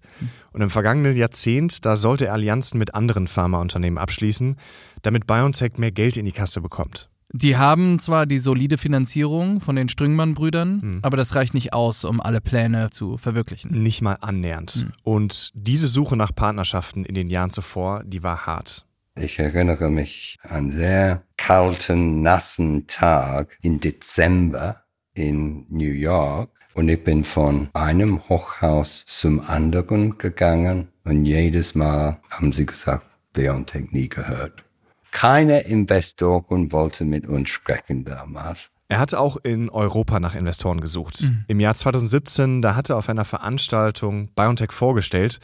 Und 0.52 0.60
im 0.60 0.70
vergangenen 0.70 1.16
Jahrzehnt, 1.16 1.84
da 1.84 1.96
sollte 1.96 2.26
er 2.26 2.32
Allianzen 2.32 2.78
mit 2.78 2.94
anderen 2.94 3.28
Pharmaunternehmen 3.28 3.98
abschließen, 3.98 4.56
damit 5.02 5.26
BioNTech 5.26 5.78
mehr 5.78 5.92
Geld 5.92 6.16
in 6.16 6.24
die 6.24 6.32
Kasse 6.32 6.60
bekommt. 6.60 7.10
Die 7.32 7.56
haben 7.56 7.98
zwar 7.98 8.24
die 8.24 8.38
solide 8.38 8.78
Finanzierung 8.78 9.60
von 9.60 9.76
den 9.76 9.88
Strüngmann-Brüdern, 9.88 10.80
hm. 10.80 10.98
aber 11.02 11.16
das 11.16 11.34
reicht 11.34 11.54
nicht 11.54 11.72
aus, 11.72 12.04
um 12.04 12.20
alle 12.20 12.40
Pläne 12.40 12.90
zu 12.90 13.18
verwirklichen. 13.18 13.82
Nicht 13.82 14.00
mal 14.00 14.16
annähernd. 14.20 14.72
Hm. 14.72 14.92
Und 15.02 15.50
diese 15.54 15.88
Suche 15.88 16.16
nach 16.16 16.34
Partnerschaften 16.34 17.04
in 17.04 17.14
den 17.14 17.28
Jahren 17.28 17.50
zuvor, 17.50 18.04
die 18.04 18.22
war 18.22 18.46
hart. 18.46 18.86
Ich 19.18 19.38
erinnere 19.38 19.90
mich 19.90 20.38
an 20.42 20.50
einen 20.50 20.70
sehr 20.72 21.22
kalten, 21.36 22.20
nassen 22.22 22.86
Tag 22.86 23.58
im 23.62 23.80
Dezember 23.80 24.82
in 25.16 25.66
New 25.68 25.92
York 25.92 26.50
und 26.74 26.88
ich 26.88 27.02
bin 27.02 27.24
von 27.24 27.68
einem 27.72 28.28
Hochhaus 28.28 29.04
zum 29.06 29.40
anderen 29.40 30.18
gegangen 30.18 30.88
und 31.04 31.24
jedes 31.24 31.74
Mal 31.74 32.20
haben 32.30 32.52
sie 32.52 32.66
gesagt, 32.66 33.06
Biontech 33.32 33.90
nie 33.92 34.08
gehört. 34.08 34.64
Keine 35.10 35.60
Investoren 35.60 36.70
wollte 36.72 37.04
mit 37.04 37.26
uns 37.26 37.50
sprechen 37.50 38.04
damals. 38.04 38.70
Er 38.88 39.00
hatte 39.00 39.18
auch 39.18 39.36
in 39.42 39.68
Europa 39.68 40.20
nach 40.20 40.34
Investoren 40.34 40.80
gesucht. 40.80 41.22
Mhm. 41.22 41.44
Im 41.48 41.60
Jahr 41.60 41.74
2017, 41.74 42.62
da 42.62 42.76
hat 42.76 42.90
er 42.90 42.98
auf 42.98 43.08
einer 43.08 43.24
Veranstaltung 43.24 44.28
BioNTech 44.36 44.70
vorgestellt 44.70 45.40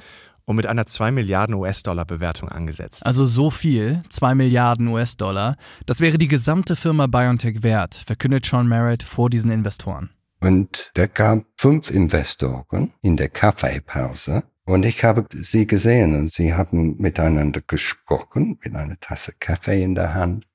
und 0.53 0.57
mit 0.57 0.67
einer 0.67 0.87
2 0.87 1.11
Milliarden 1.13 1.55
US-Dollar 1.55 2.05
Bewertung 2.05 2.51
angesetzt. 2.51 3.07
Also 3.07 3.25
so 3.25 3.51
viel, 3.51 4.03
2 4.11 4.35
Milliarden 4.35 4.87
US-Dollar, 4.89 5.57
das 5.87 6.01
wäre 6.01 6.19
die 6.19 6.29
gesamte 6.29 6.77
Firma 6.77 7.07
BioNTech 7.07 7.63
wert, 7.63 7.95
verkündet 7.95 8.45
Sean 8.45 8.69
Merritt 8.69 9.03
vor 9.03 9.31
diesen 9.31 9.51
Investoren. 9.51 10.11
Und 10.41 10.91
da 10.95 11.07
gab 11.07 11.45
fünf 11.57 11.91
Investoren 11.91 12.93
in 13.01 13.17
der 13.17 13.31
Kaffeepause 13.31 14.43
und 14.65 14.85
ich 14.85 15.03
habe 15.05 15.27
sie 15.33 15.67
gesehen 15.67 16.15
und 16.15 16.31
sie 16.31 16.53
haben 16.53 16.99
miteinander 16.99 17.63
gesprochen 17.67 18.59
mit 18.63 18.75
einer 18.75 19.01
Tasse 19.01 19.33
Kaffee 19.41 19.83
in 19.83 19.95
der 19.95 20.13
Hand. 20.13 20.47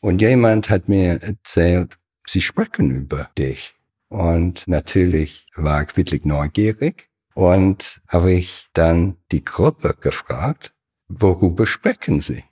Und 0.00 0.22
jemand 0.22 0.70
hat 0.70 0.88
mir 0.88 1.22
erzählt, 1.22 1.98
sie 2.26 2.40
sprechen 2.40 2.90
über 2.90 3.28
dich. 3.36 3.74
Und 4.08 4.66
natürlich 4.66 5.46
war 5.56 5.82
ich 5.82 5.94
wirklich 5.96 6.24
neugierig 6.24 7.10
und 7.34 8.00
habe 8.08 8.32
ich 8.32 8.68
dann 8.72 9.16
die 9.30 9.44
Gruppe 9.44 9.94
gefragt, 10.00 10.72
worüber 11.08 11.66
sprechen 11.66 12.20
Sie? 12.20 12.44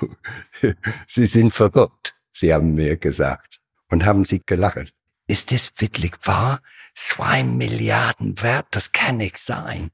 Sie 1.06 1.26
sind 1.26 1.52
verrückt, 1.52 2.14
sie 2.32 2.52
haben 2.52 2.74
mir 2.74 2.96
gesagt 2.96 3.60
und 3.90 4.04
haben 4.04 4.24
sie 4.24 4.42
gelacht. 4.44 4.94
Ist 5.26 5.52
das 5.52 5.72
wirklich 5.76 6.12
wahr? 6.24 6.60
Zwei 6.94 7.44
Milliarden 7.44 8.40
wert, 8.42 8.66
das 8.70 8.92
kann 8.92 9.18
nicht 9.18 9.38
sein. 9.38 9.90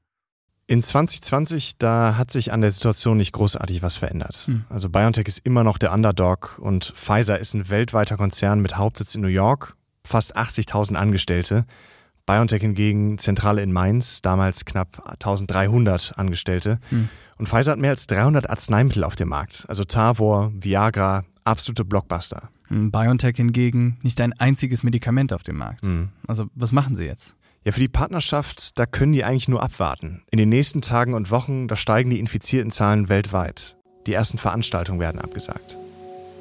In 0.65 0.83
2020, 0.83 1.77
da 1.77 2.17
hat 2.17 2.31
sich 2.31 2.51
an 2.51 2.61
der 2.61 2.71
Situation 2.71 3.17
nicht 3.17 3.31
großartig 3.31 3.81
was 3.81 3.97
verändert. 3.97 4.47
Hm. 4.47 4.65
Also 4.67 4.89
BioNTech 4.89 5.27
ist 5.27 5.39
immer 5.39 5.63
noch 5.63 5.77
der 5.77 5.93
Underdog 5.93 6.57
und 6.59 6.85
Pfizer 6.95 7.39
ist 7.39 7.53
ein 7.53 7.69
weltweiter 7.69 8.17
Konzern 8.17 8.61
mit 8.61 8.75
Hauptsitz 8.75 9.15
in 9.15 9.21
New 9.21 9.27
York, 9.27 9.75
fast 10.03 10.35
80.000 10.35 10.95
Angestellte. 10.95 11.65
BioNTech 12.27 12.61
hingegen 12.61 13.17
Zentrale 13.17 13.63
in 13.63 13.71
Mainz, 13.71 14.21
damals 14.21 14.65
knapp 14.65 15.01
1300 15.05 16.13
Angestellte. 16.17 16.79
Hm. 16.89 17.09
Und 17.37 17.49
Pfizer 17.49 17.71
hat 17.71 17.79
mehr 17.79 17.91
als 17.91 18.05
300 18.07 18.49
Arzneimittel 18.49 19.03
auf 19.03 19.15
dem 19.15 19.29
Markt. 19.29 19.65
Also 19.67 19.83
Tavor, 19.83 20.51
Viagra, 20.59 21.23
absolute 21.43 21.85
Blockbuster. 21.85 22.49
Hm, 22.67 22.91
BioNTech 22.91 23.37
hingegen 23.37 23.97
nicht 24.03 24.19
ein 24.21 24.33
einziges 24.33 24.83
Medikament 24.83 25.33
auf 25.33 25.43
dem 25.43 25.57
Markt. 25.57 25.83
Hm. 25.83 26.09
Also 26.27 26.47
was 26.53 26.71
machen 26.71 26.95
sie 26.95 27.05
jetzt? 27.05 27.35
Ja, 27.63 27.71
für 27.71 27.79
die 27.79 27.87
Partnerschaft, 27.87 28.77
da 28.77 28.85
können 28.85 29.13
die 29.13 29.23
eigentlich 29.23 29.47
nur 29.47 29.63
abwarten. 29.63 30.23
In 30.31 30.37
den 30.37 30.49
nächsten 30.49 30.81
Tagen 30.81 31.13
und 31.13 31.31
Wochen, 31.31 31.67
da 31.67 31.75
steigen 31.75 32.09
die 32.09 32.19
infizierten 32.19 32.71
Zahlen 32.71 33.09
weltweit. 33.09 33.77
Die 34.05 34.13
ersten 34.13 34.37
Veranstaltungen 34.37 34.99
werden 34.99 35.19
abgesagt. 35.19 35.77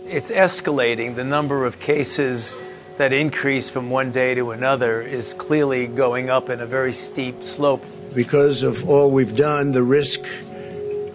It's 0.09 0.31
escalating 0.31 1.17
the 1.17 1.25
number 1.25 1.67
of 1.67 1.81
cases 1.81 2.55
that 2.97 3.13
increase 3.13 3.69
from 3.69 3.91
one 3.91 4.11
day 4.11 4.35
to 4.35 4.53
another 4.53 5.03
is 5.03 5.35
clearly 5.35 5.87
going 5.87 6.31
up 6.31 6.49
in 6.49 6.61
a 6.61 6.67
very 6.67 6.93
steep 6.93 7.43
slope. 7.43 7.85
Because 8.15 8.63
of 8.63 8.89
all 8.89 9.11
we've 9.11 9.37
done, 9.37 9.73
the 9.73 9.83
risk 9.83 10.25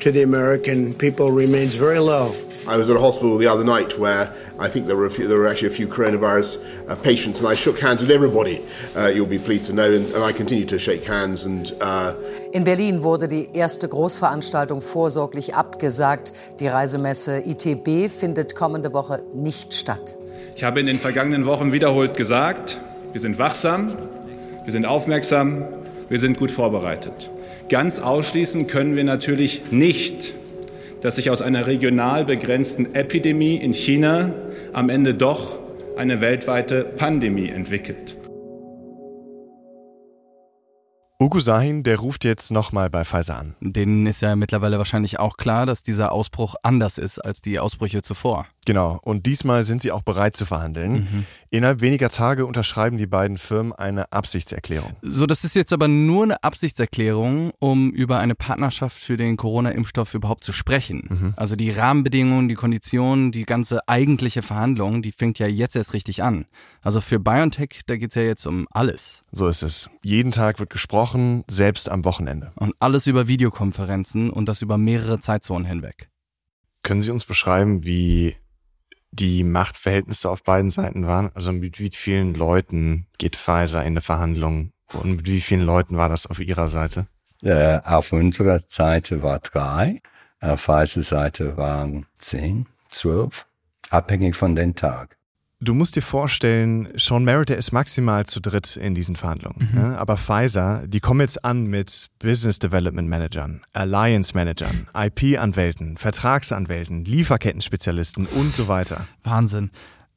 to 0.02 0.12
the 0.12 0.22
American 0.22 0.94
people 0.94 1.32
remains 1.32 1.76
very 1.76 2.00
low. 2.00 2.36
I 2.67 2.78
was 2.78 2.91
at 2.91 2.96
a 2.96 3.00
hospital 3.00 3.38
the 3.39 3.48
other 3.48 3.63
night 3.63 3.98
where 3.98 4.32
I 4.60 4.67
think 4.67 4.86
there 4.86 4.96
were, 4.96 5.10
few, 5.10 5.28
there 5.28 5.39
were 5.39 5.48
actually 5.48 5.70
a 5.70 5.74
few 5.74 5.88
coronavirus 5.88 6.63
uh, 6.88 6.96
patients, 6.96 7.39
and 7.39 7.50
I 7.50 7.56
shook 7.56 7.80
hands 7.80 8.02
with 8.02 8.12
everybody, 8.12 8.63
uh, 8.96 9.08
you'll 9.08 9.26
be 9.26 9.39
pleased 9.39 9.65
to 9.65 9.74
know, 9.74 9.91
and, 9.91 10.06
and 10.13 10.24
I 10.24 10.32
continue 10.32 10.65
to 10.65 10.78
shake 10.78 11.04
hands. 11.04 11.46
And, 11.46 11.72
uh 11.82 12.13
In 12.52 12.63
Berlin 12.63 13.02
wurde 13.02 13.28
die 13.28 13.50
erste 13.54 13.88
Großveranstaltung 13.88 14.82
vorsorglich 14.82 15.56
abgesagt. 15.56 16.34
Die 16.60 16.67
Reisemesse 16.67 17.39
ITB 17.39 18.12
findet 18.12 18.54
kommende 18.54 18.94
Woche 18.94 19.24
nicht 19.34 19.74
statt. 19.74 20.17
Ich 20.56 20.64
habe 20.64 20.80
in 20.80 20.86
den 20.86 21.00
vergangenen 21.00 21.46
Wochen 21.46 21.72
wiederholt 21.72 22.16
gesagt, 22.16 22.80
wir 23.12 23.22
sind 23.22 23.40
wachsam, 23.40 23.96
wir 24.64 24.72
sind 24.72 24.86
aufmerksam, 24.86 25.64
wir 26.10 26.20
sind 26.20 26.38
gut 26.38 26.52
vorbereitet. 26.52 27.30
Ganz 27.70 28.00
ausschließen 28.00 28.68
können 28.68 28.96
wir 28.96 29.04
natürlich 29.04 29.72
nicht, 29.72 30.34
dass 31.02 31.16
sich 31.16 31.30
aus 31.30 31.42
einer 31.42 31.68
regional 31.68 32.26
begrenzten 32.26 32.94
Epidemie 32.94 33.56
in 33.56 33.74
China 33.74 34.34
am 34.74 34.90
Ende 34.90 35.16
doch 35.16 35.60
eine 35.98 36.22
weltweite 36.22 36.84
Pandemie 36.84 37.50
entwickelt. 37.50 38.18
Ugo 41.22 41.40
Sahin, 41.40 41.84
der 41.84 42.00
ruft 42.00 42.26
jetzt 42.26 42.52
nochmal 42.52 42.90
bei 42.90 43.06
Pfizer 43.06 43.38
an. 43.38 43.56
Denen 43.62 44.08
ist 44.08 44.24
ja 44.24 44.36
mittlerweile 44.36 44.80
wahrscheinlich 44.80 45.20
auch 45.20 45.38
klar, 45.38 45.68
dass 45.68 45.84
dieser 45.84 46.12
Ausbruch 46.12 46.56
anders 46.64 46.98
ist 46.98 47.20
als 47.20 47.44
die 47.44 47.60
Ausbrüche 47.60 48.02
zuvor. 48.02 48.48
Genau, 48.65 49.00
und 49.02 49.26
diesmal 49.26 49.63
sind 49.63 49.82
sie 49.82 49.91
auch 49.91 50.04
bereit 50.04 50.36
zu 50.36 50.45
verhandeln. 50.45 50.93
Mhm. 50.93 51.26
Innerhalb 51.50 51.82
weniger 51.82 52.10
Tage 52.10 52.45
unterschreiben 52.45 52.97
die 52.97 53.08
beiden 53.08 53.39
Firmen 53.39 53.74
eine 53.74 54.12
Absichtserklärung. 54.12 54.95
So, 55.02 55.26
das 55.26 55.43
ist 55.43 55.56
jetzt 55.56 55.74
aber 55.74 55.88
nur 55.88 56.24
eine 56.24 56.43
Absichtserklärung, 56.43 57.52
um 57.60 57.91
über 57.91 58.19
eine 58.19 58.36
Partnerschaft 58.36 58.97
für 58.97 59.17
den 59.17 59.36
Corona-Impfstoff 59.36 60.13
überhaupt 60.13 60.43
zu 60.43 60.54
sprechen. 60.54 61.08
Mhm. 61.10 61.34
Also 61.38 61.56
die 61.56 61.71
Rahmenbedingungen, 61.71 62.50
die 62.50 62.56
Konditionen, 62.56 63.32
die 63.32 63.45
ganze 63.45 63.88
eigentliche 63.88 64.43
Verhandlung, 64.43 65.02
die 65.02 65.12
fängt 65.12 65.39
ja 65.39 65.47
jetzt 65.47 65.76
erst 65.76 65.93
richtig 65.93 66.21
an. 66.21 66.45
Also 66.84 67.02
für 67.02 67.19
BioNTech, 67.19 67.82
da 67.88 67.97
geht 67.97 68.10
es 68.10 68.15
ja 68.15 68.21
jetzt 68.21 68.45
um 68.45 68.67
alles. 68.71 69.24
So 69.32 69.47
ist 69.47 69.63
es. 69.63 69.89
Jeden 70.04 70.32
Tag 70.32 70.60
wird 70.60 70.69
gesprochen, 70.69 71.43
selbst 71.47 71.89
am 71.89 72.06
Wochenende. 72.06 72.52
Und 72.56 72.76
alles 72.80 73.08
über 73.08 73.28
Videokonferenzen 73.28 74.30
und 74.30 74.45
das 74.45 74.62
über 74.62 74.78
mehrere 74.78 75.19
Zeitzonen 75.19 75.65
hinweg. 75.65 76.10
Können 76.84 77.02
Sie 77.02 77.12
uns 77.12 77.26
beschreiben, 77.26 77.86
wie 77.86 78.36
die 79.12 79.43
Machtverhältnisse 79.43 80.30
auf 80.30 80.43
beiden 80.43 80.69
Seiten 80.69 81.06
waren? 81.08 81.32
Also 81.34 81.52
mit 81.52 81.80
wie 81.80 81.89
vielen 81.91 82.34
Leuten 82.34 83.08
geht 83.17 83.36
Pfizer 83.36 83.82
in 83.82 83.93
eine 83.93 84.02
Verhandlung 84.02 84.71
und 84.93 85.15
mit 85.17 85.28
wie 85.28 85.41
vielen 85.41 85.62
Leuten 85.62 85.97
war 85.97 86.10
das 86.10 86.28
auf 86.28 86.39
Ihrer 86.39 86.69
Seite? 86.69 87.08
Äh, 87.43 87.80
auf 87.84 88.12
unserer 88.13 88.60
Seite 88.60 89.24
war 89.24 89.39
drei, 89.39 90.02
auf 90.39 90.62
Pfizer 90.62 91.04
Seite 91.04 91.58
waren 91.58 92.06
zehn, 92.17 92.67
zwölf, 92.89 93.47
abhängig 93.89 94.36
von 94.36 94.56
den 94.56 94.76
Tag. 94.76 95.17
Du 95.63 95.76
musst 95.76 95.95
dir 95.95 96.02
vorstellen, 96.02 96.89
Sean 96.95 97.24
Merritt, 97.24 97.50
der 97.50 97.58
ist 97.58 97.71
maximal 97.71 98.26
zu 98.26 98.39
dritt 98.39 98.78
in 98.78 98.95
diesen 98.95 99.15
Verhandlungen. 99.15 99.69
Mhm. 99.71 99.80
Ja, 99.80 99.97
aber 99.97 100.17
Pfizer, 100.17 100.88
die 100.88 101.00
kommen 101.00 101.21
jetzt 101.21 101.45
an 101.45 101.67
mit 101.67 102.10
Business 102.17 102.58
Development 102.58 103.08
Managern, 103.08 103.62
Alliance 103.71 104.34
Managern, 104.34 104.88
IP-Anwälten, 104.95 105.97
Vertragsanwälten, 105.97 107.06
Lieferkettenspezialisten 107.06 108.26
und 108.26 108.56
so 108.56 108.67
weiter. 108.67 109.06
Wahnsinn. 109.24 109.69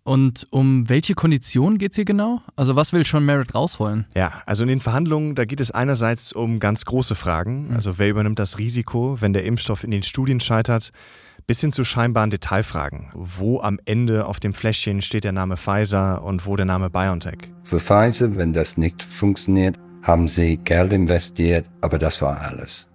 Und 0.03 0.47
um 0.49 0.89
welche 0.89 1.15
Konditionen 1.15 1.77
geht 1.77 1.93
es 1.93 1.97
hier 1.97 2.07
genau? 2.07 2.41
Also 2.57 2.75
was 2.75 2.95
will 2.95 3.05
Sean 3.05 3.27
Merritt 3.27 3.55
rausholen? 3.55 4.07
Ja, 4.15 4.43
also 4.47 4.63
in 4.65 4.69
den 4.69 4.81
Verhandlungen, 4.81 5.35
da 5.35 5.45
geht 5.45 5.61
es 5.61 5.71
einerseits 5.71 6.33
um 6.33 6.59
ganz 6.59 6.87
große 6.87 7.15
Fragen. 7.15 7.69
Mhm. 7.69 7.77
Also 7.77 7.99
wer 7.99 8.09
übernimmt 8.09 8.39
das 8.39 8.59
Risiko, 8.59 9.19
wenn 9.21 9.35
der 9.35 9.45
Impfstoff 9.45 9.85
in 9.85 9.91
den 9.91 10.05
Studien 10.05 10.41
scheitert? 10.41 10.91
Bis 11.47 11.61
hin 11.61 11.73
zu 11.73 11.85
scheinbaren 11.85 12.31
Detailfragen. 12.31 13.09
Wo 13.15 13.61
am 13.61 13.79
Ende 13.85 14.27
auf 14.27 14.41
dem 14.41 14.55
Fläschchen 14.55 15.03
steht 15.03 15.25
der 15.25 15.33
Name 15.33 15.57
Pfizer 15.57 16.23
und 16.23 16.47
wo 16.47 16.57
der 16.57 16.67
Name 16.67 16.91
BioNTech? 16.91 17.39
Für 17.65 17.81
Pfizer, 17.81 18.37
wenn 18.37 18.53
das 18.53 18.77
nicht 18.77 19.03
funktioniert, 19.03 19.79
haben 20.03 20.29
sie 20.29 20.59
Geld 20.59 20.93
investiert, 20.93 21.67
aber 21.81 21.99
das 21.99 22.21
war 22.21 22.41
alles. 22.41 22.87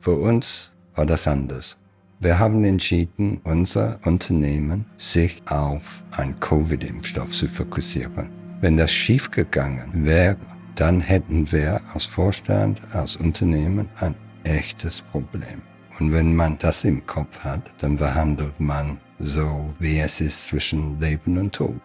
Für 0.00 0.14
uns 0.14 0.72
war 0.94 1.06
das 1.06 1.26
anders. 1.26 1.76
Wir 2.18 2.38
haben 2.38 2.64
entschieden, 2.64 3.40
unser 3.44 3.98
Unternehmen 4.04 4.86
sich 4.96 5.42
auf 5.46 6.02
einen 6.12 6.40
Covid-Impfstoff 6.40 7.30
zu 7.32 7.46
fokussieren. 7.46 8.30
Wenn 8.62 8.78
das 8.78 8.90
schiefgegangen 8.90 10.06
wäre, 10.06 10.38
dann 10.76 11.02
hätten 11.02 11.52
wir 11.52 11.80
als 11.92 12.04
Vorstand, 12.04 12.80
als 12.92 13.16
Unternehmen 13.16 13.90
ein 13.96 14.14
echtes 14.44 15.02
Problem. 15.12 15.60
Und 15.98 16.12
wenn 16.12 16.36
man 16.36 16.58
das 16.58 16.84
im 16.84 17.06
Kopf 17.06 17.38
hat, 17.40 17.62
dann 17.78 17.96
verhandelt 17.98 18.58
man 18.60 18.98
so, 19.18 19.74
wie 19.78 19.98
es 19.98 20.20
ist 20.20 20.48
zwischen 20.48 21.00
Leben 21.00 21.38
und 21.38 21.54
Tod. 21.54 21.80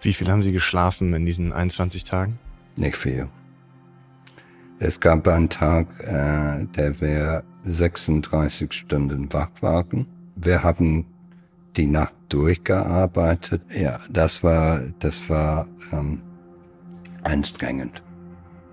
Wie 0.00 0.12
viel 0.12 0.28
haben 0.28 0.42
Sie 0.42 0.52
geschlafen 0.52 1.14
in 1.14 1.24
diesen 1.24 1.52
21 1.52 2.04
Tagen? 2.04 2.38
Nicht 2.76 2.96
viel. 2.96 3.28
Es 4.80 4.98
gab 4.98 5.26
einen 5.28 5.48
Tag, 5.48 5.86
äh, 6.00 6.64
der 6.76 7.00
wir 7.00 7.44
36 7.62 8.72
Stunden 8.72 9.32
wach 9.32 9.50
waren. 9.60 10.06
Wir 10.34 10.62
haben 10.62 11.06
die 11.76 11.86
Nacht 11.86 12.14
durchgearbeitet. 12.28 13.62
Ja, 13.72 14.00
das 14.10 14.42
war, 14.42 14.82
das 14.98 15.28
war 15.30 15.68
ähm, 15.92 16.20
anstrengend. 17.22 18.02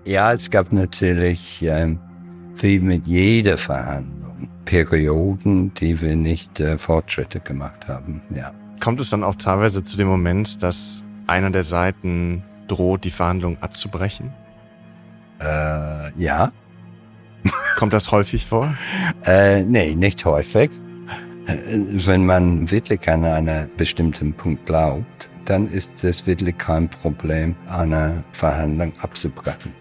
Ja, 0.04 0.32
es 0.32 0.50
gab 0.50 0.72
natürlich 0.72 1.62
ähm, 1.62 2.00
wie 2.56 2.80
mit 2.80 3.06
jeder 3.06 3.56
Verhandlung 3.56 4.21
Perioden, 4.64 5.74
die 5.74 6.00
wir 6.00 6.16
nicht 6.16 6.60
äh, 6.60 6.78
Fortschritte 6.78 7.40
gemacht 7.40 7.88
haben. 7.88 8.22
Ja. 8.34 8.52
Kommt 8.80 9.00
es 9.00 9.10
dann 9.10 9.24
auch 9.24 9.36
teilweise 9.36 9.82
zu 9.82 9.96
dem 9.96 10.08
Moment, 10.08 10.62
dass 10.62 11.04
einer 11.26 11.50
der 11.50 11.64
Seiten 11.64 12.42
droht, 12.68 13.04
die 13.04 13.10
Verhandlung 13.10 13.58
abzubrechen? 13.60 14.32
Äh, 15.40 16.12
ja. 16.20 16.52
Kommt 17.76 17.92
das 17.92 18.10
häufig 18.12 18.46
vor? 18.46 18.74
Äh, 19.24 19.62
nee, 19.62 19.94
nicht 19.94 20.24
häufig. 20.24 20.70
Äh, 21.46 21.56
wenn 22.06 22.26
man 22.26 22.70
wirklich 22.70 23.08
an 23.08 23.24
einen 23.24 23.68
bestimmten 23.76 24.32
Punkt 24.32 24.66
glaubt, 24.66 25.28
dann 25.44 25.68
ist 25.68 26.04
es 26.04 26.26
wirklich 26.26 26.56
kein 26.58 26.88
Problem, 26.88 27.56
eine 27.66 28.22
Verhandlung 28.32 28.92
abzubrechen. 29.00 29.72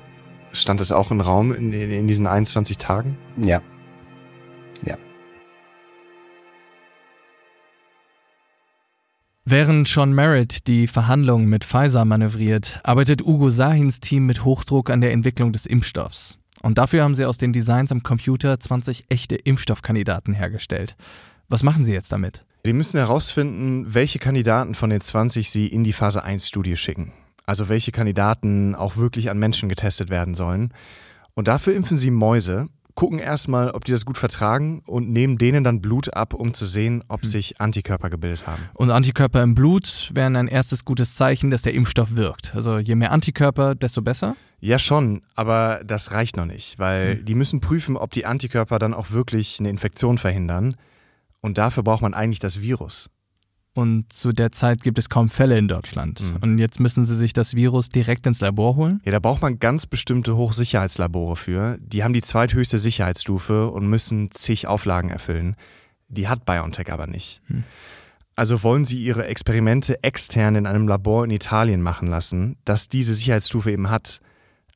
Stand 0.52 0.82
es 0.82 0.92
auch 0.92 1.12
im 1.12 1.22
Raum 1.22 1.54
in, 1.54 1.72
in 1.72 2.08
diesen 2.08 2.28
21 2.28 2.78
Tagen? 2.78 3.18
Ja. 3.38 3.62
Während 9.44 9.88
Sean 9.88 10.14
Merritt 10.14 10.68
die 10.68 10.86
Verhandlungen 10.86 11.48
mit 11.48 11.66
Pfizer 11.66 12.06
manövriert, 12.06 12.80
arbeitet 12.84 13.24
Ugo 13.24 13.50
Sahins 13.50 14.00
Team 14.00 14.28
mit 14.28 14.46
Hochdruck 14.46 14.92
an 14.92 15.02
der 15.02 15.14
Entwicklung 15.14 15.52
des 15.52 15.66
Impfstoffs. 15.66 16.38
Und 16.62 16.78
dafür 16.78 17.04
haben 17.04 17.16
sie 17.16 17.26
aus 17.26 17.40
den 17.40 17.52
Designs 17.52 17.92
am 17.92 18.04
Computer 18.04 18.60
20 18.60 19.06
echte 19.10 19.36
Impfstoffkandidaten 19.36 20.36
hergestellt. 20.36 20.96
Was 21.50 21.64
machen 21.64 21.86
sie 21.86 21.94
jetzt 21.94 22.12
damit? 22.12 22.46
Die 22.68 22.74
müssen 22.74 23.00
herausfinden, 23.00 23.96
welche 23.96 24.20
Kandidaten 24.20 24.76
von 24.76 24.92
den 24.92 25.02
20 25.02 25.50
sie 25.50 25.66
in 25.66 25.84
die 25.84 25.94
Phase 25.94 26.24
1 26.24 26.48
Studie 26.48 26.78
schicken. 26.78 27.12
Also 27.48 27.68
welche 27.68 27.92
Kandidaten 27.92 28.76
auch 28.76 28.96
wirklich 28.96 29.32
an 29.32 29.40
Menschen 29.40 29.70
getestet 29.70 30.12
werden 30.12 30.36
sollen. 30.36 30.72
Und 31.34 31.48
dafür 31.48 31.74
impfen 31.74 31.98
sie 31.98 32.12
Mäuse, 32.12 32.68
gucken 33.02 33.18
erstmal, 33.18 33.72
ob 33.72 33.84
die 33.84 33.94
das 33.94 34.06
gut 34.06 34.20
vertragen 34.20 34.84
und 34.86 35.10
nehmen 35.10 35.40
denen 35.40 35.64
dann 35.64 35.82
Blut 35.82 36.14
ab, 36.14 36.36
um 36.36 36.54
zu 36.54 36.68
sehen, 36.68 37.04
ob 37.08 37.24
hm. 37.24 37.30
sich 37.30 37.60
Antikörper 37.60 38.12
gebildet 38.12 38.46
haben. 38.46 38.62
Und 38.76 38.92
Antikörper 38.92 39.42
im 39.42 39.56
Blut 39.56 40.12
wären 40.14 40.36
ein 40.36 40.48
erstes 40.48 40.86
gutes 40.86 41.16
Zeichen, 41.16 41.50
dass 41.50 41.64
der 41.64 41.74
Impfstoff 41.74 42.16
wirkt. 42.16 42.54
Also 42.54 42.78
je 42.78 42.94
mehr 42.94 43.12
Antikörper, 43.12 43.74
desto 43.74 44.04
besser? 44.04 44.36
Ja, 44.60 44.78
schon, 44.78 45.24
aber 45.34 45.82
das 45.84 46.12
reicht 46.12 46.38
noch 46.38 46.46
nicht, 46.46 46.78
weil 46.78 47.16
mhm. 47.16 47.26
die 47.26 47.34
müssen 47.34 47.60
prüfen, 47.60 47.98
ob 47.98 48.12
die 48.12 48.28
Antikörper 48.28 48.78
dann 48.78 48.94
auch 48.94 49.10
wirklich 49.10 49.60
eine 49.60 49.72
Infektion 49.72 50.20
verhindern. 50.20 50.76
Und 51.40 51.58
dafür 51.58 51.82
braucht 51.82 52.04
man 52.04 52.14
eigentlich 52.14 52.38
das 52.38 52.62
Virus. 52.62 53.10
Und 53.74 54.12
zu 54.12 54.34
der 54.34 54.52
Zeit 54.52 54.84
gibt 54.84 55.00
es 55.00 55.08
kaum 55.08 55.30
Fälle 55.30 55.58
in 55.58 55.70
Deutschland. 55.70 56.22
Mhm. 56.22 56.38
Und 56.42 56.58
jetzt 56.58 56.80
müssen 56.82 57.06
sie 57.06 57.16
sich 57.16 57.32
das 57.32 57.56
Virus 57.56 57.88
direkt 57.88 58.28
ins 58.28 58.42
Labor 58.42 58.76
holen? 58.76 59.02
Ja, 59.06 59.14
da 59.14 59.20
braucht 59.20 59.42
man 59.42 59.60
ganz 59.60 59.86
bestimmte 59.86 60.36
Hochsicherheitslabore 60.36 61.38
für. 61.38 61.78
Die 61.80 62.04
haben 62.04 62.14
die 62.14 62.22
zweithöchste 62.22 62.80
Sicherheitsstufe 62.80 63.70
und 63.70 63.88
müssen 63.88 64.30
zig 64.32 64.68
Auflagen 64.68 65.10
erfüllen. 65.10 65.56
Die 66.10 66.28
hat 66.28 66.44
BioNTech 66.44 66.92
aber 66.92 67.08
nicht. 67.08 67.42
Mhm. 67.48 67.64
Also 68.36 68.64
wollen 68.64 68.86
sie 68.86 68.98
ihre 68.98 69.28
Experimente 69.28 70.04
extern 70.04 70.56
in 70.56 70.66
einem 70.66 70.88
Labor 70.88 71.24
in 71.24 71.32
Italien 71.32 71.82
machen 71.82 72.08
lassen, 72.10 72.58
das 72.66 72.90
diese 72.90 73.14
Sicherheitsstufe 73.14 73.72
eben 73.72 73.90
hat. 73.90 74.20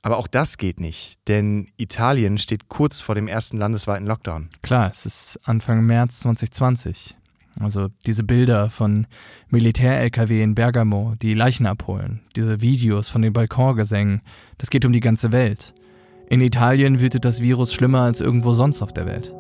Aber 0.02 0.18
auch 0.18 0.28
das 0.28 0.58
geht 0.58 0.80
nicht, 0.80 1.18
denn 1.28 1.68
Italien 1.78 2.38
steht 2.38 2.70
kurz 2.70 3.02
vor 3.02 3.16
dem 3.16 3.28
ersten 3.28 3.58
landesweiten 3.58 4.06
Lockdown. 4.06 4.50
Klar, 4.62 4.92
es 4.92 5.06
ist 5.06 5.40
Anfang 5.46 5.84
März 5.84 6.20
2020. 6.20 7.18
Also 7.60 7.88
diese 8.06 8.24
Bilder 8.24 8.70
von 8.70 9.08
Militär-LKW 9.50 10.44
in 10.44 10.56
Bergamo, 10.56 11.14
die 11.22 11.34
Leichen 11.34 11.66
abholen, 11.66 12.22
diese 12.36 12.62
Videos 12.62 13.10
von 13.10 13.22
den 13.22 13.34
Balkongesängen, 13.34 14.22
das 14.58 14.70
geht 14.70 14.86
um 14.86 14.94
die 14.94 15.00
ganze 15.00 15.32
Welt. 15.32 15.74
In 16.30 16.42
Italien 16.42 17.00
wütet 17.00 17.24
das 17.24 17.42
Virus 17.42 17.74
schlimmer 17.74 18.02
als 18.02 18.20
irgendwo 18.20 18.54
sonst 18.54 18.82
auf 18.82 18.94
der 18.94 19.06
Welt. 19.06 19.34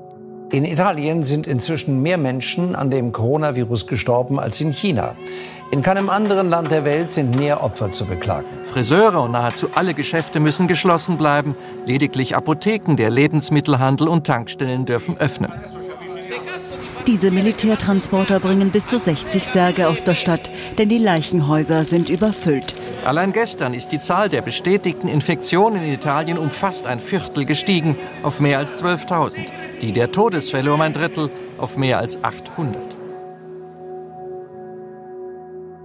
In 0.51 0.63
Italien 0.63 1.23
sind 1.23 1.47
inzwischen 1.47 2.01
mehr 2.01 2.17
Menschen 2.17 2.75
an 2.75 2.91
dem 2.91 3.11
Coronavirus 3.11 3.87
gestorben 3.87 4.39
als 4.39 4.61
in 4.61 4.71
China. 4.71 5.15
In 5.71 5.81
keinem 5.81 6.09
anderen 6.09 6.49
Land 6.49 6.71
der 6.71 6.85
Welt 6.85 7.11
sind 7.11 7.35
mehr 7.35 7.63
Opfer 7.63 7.91
zu 7.91 8.05
beklagen. 8.05 8.47
Friseure 8.71 9.23
und 9.23 9.31
nahezu 9.31 9.67
alle 9.73 9.93
Geschäfte 9.95 10.39
müssen 10.39 10.67
geschlossen 10.67 11.17
bleiben. 11.17 11.55
Lediglich 11.85 12.35
Apotheken, 12.35 12.95
der 12.95 13.09
Lebensmittelhandel 13.09 14.07
und 14.07 14.27
Tankstellen 14.27 14.85
dürfen 14.85 15.17
öffnen. 15.17 15.51
Diese 17.07 17.29
Militärtransporter 17.29 18.39
bringen 18.39 18.71
bis 18.71 18.87
zu 18.87 18.97
60 18.97 19.43
Särge 19.43 19.87
aus 19.87 20.03
der 20.03 20.15
Stadt, 20.15 20.49
denn 20.79 20.89
die 20.89 20.97
Leichenhäuser 20.97 21.85
sind 21.85 22.09
überfüllt. 22.09 22.73
Allein 23.03 23.31
gestern 23.31 23.75
ist 23.75 23.91
die 23.91 23.99
Zahl 23.99 24.27
der 24.27 24.41
bestätigten 24.41 25.07
Infektionen 25.07 25.83
in 25.83 25.93
Italien 25.93 26.39
um 26.39 26.49
fast 26.49 26.87
ein 26.87 26.99
Viertel 26.99 27.45
gestiegen, 27.45 27.95
auf 28.23 28.39
mehr 28.39 28.57
als 28.57 28.83
12.000. 28.83 29.45
Die 29.83 29.91
der 29.91 30.11
Todesfälle 30.11 30.73
um 30.73 30.81
ein 30.81 30.93
Drittel, 30.93 31.29
auf 31.59 31.77
mehr 31.77 31.99
als 31.99 32.23
800. 32.23 32.95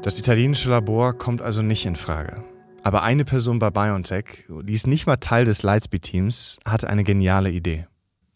Das 0.01 0.19
italienische 0.19 0.71
Labor 0.71 1.13
kommt 1.13 1.43
also 1.43 1.61
nicht 1.61 1.85
in 1.85 1.97
Frage. 1.97 2.43
Aber 2.83 3.03
eine 3.03 3.27
Person 3.27 3.59
bei 3.59 3.71
BioNTech, 3.71 4.47
die 4.49 4.73
ist 4.73 4.87
nicht 4.87 5.07
mal 5.07 5.19
Teil 5.19 5.45
des 5.45 5.63
Lightspeed-Teams, 5.63 6.61
hatte 6.65 6.89
eine 6.89 7.05
geniale 7.05 7.51
Idee. 7.51 7.90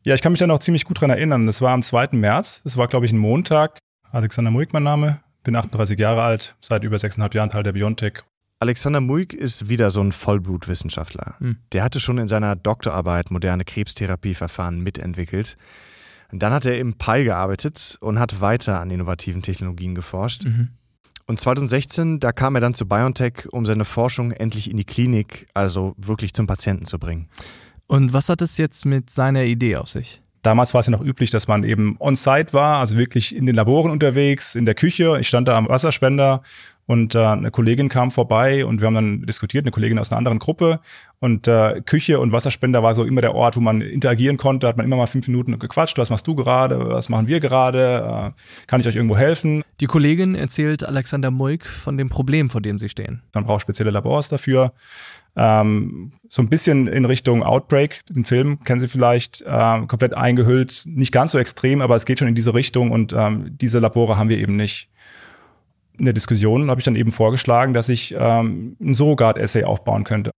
Ja, 0.06 0.14
ich 0.14 0.20
kann 0.20 0.32
mich 0.32 0.38
da 0.38 0.46
noch 0.46 0.58
ziemlich 0.58 0.84
gut 0.84 1.00
dran 1.00 1.08
erinnern. 1.08 1.46
Das 1.46 1.62
war 1.62 1.72
am 1.72 1.80
2. 1.80 2.08
März. 2.12 2.60
Es 2.66 2.76
war, 2.76 2.88
glaube 2.88 3.06
ich, 3.06 3.12
ein 3.12 3.18
Montag. 3.18 3.78
Alexander 4.10 4.50
Muig, 4.50 4.74
mein 4.74 4.82
Name. 4.82 5.20
bin 5.44 5.56
38 5.56 5.98
Jahre 5.98 6.22
alt, 6.22 6.56
seit 6.60 6.84
über 6.84 6.98
sechseinhalb 6.98 7.34
Jahren 7.34 7.48
Teil 7.48 7.62
der 7.62 7.72
Biontech. 7.72 8.22
Alexander 8.60 9.00
Muig 9.00 9.32
ist 9.32 9.68
wieder 9.70 9.90
so 9.90 10.02
ein 10.02 10.12
Vollblutwissenschaftler. 10.12 11.36
Hm. 11.38 11.56
Der 11.72 11.82
hatte 11.82 12.00
schon 12.00 12.18
in 12.18 12.28
seiner 12.28 12.54
Doktorarbeit 12.54 13.30
moderne 13.30 13.64
Krebstherapieverfahren 13.64 14.82
mitentwickelt. 14.82 15.56
Dann 16.30 16.52
hat 16.52 16.66
er 16.66 16.78
im 16.78 16.98
PI 16.98 17.24
gearbeitet 17.24 17.96
und 18.00 18.18
hat 18.18 18.42
weiter 18.42 18.80
an 18.80 18.90
innovativen 18.90 19.40
Technologien 19.40 19.94
geforscht. 19.94 20.44
Mhm. 20.44 20.70
Und 21.26 21.40
2016, 21.40 22.20
da 22.20 22.32
kam 22.32 22.54
er 22.56 22.60
dann 22.60 22.74
zu 22.74 22.86
BioNTech, 22.86 23.46
um 23.50 23.64
seine 23.64 23.84
Forschung 23.84 24.32
endlich 24.32 24.70
in 24.70 24.76
die 24.76 24.84
Klinik, 24.84 25.46
also 25.54 25.94
wirklich 25.96 26.34
zum 26.34 26.46
Patienten 26.46 26.84
zu 26.84 26.98
bringen. 26.98 27.28
Und 27.86 28.12
was 28.12 28.28
hat 28.28 28.42
es 28.42 28.56
jetzt 28.56 28.86
mit 28.86 29.10
seiner 29.10 29.44
Idee 29.44 29.76
auf 29.76 29.88
sich? 29.88 30.20
Damals 30.42 30.74
war 30.74 30.80
es 30.80 30.86
ja 30.86 30.90
noch 30.90 31.02
üblich, 31.02 31.30
dass 31.30 31.48
man 31.48 31.64
eben 31.64 31.96
on-site 32.00 32.52
war, 32.52 32.78
also 32.80 32.98
wirklich 32.98 33.34
in 33.34 33.46
den 33.46 33.54
Laboren 33.54 33.90
unterwegs, 33.90 34.54
in 34.54 34.66
der 34.66 34.74
Küche. 34.74 35.16
Ich 35.18 35.28
stand 35.28 35.48
da 35.48 35.56
am 35.56 35.68
Wasserspender 35.68 36.42
und 36.86 37.14
äh, 37.14 37.18
eine 37.18 37.50
Kollegin 37.50 37.88
kam 37.88 38.10
vorbei 38.10 38.66
und 38.66 38.80
wir 38.80 38.86
haben 38.86 38.94
dann 38.94 39.22
diskutiert, 39.22 39.64
eine 39.64 39.70
Kollegin 39.70 39.98
aus 39.98 40.10
einer 40.10 40.18
anderen 40.18 40.38
Gruppe. 40.38 40.80
Und 41.18 41.48
äh, 41.48 41.80
Küche 41.86 42.20
und 42.20 42.32
Wasserspender 42.32 42.82
war 42.82 42.94
so 42.94 43.04
immer 43.04 43.22
der 43.22 43.34
Ort, 43.34 43.56
wo 43.56 43.60
man 43.60 43.80
interagieren 43.80 44.36
konnte. 44.36 44.66
Hat 44.66 44.76
man 44.76 44.84
immer 44.84 44.96
mal 44.96 45.06
fünf 45.06 45.26
Minuten 45.28 45.58
gequatscht. 45.58 45.96
Was 45.96 46.10
machst 46.10 46.26
du 46.26 46.34
gerade? 46.34 46.78
Was 46.90 47.08
machen 47.08 47.26
wir 47.26 47.40
gerade? 47.40 48.34
Äh, 48.36 48.66
kann 48.66 48.80
ich 48.80 48.86
euch 48.86 48.96
irgendwo 48.96 49.16
helfen? 49.16 49.62
Die 49.80 49.86
Kollegin 49.86 50.34
erzählt 50.34 50.84
Alexander 50.84 51.30
Muig 51.30 51.64
von 51.64 51.96
dem 51.96 52.10
Problem, 52.10 52.50
vor 52.50 52.60
dem 52.60 52.78
sie 52.78 52.90
stehen. 52.90 53.22
Man 53.32 53.44
braucht 53.44 53.62
spezielle 53.62 53.90
Labors 53.90 54.28
dafür. 54.28 54.72
Ähm, 55.36 56.12
so 56.28 56.42
ein 56.42 56.48
bisschen 56.48 56.86
in 56.86 57.04
Richtung 57.04 57.42
Outbreak, 57.42 58.00
den 58.08 58.24
Film 58.24 58.62
kennen 58.62 58.80
Sie 58.80 58.88
vielleicht, 58.88 59.42
äh, 59.42 59.86
komplett 59.86 60.14
eingehüllt. 60.14 60.84
Nicht 60.86 61.12
ganz 61.12 61.32
so 61.32 61.38
extrem, 61.38 61.80
aber 61.80 61.96
es 61.96 62.04
geht 62.04 62.20
schon 62.20 62.28
in 62.28 62.34
diese 62.34 62.54
Richtung 62.54 62.90
und 62.90 63.12
ähm, 63.12 63.56
diese 63.58 63.80
Labore 63.80 64.16
haben 64.16 64.28
wir 64.28 64.38
eben 64.38 64.56
nicht. 64.56 64.90
In 65.98 66.04
der 66.04 66.14
Diskussion 66.14 66.70
habe 66.70 66.80
ich 66.80 66.84
dann 66.84 66.96
eben 66.96 67.12
vorgeschlagen, 67.12 67.74
dass 67.74 67.88
ich 67.88 68.14
ähm, 68.18 68.76
ein 68.80 68.94
Surrogat-Essay 68.94 69.64
aufbauen 69.64 70.04
könnte. 70.04 70.30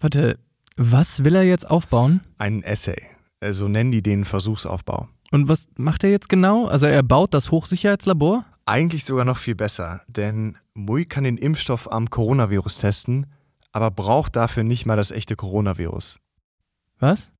Warte, 0.00 0.38
was 0.76 1.24
will 1.24 1.36
er 1.36 1.44
jetzt 1.44 1.70
aufbauen? 1.70 2.20
Ein 2.38 2.62
Essay. 2.62 2.96
So 3.40 3.46
also 3.46 3.68
nennen 3.68 3.90
die 3.90 4.02
den 4.02 4.24
Versuchsaufbau. 4.24 5.08
Und 5.30 5.48
was 5.48 5.68
macht 5.76 6.04
er 6.04 6.10
jetzt 6.10 6.28
genau? 6.28 6.66
Also 6.66 6.86
er 6.86 7.02
baut 7.02 7.34
das 7.34 7.50
Hochsicherheitslabor? 7.50 8.44
Eigentlich 8.66 9.04
sogar 9.04 9.24
noch 9.24 9.36
viel 9.36 9.54
besser, 9.54 10.00
denn 10.06 10.56
Mui 10.72 11.04
kann 11.04 11.24
den 11.24 11.36
Impfstoff 11.36 11.92
am 11.92 12.08
Coronavirus 12.08 12.78
testen, 12.78 13.26
aber 13.74 13.90
braucht 13.90 14.36
dafür 14.36 14.62
nicht 14.62 14.86
mal 14.86 14.96
das 14.96 15.10
echte 15.10 15.36
Coronavirus. 15.36 16.20
Was? 17.00 17.30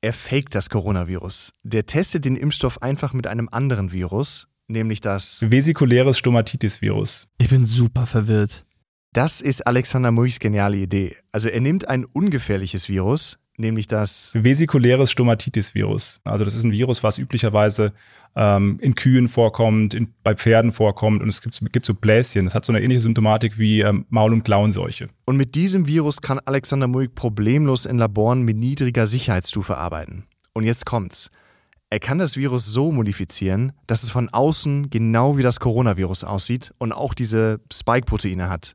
Er 0.00 0.14
faked 0.14 0.54
das 0.54 0.70
Coronavirus. 0.70 1.52
Der 1.62 1.84
testet 1.84 2.24
den 2.24 2.36
Impfstoff 2.36 2.82
einfach 2.82 3.12
mit 3.12 3.26
einem 3.26 3.48
anderen 3.52 3.92
Virus, 3.92 4.48
nämlich 4.66 5.00
das 5.00 5.42
vesikuläres 5.42 6.18
Stomatitis-Virus. 6.18 7.28
Ich 7.36 7.50
bin 7.50 7.64
super 7.64 8.06
verwirrt. 8.06 8.64
Das 9.12 9.40
ist 9.40 9.66
Alexander 9.66 10.10
Muichs 10.10 10.38
geniale 10.38 10.78
Idee. 10.78 11.16
Also 11.32 11.48
er 11.48 11.60
nimmt 11.60 11.86
ein 11.88 12.04
ungefährliches 12.06 12.88
Virus, 12.88 13.38
nämlich 13.58 13.86
das 13.86 14.30
vesikuläres 14.34 15.10
Stomatitis-Virus. 15.10 16.20
Also 16.24 16.44
das 16.44 16.54
ist 16.54 16.64
ein 16.64 16.72
Virus, 16.72 17.02
was 17.02 17.18
üblicherweise 17.18 17.92
ähm, 18.36 18.78
in 18.80 18.94
Kühen 18.94 19.28
vorkommt, 19.28 19.94
in, 19.94 20.14
bei 20.22 20.34
Pferden 20.34 20.72
vorkommt 20.72 21.22
und 21.22 21.28
es 21.28 21.42
gibt, 21.42 21.60
gibt 21.72 21.84
so 21.84 21.94
Bläschen. 21.94 22.44
Das 22.44 22.54
hat 22.54 22.64
so 22.64 22.72
eine 22.72 22.82
ähnliche 22.82 23.00
Symptomatik 23.00 23.58
wie 23.58 23.80
ähm, 23.80 24.06
Maul- 24.10 24.32
und 24.32 24.44
Klauenseuche. 24.44 25.08
Und 25.24 25.36
mit 25.36 25.54
diesem 25.54 25.86
Virus 25.86 26.20
kann 26.20 26.38
Alexander 26.44 26.86
Muig 26.86 27.14
problemlos 27.14 27.84
in 27.84 27.98
Laboren 27.98 28.42
mit 28.42 28.56
niedriger 28.56 29.06
Sicherheitsstufe 29.06 29.76
arbeiten. 29.76 30.24
Und 30.52 30.64
jetzt 30.64 30.86
kommt's. 30.86 31.30
Er 31.90 32.00
kann 32.00 32.18
das 32.18 32.36
Virus 32.36 32.66
so 32.66 32.92
modifizieren, 32.92 33.72
dass 33.86 34.02
es 34.02 34.10
von 34.10 34.28
außen 34.28 34.90
genau 34.90 35.38
wie 35.38 35.42
das 35.42 35.58
Coronavirus 35.58 36.24
aussieht 36.24 36.74
und 36.78 36.92
auch 36.92 37.14
diese 37.14 37.60
Spike-Proteine 37.72 38.50
hat. 38.50 38.74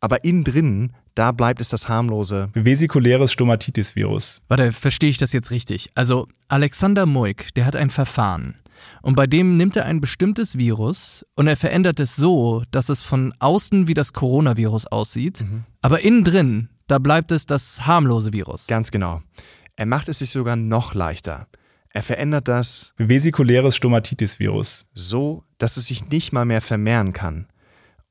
Aber 0.00 0.24
innen 0.24 0.44
drin, 0.44 0.92
da 1.14 1.32
bleibt 1.32 1.60
es 1.60 1.68
das 1.68 1.88
harmlose 1.88 2.48
vesikuläres 2.54 3.32
Stomatitis-Virus. 3.32 4.40
Warte, 4.48 4.72
verstehe 4.72 5.10
ich 5.10 5.18
das 5.18 5.32
jetzt 5.32 5.50
richtig? 5.50 5.90
Also 5.94 6.26
Alexander 6.48 7.06
Moik, 7.06 7.52
der 7.54 7.64
hat 7.66 7.76
ein 7.76 7.90
Verfahren. 7.90 8.54
Und 9.02 9.14
bei 9.14 9.26
dem 9.26 9.56
nimmt 9.56 9.76
er 9.76 9.84
ein 9.84 10.00
bestimmtes 10.00 10.56
Virus 10.58 11.24
und 11.36 11.46
er 11.46 11.56
verändert 11.56 12.00
es 12.00 12.16
so, 12.16 12.64
dass 12.70 12.88
es 12.88 13.02
von 13.02 13.32
außen 13.38 13.86
wie 13.86 13.94
das 13.94 14.12
Coronavirus 14.12 14.86
aussieht, 14.88 15.42
Mhm. 15.42 15.64
aber 15.82 16.00
innen 16.00 16.24
drin, 16.24 16.68
da 16.88 16.98
bleibt 16.98 17.30
es 17.30 17.46
das 17.46 17.86
harmlose 17.86 18.32
Virus. 18.32 18.66
Ganz 18.66 18.90
genau. 18.90 19.22
Er 19.76 19.86
macht 19.86 20.08
es 20.08 20.18
sich 20.18 20.30
sogar 20.30 20.56
noch 20.56 20.94
leichter. 20.94 21.46
Er 21.90 22.02
verändert 22.02 22.48
das 22.48 22.94
vesikuläres 22.96 23.76
Stomatitis-Virus 23.76 24.86
so, 24.94 25.44
dass 25.58 25.76
es 25.76 25.86
sich 25.86 26.08
nicht 26.08 26.32
mal 26.32 26.44
mehr 26.44 26.60
vermehren 26.62 27.12
kann. 27.12 27.46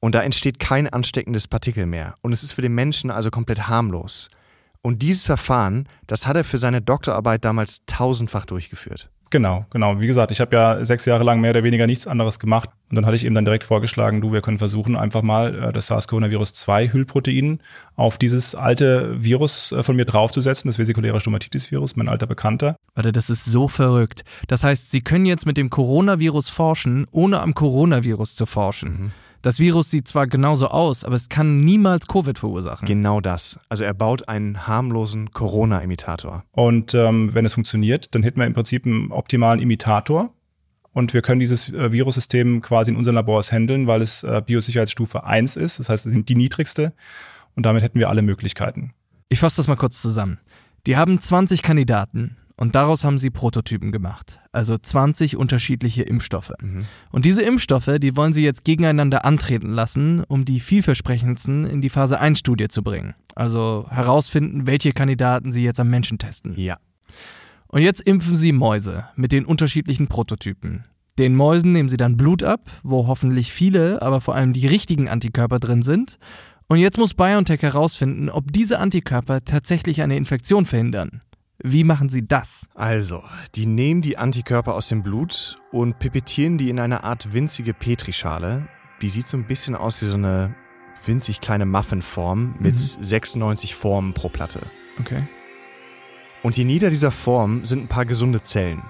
Und 0.02 0.16
da 0.16 0.22
entsteht 0.24 0.60
kein 0.60 0.90
ansteckendes 0.90 1.48
Partikel 1.48 1.86
mehr. 1.86 2.16
Und 2.22 2.34
es 2.34 2.44
ist 2.44 2.52
für 2.54 2.62
den 2.62 2.76
Menschen 2.76 3.12
also 3.12 3.30
komplett 3.30 3.70
harmlos. 3.70 4.30
Und 4.82 5.04
dieses 5.04 5.26
Verfahren, 5.26 5.88
das 6.08 6.28
hat 6.28 6.36
er 6.36 6.44
für 6.44 6.58
seine 6.58 6.82
Doktorarbeit 6.82 7.46
damals 7.46 7.86
tausendfach 7.86 8.46
durchgeführt. 8.46 9.10
Genau, 9.30 9.66
genau. 9.70 10.02
Wie 10.02 10.08
gesagt, 10.08 10.32
ich 10.32 10.42
habe 10.42 10.54
ja 10.54 10.84
sechs 10.84 11.06
Jahre 11.06 11.24
lang 11.24 11.40
mehr 11.40 11.52
oder 11.52 11.64
weniger 11.64 11.88
nichts 11.88 12.06
anderes 12.06 12.38
gemacht. 12.38 12.70
Und 12.90 12.98
dann 12.98 13.06
hatte 13.06 13.16
ich 13.16 13.24
eben 13.24 13.34
dann 13.34 13.46
direkt 13.46 13.64
vorgeschlagen, 13.64 14.20
du, 14.20 14.34
wir 14.34 14.42
können 14.42 14.58
versuchen, 14.58 14.98
einfach 14.98 15.22
mal 15.22 15.56
äh, 15.56 15.72
das 15.72 15.90
SARS-CoV-2-Hüllprotein 15.90 17.60
auf 17.96 18.18
dieses 18.18 18.56
alte 18.56 19.24
Virus 19.24 19.72
äh, 19.72 19.84
von 19.84 19.96
mir 19.96 20.04
draufzusetzen, 20.04 20.68
das 20.68 20.80
vesikuläre 20.80 21.22
Stomatitis-Virus, 21.22 21.96
mein 21.96 22.10
alter 22.10 22.28
Bekannter. 22.28 22.76
Warte, 22.94 23.14
das 23.14 23.30
ist 23.30 23.46
so 23.46 23.70
verrückt. 23.70 24.26
Das 24.50 24.66
heißt, 24.66 24.92
Sie 24.92 25.00
können 25.00 25.26
jetzt 25.26 25.46
mit 25.46 25.56
dem 25.56 25.70
Coronavirus 25.70 26.50
forschen, 26.50 27.08
ohne 27.12 27.40
am 27.40 27.54
Coronavirus 27.54 28.36
zu 28.36 28.46
forschen. 28.46 29.14
Das 29.42 29.60
Virus 29.60 29.90
sieht 29.90 30.08
zwar 30.08 30.28
genauso 30.28 30.68
aus, 30.68 31.04
aber 31.04 31.16
es 31.16 31.28
kann 31.28 31.62
niemals 31.62 32.08
Covid 32.08 32.38
verursachen. 32.38 32.88
Genau 32.88 33.22
das. 33.22 33.60
Also 33.70 33.84
er 33.84 33.94
baut 33.94 34.28
einen 34.28 34.68
harmlosen 34.68 35.32
Corona-Imitator. 35.32 36.44
Und 36.52 36.94
ähm, 36.94 37.34
wenn 37.34 37.46
es 37.46 37.56
funktioniert, 37.56 38.14
dann 38.14 38.22
hätten 38.22 38.40
wir 38.40 38.46
im 38.46 38.54
Prinzip 38.54 38.86
einen 38.86 39.12
optimalen 39.12 39.60
Imitator. 39.60 40.32
Und 40.94 41.14
wir 41.14 41.22
können 41.22 41.40
dieses 41.40 41.70
äh, 41.70 41.92
Virussystem 41.92 42.62
quasi 42.62 42.92
in 42.92 42.98
unseren 42.98 43.16
Labors 43.16 43.52
handeln, 43.52 43.88
weil 43.88 44.02
es 44.02 44.24
äh, 44.24 44.42
Biosicherheitsstufe 44.46 45.24
1 45.24 45.56
ist. 45.56 45.80
Das 45.80 45.90
heißt, 45.90 46.06
es 46.06 46.12
sind 46.12 46.30
die 46.30 46.36
niedrigste. 46.36 46.94
Und 47.56 47.66
damit 47.66 47.82
hätten 47.82 47.98
wir 47.98 48.10
alle 48.10 48.22
Möglichkeiten. 48.22 48.94
Ich 49.30 49.40
fasse 49.40 49.58
das 49.58 49.68
mal 49.68 49.76
kurz 49.76 50.02
zusammen. 50.02 50.40
Die 50.86 50.98
haben 50.98 51.20
20 51.20 51.64
Kandidaten 51.64 52.38
und 52.62 52.76
daraus 52.76 53.04
haben 53.04 53.18
sie 53.18 53.32
Prototypen 53.32 53.92
gemacht. 53.92 54.40
Also 54.52 54.78
20 54.78 55.36
unterschiedliche 55.36 56.04
Impfstoffe. 56.04 56.54
Und 57.12 57.26
diese 57.26 57.42
Impfstoffe, 57.42 57.90
die 58.00 58.16
wollen 58.16 58.34
sie 58.34 58.44
jetzt 58.44 58.64
gegeneinander 58.66 59.26
antreten 59.26 59.72
lassen, 59.72 60.24
um 60.26 60.46
die 60.46 60.60
vielversprechendsten 60.60 61.66
in 61.66 61.82
die 61.82 61.90
Phase 61.90 62.20
1 62.20 62.38
Studie 62.38 62.68
zu 62.68 62.84
bringen. 62.84 63.16
Also 63.34 63.88
herausfinden, 63.90 64.68
welche 64.68 64.92
Kandidaten 64.92 65.52
sie 65.52 65.64
jetzt 65.64 65.80
am 65.80 65.90
Menschen 65.90 66.20
testen. 66.20 66.54
Ja. 66.56 66.78
Und 67.66 67.82
jetzt 67.82 68.02
impfen 68.02 68.36
sie 68.36 68.52
Mäuse 68.52 69.06
mit 69.16 69.32
den 69.32 69.46
unterschiedlichen 69.46 70.06
Prototypen. 70.06 70.84
Den 71.18 71.34
Mäusen 71.34 71.72
nehmen 71.72 71.90
sie 71.90 71.98
dann 71.98 72.16
Blut 72.16 72.44
ab, 72.44 72.70
wo 72.84 73.08
hoffentlich 73.08 73.52
viele, 73.52 74.04
aber 74.04 74.22
vor 74.22 74.36
allem 74.36 74.54
die 74.54 74.68
richtigen 74.68 75.10
Antikörper 75.10 75.58
drin 75.58 75.82
sind. 75.82 76.20
Und 76.68 76.78
jetzt 76.78 77.00
muss 77.00 77.16
BioNTech 77.16 77.64
herausfinden, 77.64 78.30
ob 78.30 78.54
diese 78.54 78.78
Antikörper 78.78 79.44
tatsächlich 79.44 80.04
eine 80.04 80.16
Infektion 80.16 80.68
verhindern. 80.68 81.22
Wie 81.64 81.84
machen 81.84 82.10
sie 82.10 82.28
das? 82.28 82.66
Also, 82.76 83.24
die 83.56 83.66
nehmen 83.66 84.02
die 84.02 84.18
Antikörper 84.18 84.74
aus 84.74 84.88
dem 84.90 85.04
Blut 85.04 85.60
und 85.72 86.00
pipettieren 86.00 86.58
die 86.58 86.70
in 86.70 86.80
eine 86.80 87.04
Art 87.04 87.34
winzige 87.34 87.74
Petrischale. 87.74 88.68
Die 89.02 89.10
sieht 89.10 89.28
so 89.28 89.38
ein 89.38 89.46
bisschen 89.46 89.76
aus 89.76 90.02
wie 90.02 90.08
so 90.08 90.14
eine 90.16 90.56
winzig 91.06 91.42
kleine 91.42 91.66
Muffinform 91.66 92.56
mit 92.60 92.76
Mhm. 92.76 93.04
96 93.04 93.76
Formen 93.76 94.14
pro 94.14 94.30
Platte. 94.30 94.62
Okay. 95.00 95.22
Und 96.44 96.58
in 96.58 96.70
jeder 96.70 96.90
dieser 96.90 97.12
Formen 97.12 97.66
sind 97.66 97.84
ein 97.84 97.88
paar 97.88 98.06
gesunde 98.06 98.44
Zellen. 98.44 98.82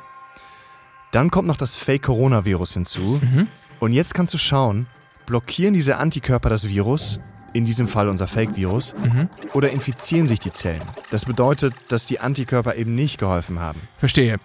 Dann 1.11 1.29
kommt 1.31 1.47
noch 1.47 1.57
das 1.57 1.75
Fake-Coronavirus 1.75 2.73
hinzu. 2.73 3.19
Mhm. 3.21 3.47
Und 3.79 3.91
jetzt 3.93 4.13
kannst 4.13 4.33
du 4.33 4.37
schauen, 4.37 4.87
blockieren 5.25 5.73
diese 5.73 5.97
Antikörper 5.97 6.49
das 6.49 6.67
Virus, 6.67 7.19
in 7.53 7.65
diesem 7.65 7.87
Fall 7.87 8.09
unser 8.09 8.27
Fake-Virus, 8.27 8.95
Mhm. 8.95 9.29
oder 9.53 9.71
infizieren 9.71 10.27
sich 10.27 10.39
die 10.39 10.53
Zellen. 10.53 10.81
Das 11.09 11.25
bedeutet, 11.25 11.73
dass 11.89 12.05
die 12.05 12.19
Antikörper 12.19 12.75
eben 12.75 12.95
nicht 12.95 13.17
geholfen 13.17 13.59
haben. 13.59 13.79
Verstehe. 13.97 14.37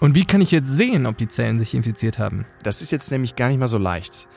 Und 0.00 0.14
wie 0.14 0.24
kann 0.24 0.40
ich 0.40 0.50
jetzt 0.52 0.68
sehen, 0.68 1.06
ob 1.06 1.16
die 1.18 1.28
Zellen 1.28 1.58
sich 1.58 1.74
infiziert 1.74 2.18
haben? 2.18 2.46
Das 2.62 2.82
ist 2.82 2.92
jetzt 2.92 3.10
nämlich 3.10 3.36
gar 3.36 3.48
nicht 3.48 3.58
mal 3.58 3.68
so 3.68 3.78
leicht. 3.78 4.28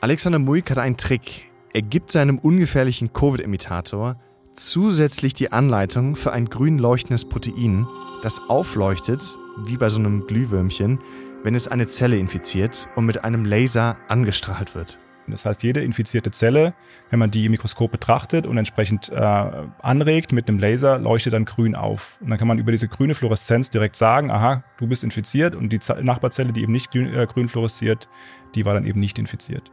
Alexander 0.00 0.38
Muik 0.38 0.70
hat 0.70 0.78
einen 0.78 0.96
Trick. 0.96 1.44
Er 1.72 1.82
gibt 1.82 2.10
seinem 2.12 2.38
ungefährlichen 2.38 3.12
Covid-Imitator 3.12 4.16
zusätzlich 4.54 5.34
die 5.34 5.52
Anleitung 5.52 6.16
für 6.16 6.32
ein 6.32 6.46
grün 6.46 6.78
leuchtendes 6.78 7.24
Protein, 7.28 7.86
das 8.22 8.48
aufleuchtet, 8.48 9.20
wie 9.66 9.76
bei 9.76 9.90
so 9.90 9.98
einem 9.98 10.26
Glühwürmchen, 10.26 11.00
wenn 11.42 11.54
es 11.54 11.68
eine 11.68 11.88
Zelle 11.88 12.16
infiziert 12.16 12.88
und 12.94 13.04
mit 13.06 13.24
einem 13.24 13.44
Laser 13.44 13.96
angestrahlt 14.08 14.74
wird. 14.74 14.98
Das 15.26 15.44
heißt, 15.44 15.62
jede 15.62 15.82
infizierte 15.82 16.30
Zelle, 16.30 16.74
wenn 17.10 17.18
man 17.18 17.30
die 17.30 17.46
im 17.46 17.52
Mikroskop 17.52 17.90
betrachtet 17.90 18.46
und 18.46 18.58
entsprechend 18.58 19.10
äh, 19.10 19.50
anregt 19.80 20.32
mit 20.32 20.48
einem 20.48 20.58
Laser, 20.58 20.98
leuchtet 20.98 21.32
dann 21.32 21.44
grün 21.44 21.74
auf. 21.74 22.18
Und 22.20 22.30
dann 22.30 22.38
kann 22.38 22.48
man 22.48 22.58
über 22.58 22.72
diese 22.72 22.88
grüne 22.88 23.14
Fluoreszenz 23.14 23.70
direkt 23.70 23.96
sagen, 23.96 24.30
aha, 24.30 24.64
du 24.78 24.86
bist 24.86 25.04
infiziert 25.04 25.54
und 25.54 25.70
die 25.70 25.78
Z 25.78 26.04
Nachbarzelle, 26.04 26.52
die 26.52 26.62
eben 26.62 26.72
nicht 26.72 26.90
grün, 26.90 27.12
äh, 27.14 27.26
grün 27.26 27.48
fluoresziert, 27.48 28.08
die 28.54 28.64
war 28.64 28.74
dann 28.74 28.84
eben 28.84 29.00
nicht 29.00 29.18
infiziert. 29.18 29.70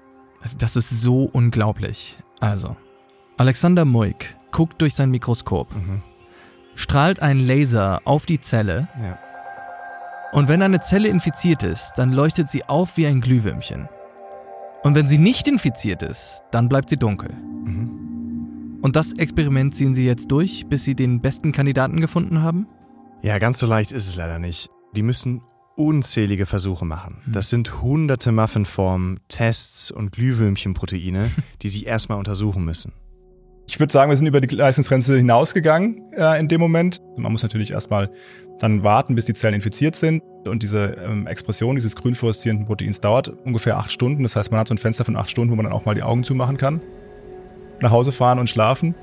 Das 0.58 0.76
ist 0.76 0.90
so 0.90 1.24
unglaublich. 1.24 2.18
Also, 2.40 2.76
Alexander 3.38 3.86
Muik 3.86 4.36
guckt 4.52 4.82
durch 4.82 4.96
sein 4.96 5.12
Mikroskop, 5.12 5.74
mhm. 5.76 6.02
strahlt 6.76 7.22
einen 7.22 7.40
Laser 7.40 8.02
auf 8.06 8.26
die 8.26 8.42
Zelle. 8.42 8.88
Ja. 9.00 9.20
Und 10.32 10.48
wenn 10.48 10.62
eine 10.62 10.82
Zelle 10.82 11.10
infiziert 11.10 11.62
ist, 11.62 11.94
dann 11.98 12.14
leuchtet 12.14 12.50
sie 12.50 12.64
auf 12.64 12.98
wie 12.98 13.06
ein 13.06 13.22
Glühwürmchen. 13.22 13.90
Und 14.84 14.96
wenn 14.96 15.08
sie 15.08 15.18
nicht 15.18 15.48
infiziert 15.48 16.02
ist, 16.02 16.42
dann 16.52 16.68
bleibt 16.68 16.90
sie 16.90 16.98
dunkel. 16.98 17.30
Mhm. 17.34 18.80
Und 18.82 18.96
das 18.96 19.14
Experiment 19.14 19.76
ziehen 19.76 19.94
Sie 19.94 20.06
jetzt 20.06 20.32
durch, 20.32 20.66
bis 20.68 20.84
Sie 20.84 20.96
den 20.96 21.22
besten 21.22 21.52
Kandidaten 21.52 22.02
gefunden 22.02 22.42
haben? 22.42 22.68
Ja, 23.22 23.38
ganz 23.38 23.60
so 23.60 23.68
leicht 23.68 23.92
ist 23.92 24.08
es 24.08 24.16
leider 24.16 24.40
nicht. 24.40 24.70
Die 24.96 25.04
müssen 25.04 25.42
unzählige 25.76 26.48
Versuche 26.48 26.84
machen. 26.84 27.22
Mhm. 27.26 27.32
Das 27.32 27.52
sind 27.52 27.82
hunderte 27.82 28.32
Muffinformen, 28.32 29.20
Tests 29.28 29.92
und 29.92 30.12
Glühwürmchenproteine, 30.12 31.30
die 31.62 31.70
sie 31.70 31.84
erstmal 31.84 32.18
untersuchen 32.18 32.66
müssen. 32.66 32.94
Ich 33.72 33.80
würde 33.80 33.94
sagen, 33.94 34.12
wir 34.12 34.18
sind 34.18 34.28
über 34.28 34.42
die 34.42 34.54
Leistungsgrenze 34.54 35.16
hinausgegangen 35.16 36.04
äh, 36.12 36.38
in 36.42 36.50
dem 36.50 36.60
Moment. 36.60 37.02
Man 37.16 37.32
muss 37.32 37.42
natürlich 37.42 37.72
erstmal 37.72 38.10
dann 38.60 38.84
warten, 38.84 39.16
bis 39.16 39.24
die 39.24 39.34
Zellen 39.34 39.54
infiziert 39.54 39.96
sind. 39.96 40.22
Und 40.46 40.62
diese 40.62 40.98
ähm, 41.02 41.26
Expression 41.26 41.76
dieses 41.76 41.96
grün 41.96 42.14
fluoreszierenden 42.14 42.68
Proteins 42.68 43.00
dauert 43.00 43.30
ungefähr 43.46 43.78
acht 43.78 43.90
Stunden. 43.90 44.24
Das 44.24 44.36
heißt, 44.36 44.52
man 44.52 44.60
hat 44.60 44.68
so 44.68 44.74
ein 44.74 44.78
Fenster 44.78 45.06
von 45.06 45.16
acht 45.16 45.30
Stunden, 45.30 45.54
wo 45.54 45.56
man 45.56 45.64
dann 45.64 45.74
auch 45.74 45.86
mal 45.86 45.96
die 45.96 46.04
Augen 46.04 46.26
zumachen 46.26 46.58
kann, 46.58 46.82
nach 47.80 47.92
Hause 47.92 48.12
fahren 48.12 48.40
und 48.40 48.50
schlafen. 48.50 48.94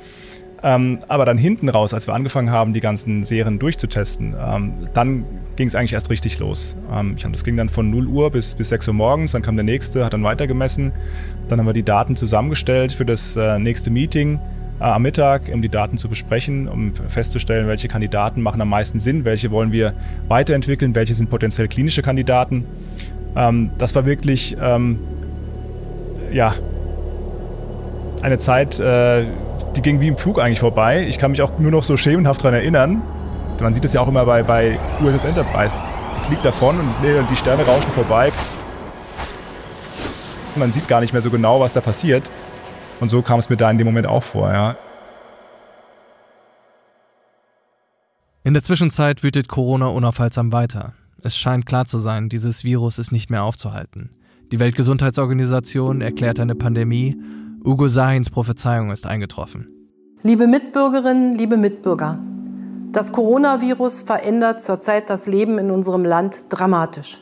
Ähm, 0.63 0.99
aber 1.09 1.25
dann 1.25 1.39
hinten 1.39 1.71
raus, 1.71 1.95
als 1.95 2.07
wir 2.07 2.13
angefangen 2.13 2.51
haben, 2.51 2.75
die 2.75 2.81
ganzen 2.81 3.23
Serien 3.23 3.59
durchzutesten, 3.59 4.37
ähm, 4.39 4.75
dann 4.93 5.25
ging 5.57 5.69
es 5.69 5.77
eigentlich 5.77 5.95
erst 5.95 6.11
richtig 6.11 6.41
los. 6.41 6.77
Ähm, 6.93 7.15
ich, 7.17 7.23
das 7.23 7.43
ging 7.43 7.57
dann 7.57 7.71
von 7.71 7.89
0 7.89 8.07
Uhr 8.07 8.31
bis, 8.31 8.55
bis 8.55 8.69
6 8.69 8.89
Uhr 8.89 8.95
morgens, 8.95 9.33
dann 9.33 9.41
kam 9.41 9.57
der 9.57 9.65
nächste, 9.65 10.05
hat 10.05 10.13
dann 10.13 10.25
weitergemessen. 10.25 10.93
Dann 11.49 11.59
haben 11.59 11.67
wir 11.67 11.73
die 11.73 11.85
Daten 11.85 12.17
zusammengestellt 12.17 12.93
für 12.93 13.07
das 13.07 13.35
äh, 13.35 13.59
nächste 13.59 13.91
Meeting 13.91 14.39
am 14.81 15.03
Mittag, 15.03 15.51
um 15.53 15.63
die 15.63 15.69
Daten 15.69 15.97
zu 15.97 16.09
besprechen, 16.09 16.69
um 16.69 16.93
festzustellen, 17.09 17.67
welche 17.67 17.89
Kandidaten 17.89 18.43
machen 18.43 18.61
am 18.61 18.69
meisten 18.69 19.01
Sinn, 19.01 19.25
welche 19.25 19.51
wollen 19.51 19.73
wir 19.73 19.93
weiterentwickeln, 20.29 20.95
welche 20.95 21.15
sind 21.15 21.31
potenziell 21.31 21.69
klinische 21.69 22.03
Kandidaten. 22.03 22.65
Ähm, 23.37 23.71
das 23.79 23.95
war 23.95 24.07
wirklich, 24.07 24.57
ähm, 24.61 24.99
ja, 26.33 26.55
eine 28.23 28.39
Zeit, 28.39 28.79
äh, 28.81 29.25
die 29.77 29.83
ging 29.83 30.01
wie 30.01 30.09
im 30.09 30.17
Flug 30.17 30.41
eigentlich 30.41 30.61
vorbei. 30.61 31.07
Ich 31.09 31.19
kann 31.19 31.31
mich 31.31 31.43
auch 31.43 31.59
nur 31.59 31.71
noch 31.71 31.83
so 31.83 31.97
schemenhaft 31.97 32.43
daran 32.43 32.55
erinnern. 32.55 33.03
Man 33.61 33.75
sieht 33.75 33.85
es 33.85 33.93
ja 33.93 34.01
auch 34.01 34.09
immer 34.09 34.25
bei, 34.25 34.43
bei 34.43 34.79
USS 35.03 35.25
Enterprise. 35.25 35.77
Sie 36.15 36.21
fliegt 36.21 36.45
davon 36.45 36.79
und 36.79 36.87
die 37.31 37.37
Sterne 37.37 37.65
rauschen 37.65 37.91
vorbei. 37.91 38.33
Man 40.57 40.73
sieht 40.73 40.89
gar 40.89 41.01
nicht 41.01 41.13
mehr 41.13 41.23
so 41.23 41.31
genau, 41.31 41.61
was 41.61 41.73
da 41.73 41.81
passiert. 41.81 42.25
Und 43.01 43.11
so 43.11 43.23
kam 43.23 43.39
es 43.39 43.49
mir 43.49 43.57
da 43.57 43.71
in 43.71 43.79
dem 43.79 43.87
Moment 43.87 44.07
auch 44.07 44.23
vor, 44.23 44.53
ja. 44.53 44.77
In 48.45 48.55
der 48.55 48.63
Zwischenzeit 48.63 49.23
wütet 49.23 49.49
Corona 49.49 49.87
unaufhaltsam 49.89 50.53
weiter. 50.53 50.95
Es 51.23 51.37
scheint 51.37 51.67
klar 51.67 51.85
zu 51.85 51.99
sein, 51.99 52.29
dieses 52.29 52.65
Virus 52.65 52.99
ist 52.99 53.13
nicht 53.13 53.31
mehr 53.31 53.45
aufzuhalten. 53.45 54.11
Die 54.53 54.61
Weltgesundheitsorganisation 54.61 56.01
erklärt 56.01 56.41
eine 56.41 56.55
Pandemie 56.55 57.21
Ugo 57.65 57.89
Sahins 57.89 58.31
Prophezeiung 58.31 58.91
ist 58.91 59.05
eingetroffen. 59.05 59.69
Liebe 60.23 60.47
Mitbürgerinnen, 60.47 61.37
liebe 61.37 61.57
Mitbürger, 61.57 62.19
das 62.93 63.13
Coronavirus 63.13 64.03
verändert 64.03 64.63
zurzeit 64.63 65.11
das 65.11 65.27
Leben 65.27 65.59
in 65.59 65.71
unserem 65.71 66.05
Land 66.05 66.47
dramatisch. 66.49 67.21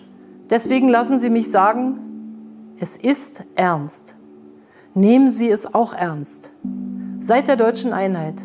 Deswegen 0.48 0.88
lassen 0.88 1.18
Sie 1.18 1.30
mich 1.30 1.50
sagen, 1.50 1.98
es 2.78 2.96
ist 2.96 3.44
ernst. 3.56 4.15
Nehmen 4.96 5.30
Sie 5.30 5.50
es 5.50 5.74
auch 5.74 5.92
ernst. 5.92 6.50
Seit 7.20 7.48
der 7.48 7.56
deutschen 7.56 7.92
Einheit, 7.92 8.42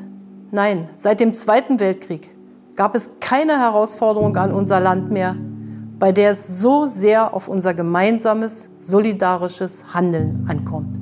nein, 0.52 0.90
seit 0.92 1.22
dem 1.22 1.34
Zweiten 1.34 1.80
Weltkrieg 1.80 2.30
gab 2.76 2.94
es 2.94 3.12
keine 3.22 3.58
Herausforderung 3.58 4.36
an 4.36 4.52
unser 4.52 4.82
Land 4.82 5.12
mehr, 5.12 5.38
bei 5.98 6.12
der 6.12 6.32
es 6.32 6.60
so 6.60 6.88
sehr 6.88 7.34
auf 7.34 7.48
unser 7.48 7.74
gemeinsames, 7.74 8.68
solidarisches 8.80 9.94
Handeln 9.94 10.46
ankommt. 10.50 10.94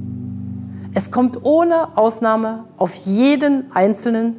Es 0.94 1.10
kommt 1.10 1.44
ohne 1.44 1.98
Ausnahme 1.98 2.66
auf 2.78 2.94
jeden 2.94 3.72
Einzelnen 3.72 4.36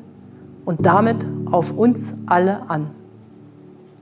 und 0.64 0.86
damit 0.86 1.26
auf 1.50 1.76
uns 1.76 2.14
alle 2.26 2.70
an. 2.70 2.88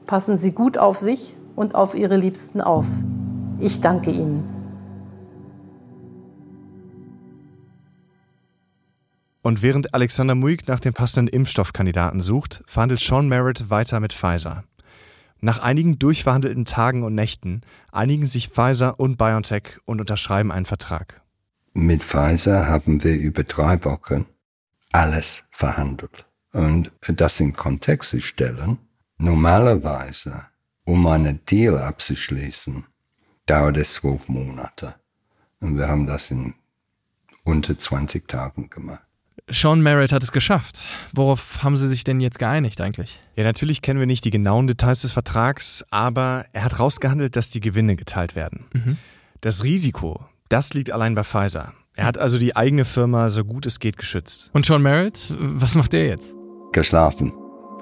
Passen 0.06 0.36
Sie 0.36 0.52
gut 0.52 0.76
auf 0.76 0.98
sich 0.98 1.34
und 1.56 1.74
auf 1.74 1.94
Ihre 1.94 2.18
Liebsten 2.18 2.60
auf. 2.60 2.84
Ich 3.60 3.80
danke 3.80 4.10
Ihnen. 4.10 4.57
Und 9.48 9.62
während 9.62 9.94
Alexander 9.94 10.34
Muig 10.34 10.68
nach 10.68 10.78
dem 10.78 10.92
passenden 10.92 11.32
Impfstoffkandidaten 11.32 12.20
sucht, 12.20 12.62
verhandelt 12.66 13.00
Sean 13.00 13.30
Merritt 13.30 13.70
weiter 13.70 13.98
mit 13.98 14.12
Pfizer. 14.12 14.64
Nach 15.40 15.58
einigen 15.58 15.98
durchverhandelten 15.98 16.66
Tagen 16.66 17.02
und 17.02 17.14
Nächten 17.14 17.62
einigen 17.90 18.26
sich 18.26 18.48
Pfizer 18.48 19.00
und 19.00 19.16
BioNTech 19.16 19.78
und 19.86 20.02
unterschreiben 20.02 20.52
einen 20.52 20.66
Vertrag. 20.66 21.22
Mit 21.72 22.02
Pfizer 22.02 22.66
haben 22.66 23.02
wir 23.02 23.14
über 23.14 23.42
drei 23.42 23.82
Wochen 23.86 24.26
alles 24.92 25.44
verhandelt. 25.50 26.26
Und 26.52 26.92
das 27.06 27.40
in 27.40 27.54
Kontext 27.54 28.10
zu 28.10 28.20
stellen, 28.20 28.76
normalerweise, 29.16 30.44
um 30.84 31.06
einen 31.06 31.42
Deal 31.46 31.78
abzuschließen, 31.78 32.84
dauert 33.46 33.78
es 33.78 33.94
zwölf 33.94 34.28
Monate. 34.28 34.96
Und 35.60 35.78
wir 35.78 35.88
haben 35.88 36.06
das 36.06 36.30
in 36.30 36.52
unter 37.44 37.78
20 37.78 38.28
Tagen 38.28 38.68
gemacht. 38.68 39.07
Sean 39.50 39.80
Merritt 39.80 40.12
hat 40.12 40.22
es 40.22 40.32
geschafft. 40.32 40.80
Worauf 41.12 41.62
haben 41.62 41.76
Sie 41.76 41.88
sich 41.88 42.04
denn 42.04 42.20
jetzt 42.20 42.38
geeinigt 42.38 42.80
eigentlich? 42.80 43.20
Ja, 43.34 43.44
natürlich 43.44 43.82
kennen 43.82 44.00
wir 44.00 44.06
nicht 44.06 44.24
die 44.24 44.30
genauen 44.30 44.66
Details 44.66 45.02
des 45.02 45.12
Vertrags, 45.12 45.84
aber 45.90 46.44
er 46.52 46.64
hat 46.64 46.78
rausgehandelt, 46.78 47.36
dass 47.36 47.50
die 47.50 47.60
Gewinne 47.60 47.96
geteilt 47.96 48.34
werden. 48.34 48.66
Mhm. 48.72 48.96
Das 49.40 49.64
Risiko, 49.64 50.20
das 50.48 50.74
liegt 50.74 50.90
allein 50.90 51.14
bei 51.14 51.24
Pfizer. 51.24 51.72
Er 51.94 52.04
hat 52.04 52.18
also 52.18 52.38
die 52.38 52.56
eigene 52.56 52.84
Firma 52.84 53.30
so 53.30 53.44
gut 53.44 53.66
es 53.66 53.80
geht 53.80 53.96
geschützt. 53.96 54.50
Und 54.52 54.66
Sean 54.66 54.82
Merritt, 54.82 55.34
was 55.38 55.74
macht 55.74 55.94
er 55.94 56.06
jetzt? 56.06 56.34
Geschlafen. 56.72 57.32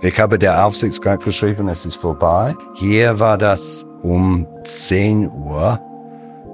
Ich 0.03 0.19
habe 0.19 0.39
der 0.39 0.65
Aufsichtsrat 0.65 1.25
geschrieben, 1.25 1.69
es 1.69 1.87
ist 1.87 1.97
vorbei. 1.97 2.55
Hier 2.75 3.19
war 3.19 3.39
das 3.39 3.87
um 4.03 4.47
10 4.65 5.29
Uhr 5.29 5.81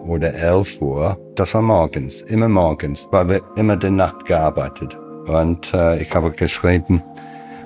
oder 0.06 0.34
11 0.34 0.80
Uhr. 0.80 1.18
Das 1.34 1.54
war 1.54 1.62
morgens, 1.62 2.22
immer 2.22 2.48
morgens, 2.48 3.08
weil 3.10 3.28
wir 3.28 3.40
immer 3.56 3.76
die 3.76 3.90
Nacht 3.90 4.24
gearbeitet. 4.26 4.98
Und 5.26 5.72
äh, 5.72 6.02
ich 6.02 6.14
habe 6.14 6.30
geschrieben, 6.32 7.02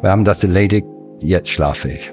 wir 0.02 0.10
haben 0.10 0.24
das 0.24 0.42
erledigt, 0.42 0.86
jetzt 1.20 1.48
schlafe 1.48 1.90
ich. 1.90 2.12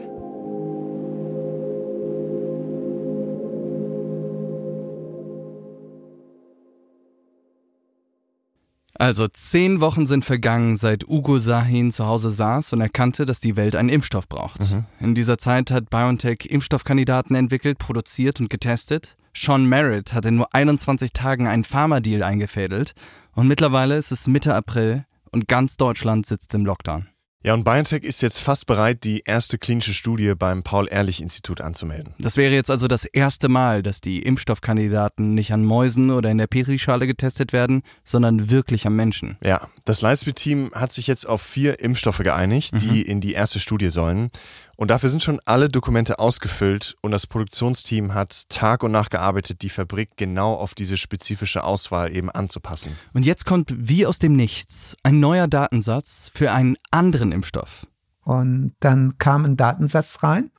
Also 9.03 9.27
zehn 9.27 9.81
Wochen 9.81 10.05
sind 10.05 10.23
vergangen, 10.23 10.77
seit 10.77 11.05
Ugo 11.05 11.37
Sahin 11.37 11.91
zu 11.91 12.05
Hause 12.05 12.29
saß 12.29 12.71
und 12.71 12.79
erkannte, 12.79 13.25
dass 13.25 13.41
die 13.41 13.57
Welt 13.57 13.75
einen 13.75 13.89
Impfstoff 13.89 14.29
braucht. 14.29 14.61
Mhm. 14.61 14.85
In 15.01 15.13
dieser 15.13 15.37
Zeit 15.37 15.71
hat 15.71 15.89
BioNTech 15.89 16.45
Impfstoffkandidaten 16.49 17.35
entwickelt, 17.35 17.79
produziert 17.79 18.39
und 18.39 18.49
getestet. 18.49 19.17
Sean 19.35 19.65
Merritt 19.65 20.13
hat 20.13 20.25
in 20.25 20.35
nur 20.35 20.53
21 20.53 21.11
Tagen 21.11 21.47
einen 21.47 21.63
Pharma-Deal 21.63 22.21
eingefädelt 22.21 22.93
und 23.33 23.47
mittlerweile 23.47 23.97
ist 23.97 24.11
es 24.11 24.27
Mitte 24.27 24.53
April 24.53 25.05
und 25.31 25.47
ganz 25.47 25.75
Deutschland 25.75 26.27
sitzt 26.27 26.53
im 26.53 26.65
Lockdown. 26.65 27.07
Ja, 27.45 27.53
und 27.53 27.65
BioNTech 27.65 28.03
ist 28.03 28.21
jetzt 28.21 28.37
fast 28.39 28.67
bereit, 28.67 29.03
die 29.03 29.23
erste 29.25 29.57
klinische 29.57 29.93
Studie 29.93 30.33
beim 30.33 30.63
Paul-Ehrlich-Institut 30.63 31.59
anzumelden. 31.59 32.13
Das 32.17 32.37
wäre 32.37 32.53
jetzt 32.53 32.71
also 32.71 32.87
das 32.87 33.03
erste 33.03 33.49
Mal, 33.49 33.83
dass 33.83 33.99
die 33.99 34.21
Impfstoffkandidaten 34.21 35.33
nicht 35.33 35.51
an 35.51 35.65
Mäusen 35.65 36.09
oder 36.09 36.31
in 36.31 36.37
der 36.37 36.47
Petrischale 36.47 37.05
getestet 37.05 37.51
werden, 37.51 37.81
sondern 38.05 38.49
wirklich 38.49 38.87
am 38.87 38.95
Menschen. 38.95 39.37
Ja, 39.43 39.67
das 39.83 39.99
Lightspeed-Team 39.99 40.71
hat 40.73 40.93
sich 40.93 41.07
jetzt 41.07 41.27
auf 41.27 41.41
vier 41.41 41.81
Impfstoffe 41.81 42.19
geeinigt, 42.19 42.81
die 42.81 43.03
mhm. 43.03 43.09
in 43.09 43.19
die 43.19 43.33
erste 43.33 43.59
Studie 43.59 43.89
sollen. 43.89 44.29
Und 44.75 44.89
dafür 44.89 45.09
sind 45.09 45.21
schon 45.21 45.39
alle 45.45 45.69
Dokumente 45.69 46.19
ausgefüllt 46.19 46.95
und 47.01 47.11
das 47.11 47.27
Produktionsteam 47.27 48.13
hat 48.13 48.49
Tag 48.49 48.83
und 48.83 48.91
Nacht 48.91 49.11
gearbeitet, 49.11 49.61
die 49.61 49.69
Fabrik 49.69 50.09
genau 50.17 50.55
auf 50.55 50.73
diese 50.73 50.97
spezifische 50.97 51.63
Auswahl 51.63 52.15
eben 52.15 52.31
anzupassen. 52.31 52.97
Und 53.13 53.25
jetzt 53.25 53.45
kommt 53.45 53.73
wie 53.77 54.05
aus 54.05 54.17
dem 54.19 54.35
Nichts 54.35 54.95
ein 55.03 55.19
neuer 55.19 55.47
Datensatz 55.47 56.31
für 56.33 56.51
einen 56.51 56.75
anderen 56.89 57.31
Impfstoff. 57.31 57.87
Und 58.23 58.73
dann 58.79 59.17
kam 59.17 59.45
ein 59.45 59.57
Datensatz 59.57 60.23
rein. 60.23 60.49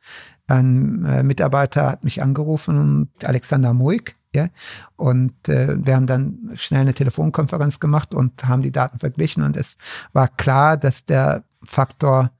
Ein 0.46 1.04
äh, 1.06 1.22
Mitarbeiter 1.22 1.90
hat 1.90 2.04
mich 2.04 2.22
angerufen, 2.22 3.10
Alexander 3.22 3.72
Muig, 3.72 4.16
ja, 4.34 4.48
und 4.96 5.48
äh, 5.48 5.76
wir 5.78 5.94
haben 5.94 6.06
dann 6.06 6.50
schnell 6.56 6.82
eine 6.82 6.92
Telefonkonferenz 6.92 7.78
gemacht 7.78 8.14
und 8.14 8.44
haben 8.46 8.62
die 8.62 8.72
Daten 8.72 8.98
verglichen 8.98 9.44
und 9.44 9.56
es 9.56 9.78
war 10.12 10.28
klar, 10.28 10.76
dass 10.76 11.04
der 11.04 11.44
Faktor 11.62 12.32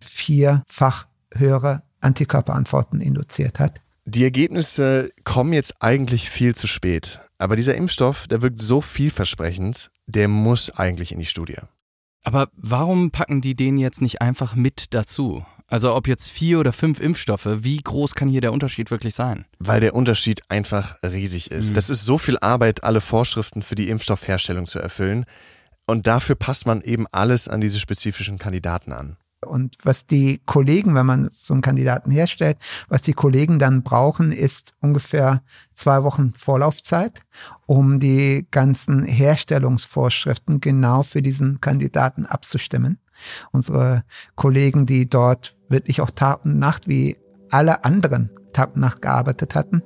vierfach 0.00 1.06
höhere 1.34 1.82
Antikörperantworten 2.00 3.00
induziert 3.00 3.58
hat. 3.58 3.80
Die 4.04 4.22
Ergebnisse 4.22 5.10
kommen 5.24 5.52
jetzt 5.52 5.74
eigentlich 5.80 6.30
viel 6.30 6.54
zu 6.54 6.68
spät. 6.68 7.18
Aber 7.38 7.56
dieser 7.56 7.74
Impfstoff, 7.74 8.28
der 8.28 8.40
wirkt 8.40 8.60
so 8.60 8.80
vielversprechend, 8.80 9.90
der 10.06 10.28
muss 10.28 10.70
eigentlich 10.70 11.10
in 11.10 11.18
die 11.18 11.26
Studie. 11.26 11.58
Aber 12.22 12.48
warum 12.56 13.10
packen 13.10 13.40
die 13.40 13.56
den 13.56 13.78
jetzt 13.78 14.00
nicht 14.00 14.22
einfach 14.22 14.54
mit 14.54 14.94
dazu? 14.94 15.44
Also 15.68 15.94
ob 15.96 16.06
jetzt 16.06 16.28
vier 16.28 16.60
oder 16.60 16.72
fünf 16.72 17.00
Impfstoffe, 17.00 17.48
wie 17.58 17.78
groß 17.78 18.14
kann 18.14 18.28
hier 18.28 18.40
der 18.40 18.52
Unterschied 18.52 18.92
wirklich 18.92 19.16
sein? 19.16 19.44
Weil 19.58 19.80
der 19.80 19.94
Unterschied 19.94 20.42
einfach 20.48 21.02
riesig 21.02 21.50
ist. 21.50 21.70
Mhm. 21.70 21.74
Das 21.74 21.90
ist 21.90 22.04
so 22.04 22.18
viel 22.18 22.38
Arbeit, 22.38 22.84
alle 22.84 23.00
Vorschriften 23.00 23.62
für 23.62 23.74
die 23.74 23.88
Impfstoffherstellung 23.88 24.66
zu 24.66 24.78
erfüllen. 24.78 25.24
Und 25.86 26.06
dafür 26.06 26.36
passt 26.36 26.66
man 26.66 26.80
eben 26.82 27.06
alles 27.08 27.48
an 27.48 27.60
diese 27.60 27.80
spezifischen 27.80 28.38
Kandidaten 28.38 28.92
an. 28.92 29.16
Und 29.44 29.76
was 29.82 30.06
die 30.06 30.40
Kollegen, 30.46 30.94
wenn 30.94 31.06
man 31.06 31.28
so 31.30 31.54
einen 31.54 31.62
Kandidaten 31.62 32.10
herstellt, 32.10 32.56
was 32.88 33.02
die 33.02 33.12
Kollegen 33.12 33.58
dann 33.58 33.82
brauchen, 33.82 34.32
ist 34.32 34.72
ungefähr 34.80 35.42
zwei 35.74 36.02
Wochen 36.02 36.32
Vorlaufzeit, 36.36 37.22
um 37.66 38.00
die 38.00 38.46
ganzen 38.50 39.04
Herstellungsvorschriften 39.04 40.60
genau 40.60 41.02
für 41.02 41.22
diesen 41.22 41.60
Kandidaten 41.60 42.26
abzustimmen. 42.26 42.98
Unsere 43.52 44.04
Kollegen, 44.34 44.86
die 44.86 45.06
dort 45.06 45.56
wirklich 45.68 46.00
auch 46.00 46.10
Tag 46.10 46.44
und 46.44 46.58
Nacht 46.58 46.88
wie 46.88 47.16
alle 47.50 47.84
anderen 47.84 48.30
Tag 48.52 48.74
und 48.74 48.80
Nacht 48.80 49.02
gearbeitet 49.02 49.54
hatten, 49.54 49.82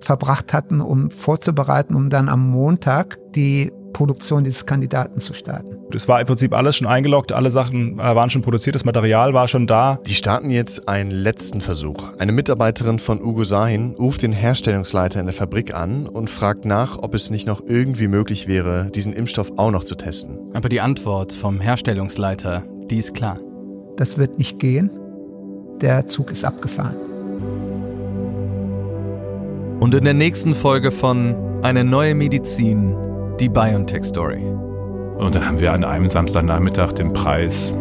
verbracht 0.00 0.52
hatten, 0.52 0.80
um 0.80 1.10
vorzubereiten, 1.10 1.94
um 1.94 2.10
dann 2.10 2.28
am 2.28 2.48
Montag 2.48 3.18
die 3.34 3.70
Produktion 3.94 4.44
dieses 4.44 4.66
Kandidaten 4.66 5.20
zu 5.20 5.32
starten. 5.32 5.78
Es 5.94 6.06
war 6.06 6.20
im 6.20 6.26
Prinzip 6.26 6.52
alles 6.52 6.76
schon 6.76 6.86
eingeloggt, 6.86 7.32
alle 7.32 7.48
Sachen 7.48 7.98
äh, 7.98 8.02
waren 8.02 8.28
schon 8.28 8.42
produziert, 8.42 8.74
das 8.74 8.84
Material 8.84 9.32
war 9.32 9.48
schon 9.48 9.66
da. 9.66 9.98
Die 10.04 10.14
starten 10.14 10.50
jetzt 10.50 10.86
einen 10.86 11.10
letzten 11.10 11.62
Versuch. 11.62 12.04
Eine 12.18 12.32
Mitarbeiterin 12.32 12.98
von 12.98 13.22
Ugo 13.22 13.44
Sahin 13.44 13.94
ruft 13.98 14.20
den 14.20 14.34
Herstellungsleiter 14.34 15.20
in 15.20 15.26
der 15.26 15.34
Fabrik 15.34 15.72
an 15.72 16.06
und 16.06 16.28
fragt 16.28 16.66
nach, 16.66 16.98
ob 16.98 17.14
es 17.14 17.30
nicht 17.30 17.46
noch 17.46 17.62
irgendwie 17.66 18.08
möglich 18.08 18.46
wäre, 18.46 18.90
diesen 18.94 19.14
Impfstoff 19.14 19.52
auch 19.56 19.70
noch 19.70 19.84
zu 19.84 19.94
testen. 19.94 20.38
Aber 20.52 20.68
die 20.68 20.82
Antwort 20.82 21.32
vom 21.32 21.60
Herstellungsleiter, 21.60 22.64
die 22.90 22.98
ist 22.98 23.14
klar. 23.14 23.38
Das 23.96 24.18
wird 24.18 24.36
nicht 24.36 24.58
gehen. 24.58 24.90
Der 25.80 26.06
Zug 26.06 26.30
ist 26.32 26.44
abgefahren. 26.44 26.96
Und 29.80 29.94
in 29.94 30.04
der 30.04 30.14
nächsten 30.14 30.54
Folge 30.54 30.90
von 30.90 31.36
Eine 31.62 31.84
neue 31.84 32.14
Medizin 32.14 32.94
die 33.40 33.48
BioNTech 33.48 34.04
Story. 34.04 34.44
Und 35.18 35.34
dann 35.34 35.46
haben 35.46 35.60
wir 35.60 35.72
an 35.72 35.84
einem 35.84 36.08
Samstagnachmittag 36.08 36.92
den 36.92 37.12
Preis, 37.12 37.72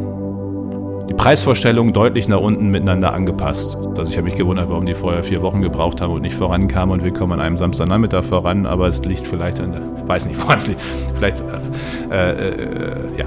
die 1.09 1.13
Preisvorstellungen 1.13 1.93
deutlich 1.93 2.27
nach 2.27 2.39
unten 2.39 2.69
miteinander 2.69 3.13
angepasst. 3.13 3.75
Also 3.97 4.09
ich 4.09 4.17
habe 4.17 4.25
mich 4.25 4.35
gewundert, 4.35 4.69
warum 4.69 4.85
die 4.85 4.95
vorher 4.95 5.23
vier 5.23 5.41
Wochen 5.41 5.61
gebraucht 5.61 6.01
haben 6.01 6.13
und 6.13 6.21
nicht 6.21 6.35
vorankamen 6.35 6.93
und 6.93 7.03
wir 7.03 7.11
kommen 7.11 7.33
an 7.33 7.41
einem 7.41 7.57
Samstagnachmittag 7.57 8.23
voran, 8.23 8.65
aber 8.65 8.87
es 8.87 9.03
liegt 9.03 9.27
vielleicht 9.27 9.59
an 9.59 9.71
der, 9.73 10.07
weiß 10.07 10.27
nicht, 10.27 10.41
woran 10.41 10.57
es 10.57 10.67
liegt, 10.67 10.81
vielleicht, 11.15 11.43
äh, 12.11 12.31
äh, 12.31 13.17
ja, 13.17 13.25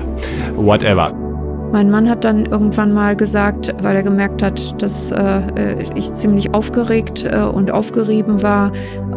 whatever. 0.57 1.26
Mein 1.73 1.91
Mann 1.91 2.09
hat 2.09 2.25
dann 2.25 2.47
irgendwann 2.47 2.93
mal 2.93 3.17
gesagt, 3.17 3.75
weil 3.83 3.97
er 3.97 4.03
gemerkt 4.03 4.43
hat, 4.43 4.81
dass 4.81 5.11
äh, 5.11 5.83
ich 5.95 6.13
ziemlich 6.13 6.55
aufgeregt 6.55 7.25
äh, 7.25 7.43
und 7.43 7.71
aufgerieben 7.71 8.43
war, 8.43 8.73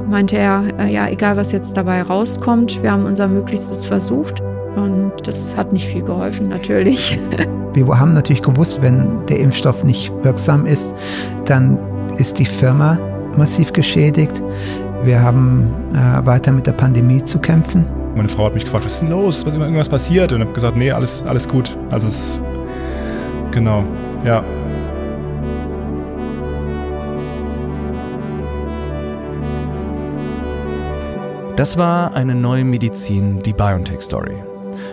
meinte 0.09 0.37
er, 0.37 0.63
äh, 0.79 0.91
ja, 0.91 1.07
egal 1.07 1.37
was 1.37 1.51
jetzt 1.51 1.77
dabei 1.77 2.01
rauskommt, 2.01 2.81
wir 2.83 2.91
haben 2.91 3.05
unser 3.05 3.27
Möglichstes 3.27 3.85
versucht. 3.85 4.41
Und 4.75 5.13
das 5.23 5.55
hat 5.55 5.73
nicht 5.73 5.87
viel 5.87 6.03
geholfen, 6.03 6.49
natürlich. 6.49 7.19
Wir 7.73 7.87
haben 7.99 8.13
natürlich 8.13 8.41
gewusst, 8.41 8.81
wenn 8.81 9.25
der 9.27 9.39
Impfstoff 9.39 9.83
nicht 9.83 10.11
wirksam 10.23 10.65
ist, 10.65 10.91
dann 11.45 11.77
ist 12.17 12.39
die 12.39 12.45
Firma 12.45 12.97
massiv 13.37 13.73
geschädigt. 13.73 14.41
Wir 15.03 15.21
haben 15.21 15.71
äh, 15.93 16.25
weiter 16.25 16.51
mit 16.51 16.65
der 16.65 16.71
Pandemie 16.71 17.23
zu 17.23 17.39
kämpfen. 17.39 17.85
Meine 18.15 18.29
Frau 18.29 18.45
hat 18.45 18.53
mich 18.53 18.65
gefragt, 18.65 18.85
was 18.85 18.93
ist 18.93 19.01
denn 19.01 19.11
los? 19.11 19.45
Was 19.45 19.53
ist 19.53 19.59
irgendwas 19.59 19.89
passiert? 19.89 20.33
Und 20.33 20.41
habe 20.41 20.51
gesagt, 20.51 20.75
nee, 20.75 20.91
alles, 20.91 21.23
alles 21.23 21.47
gut. 21.47 21.77
Also 21.89 22.07
es 22.07 22.41
genau, 23.51 23.83
ja. 24.25 24.43
Das 31.55 31.77
war 31.77 32.15
eine 32.15 32.35
neue 32.35 32.63
Medizin, 32.63 33.43
die 33.43 33.51
BioNTech 33.51 34.01
Story. 34.01 34.41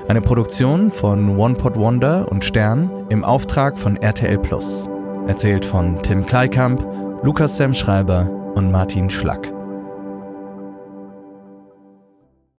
Eine 0.08 0.20
Produktion 0.20 0.90
von 0.90 1.36
One 1.38 1.54
Pot 1.54 1.76
Wonder 1.76 2.26
und 2.30 2.44
Stern 2.44 2.90
im 3.08 3.24
Auftrag 3.24 3.78
von 3.78 3.96
RTL 3.96 4.38
Plus. 4.38 4.90
Erzählt 5.28 5.64
von 5.64 6.02
Tim 6.02 6.26
Kleikamp, 6.26 6.84
Lukas 7.22 7.56
Sam 7.56 7.72
Schreiber 7.72 8.28
und 8.54 8.72
Martin 8.72 9.10
Schlack. 9.10 9.55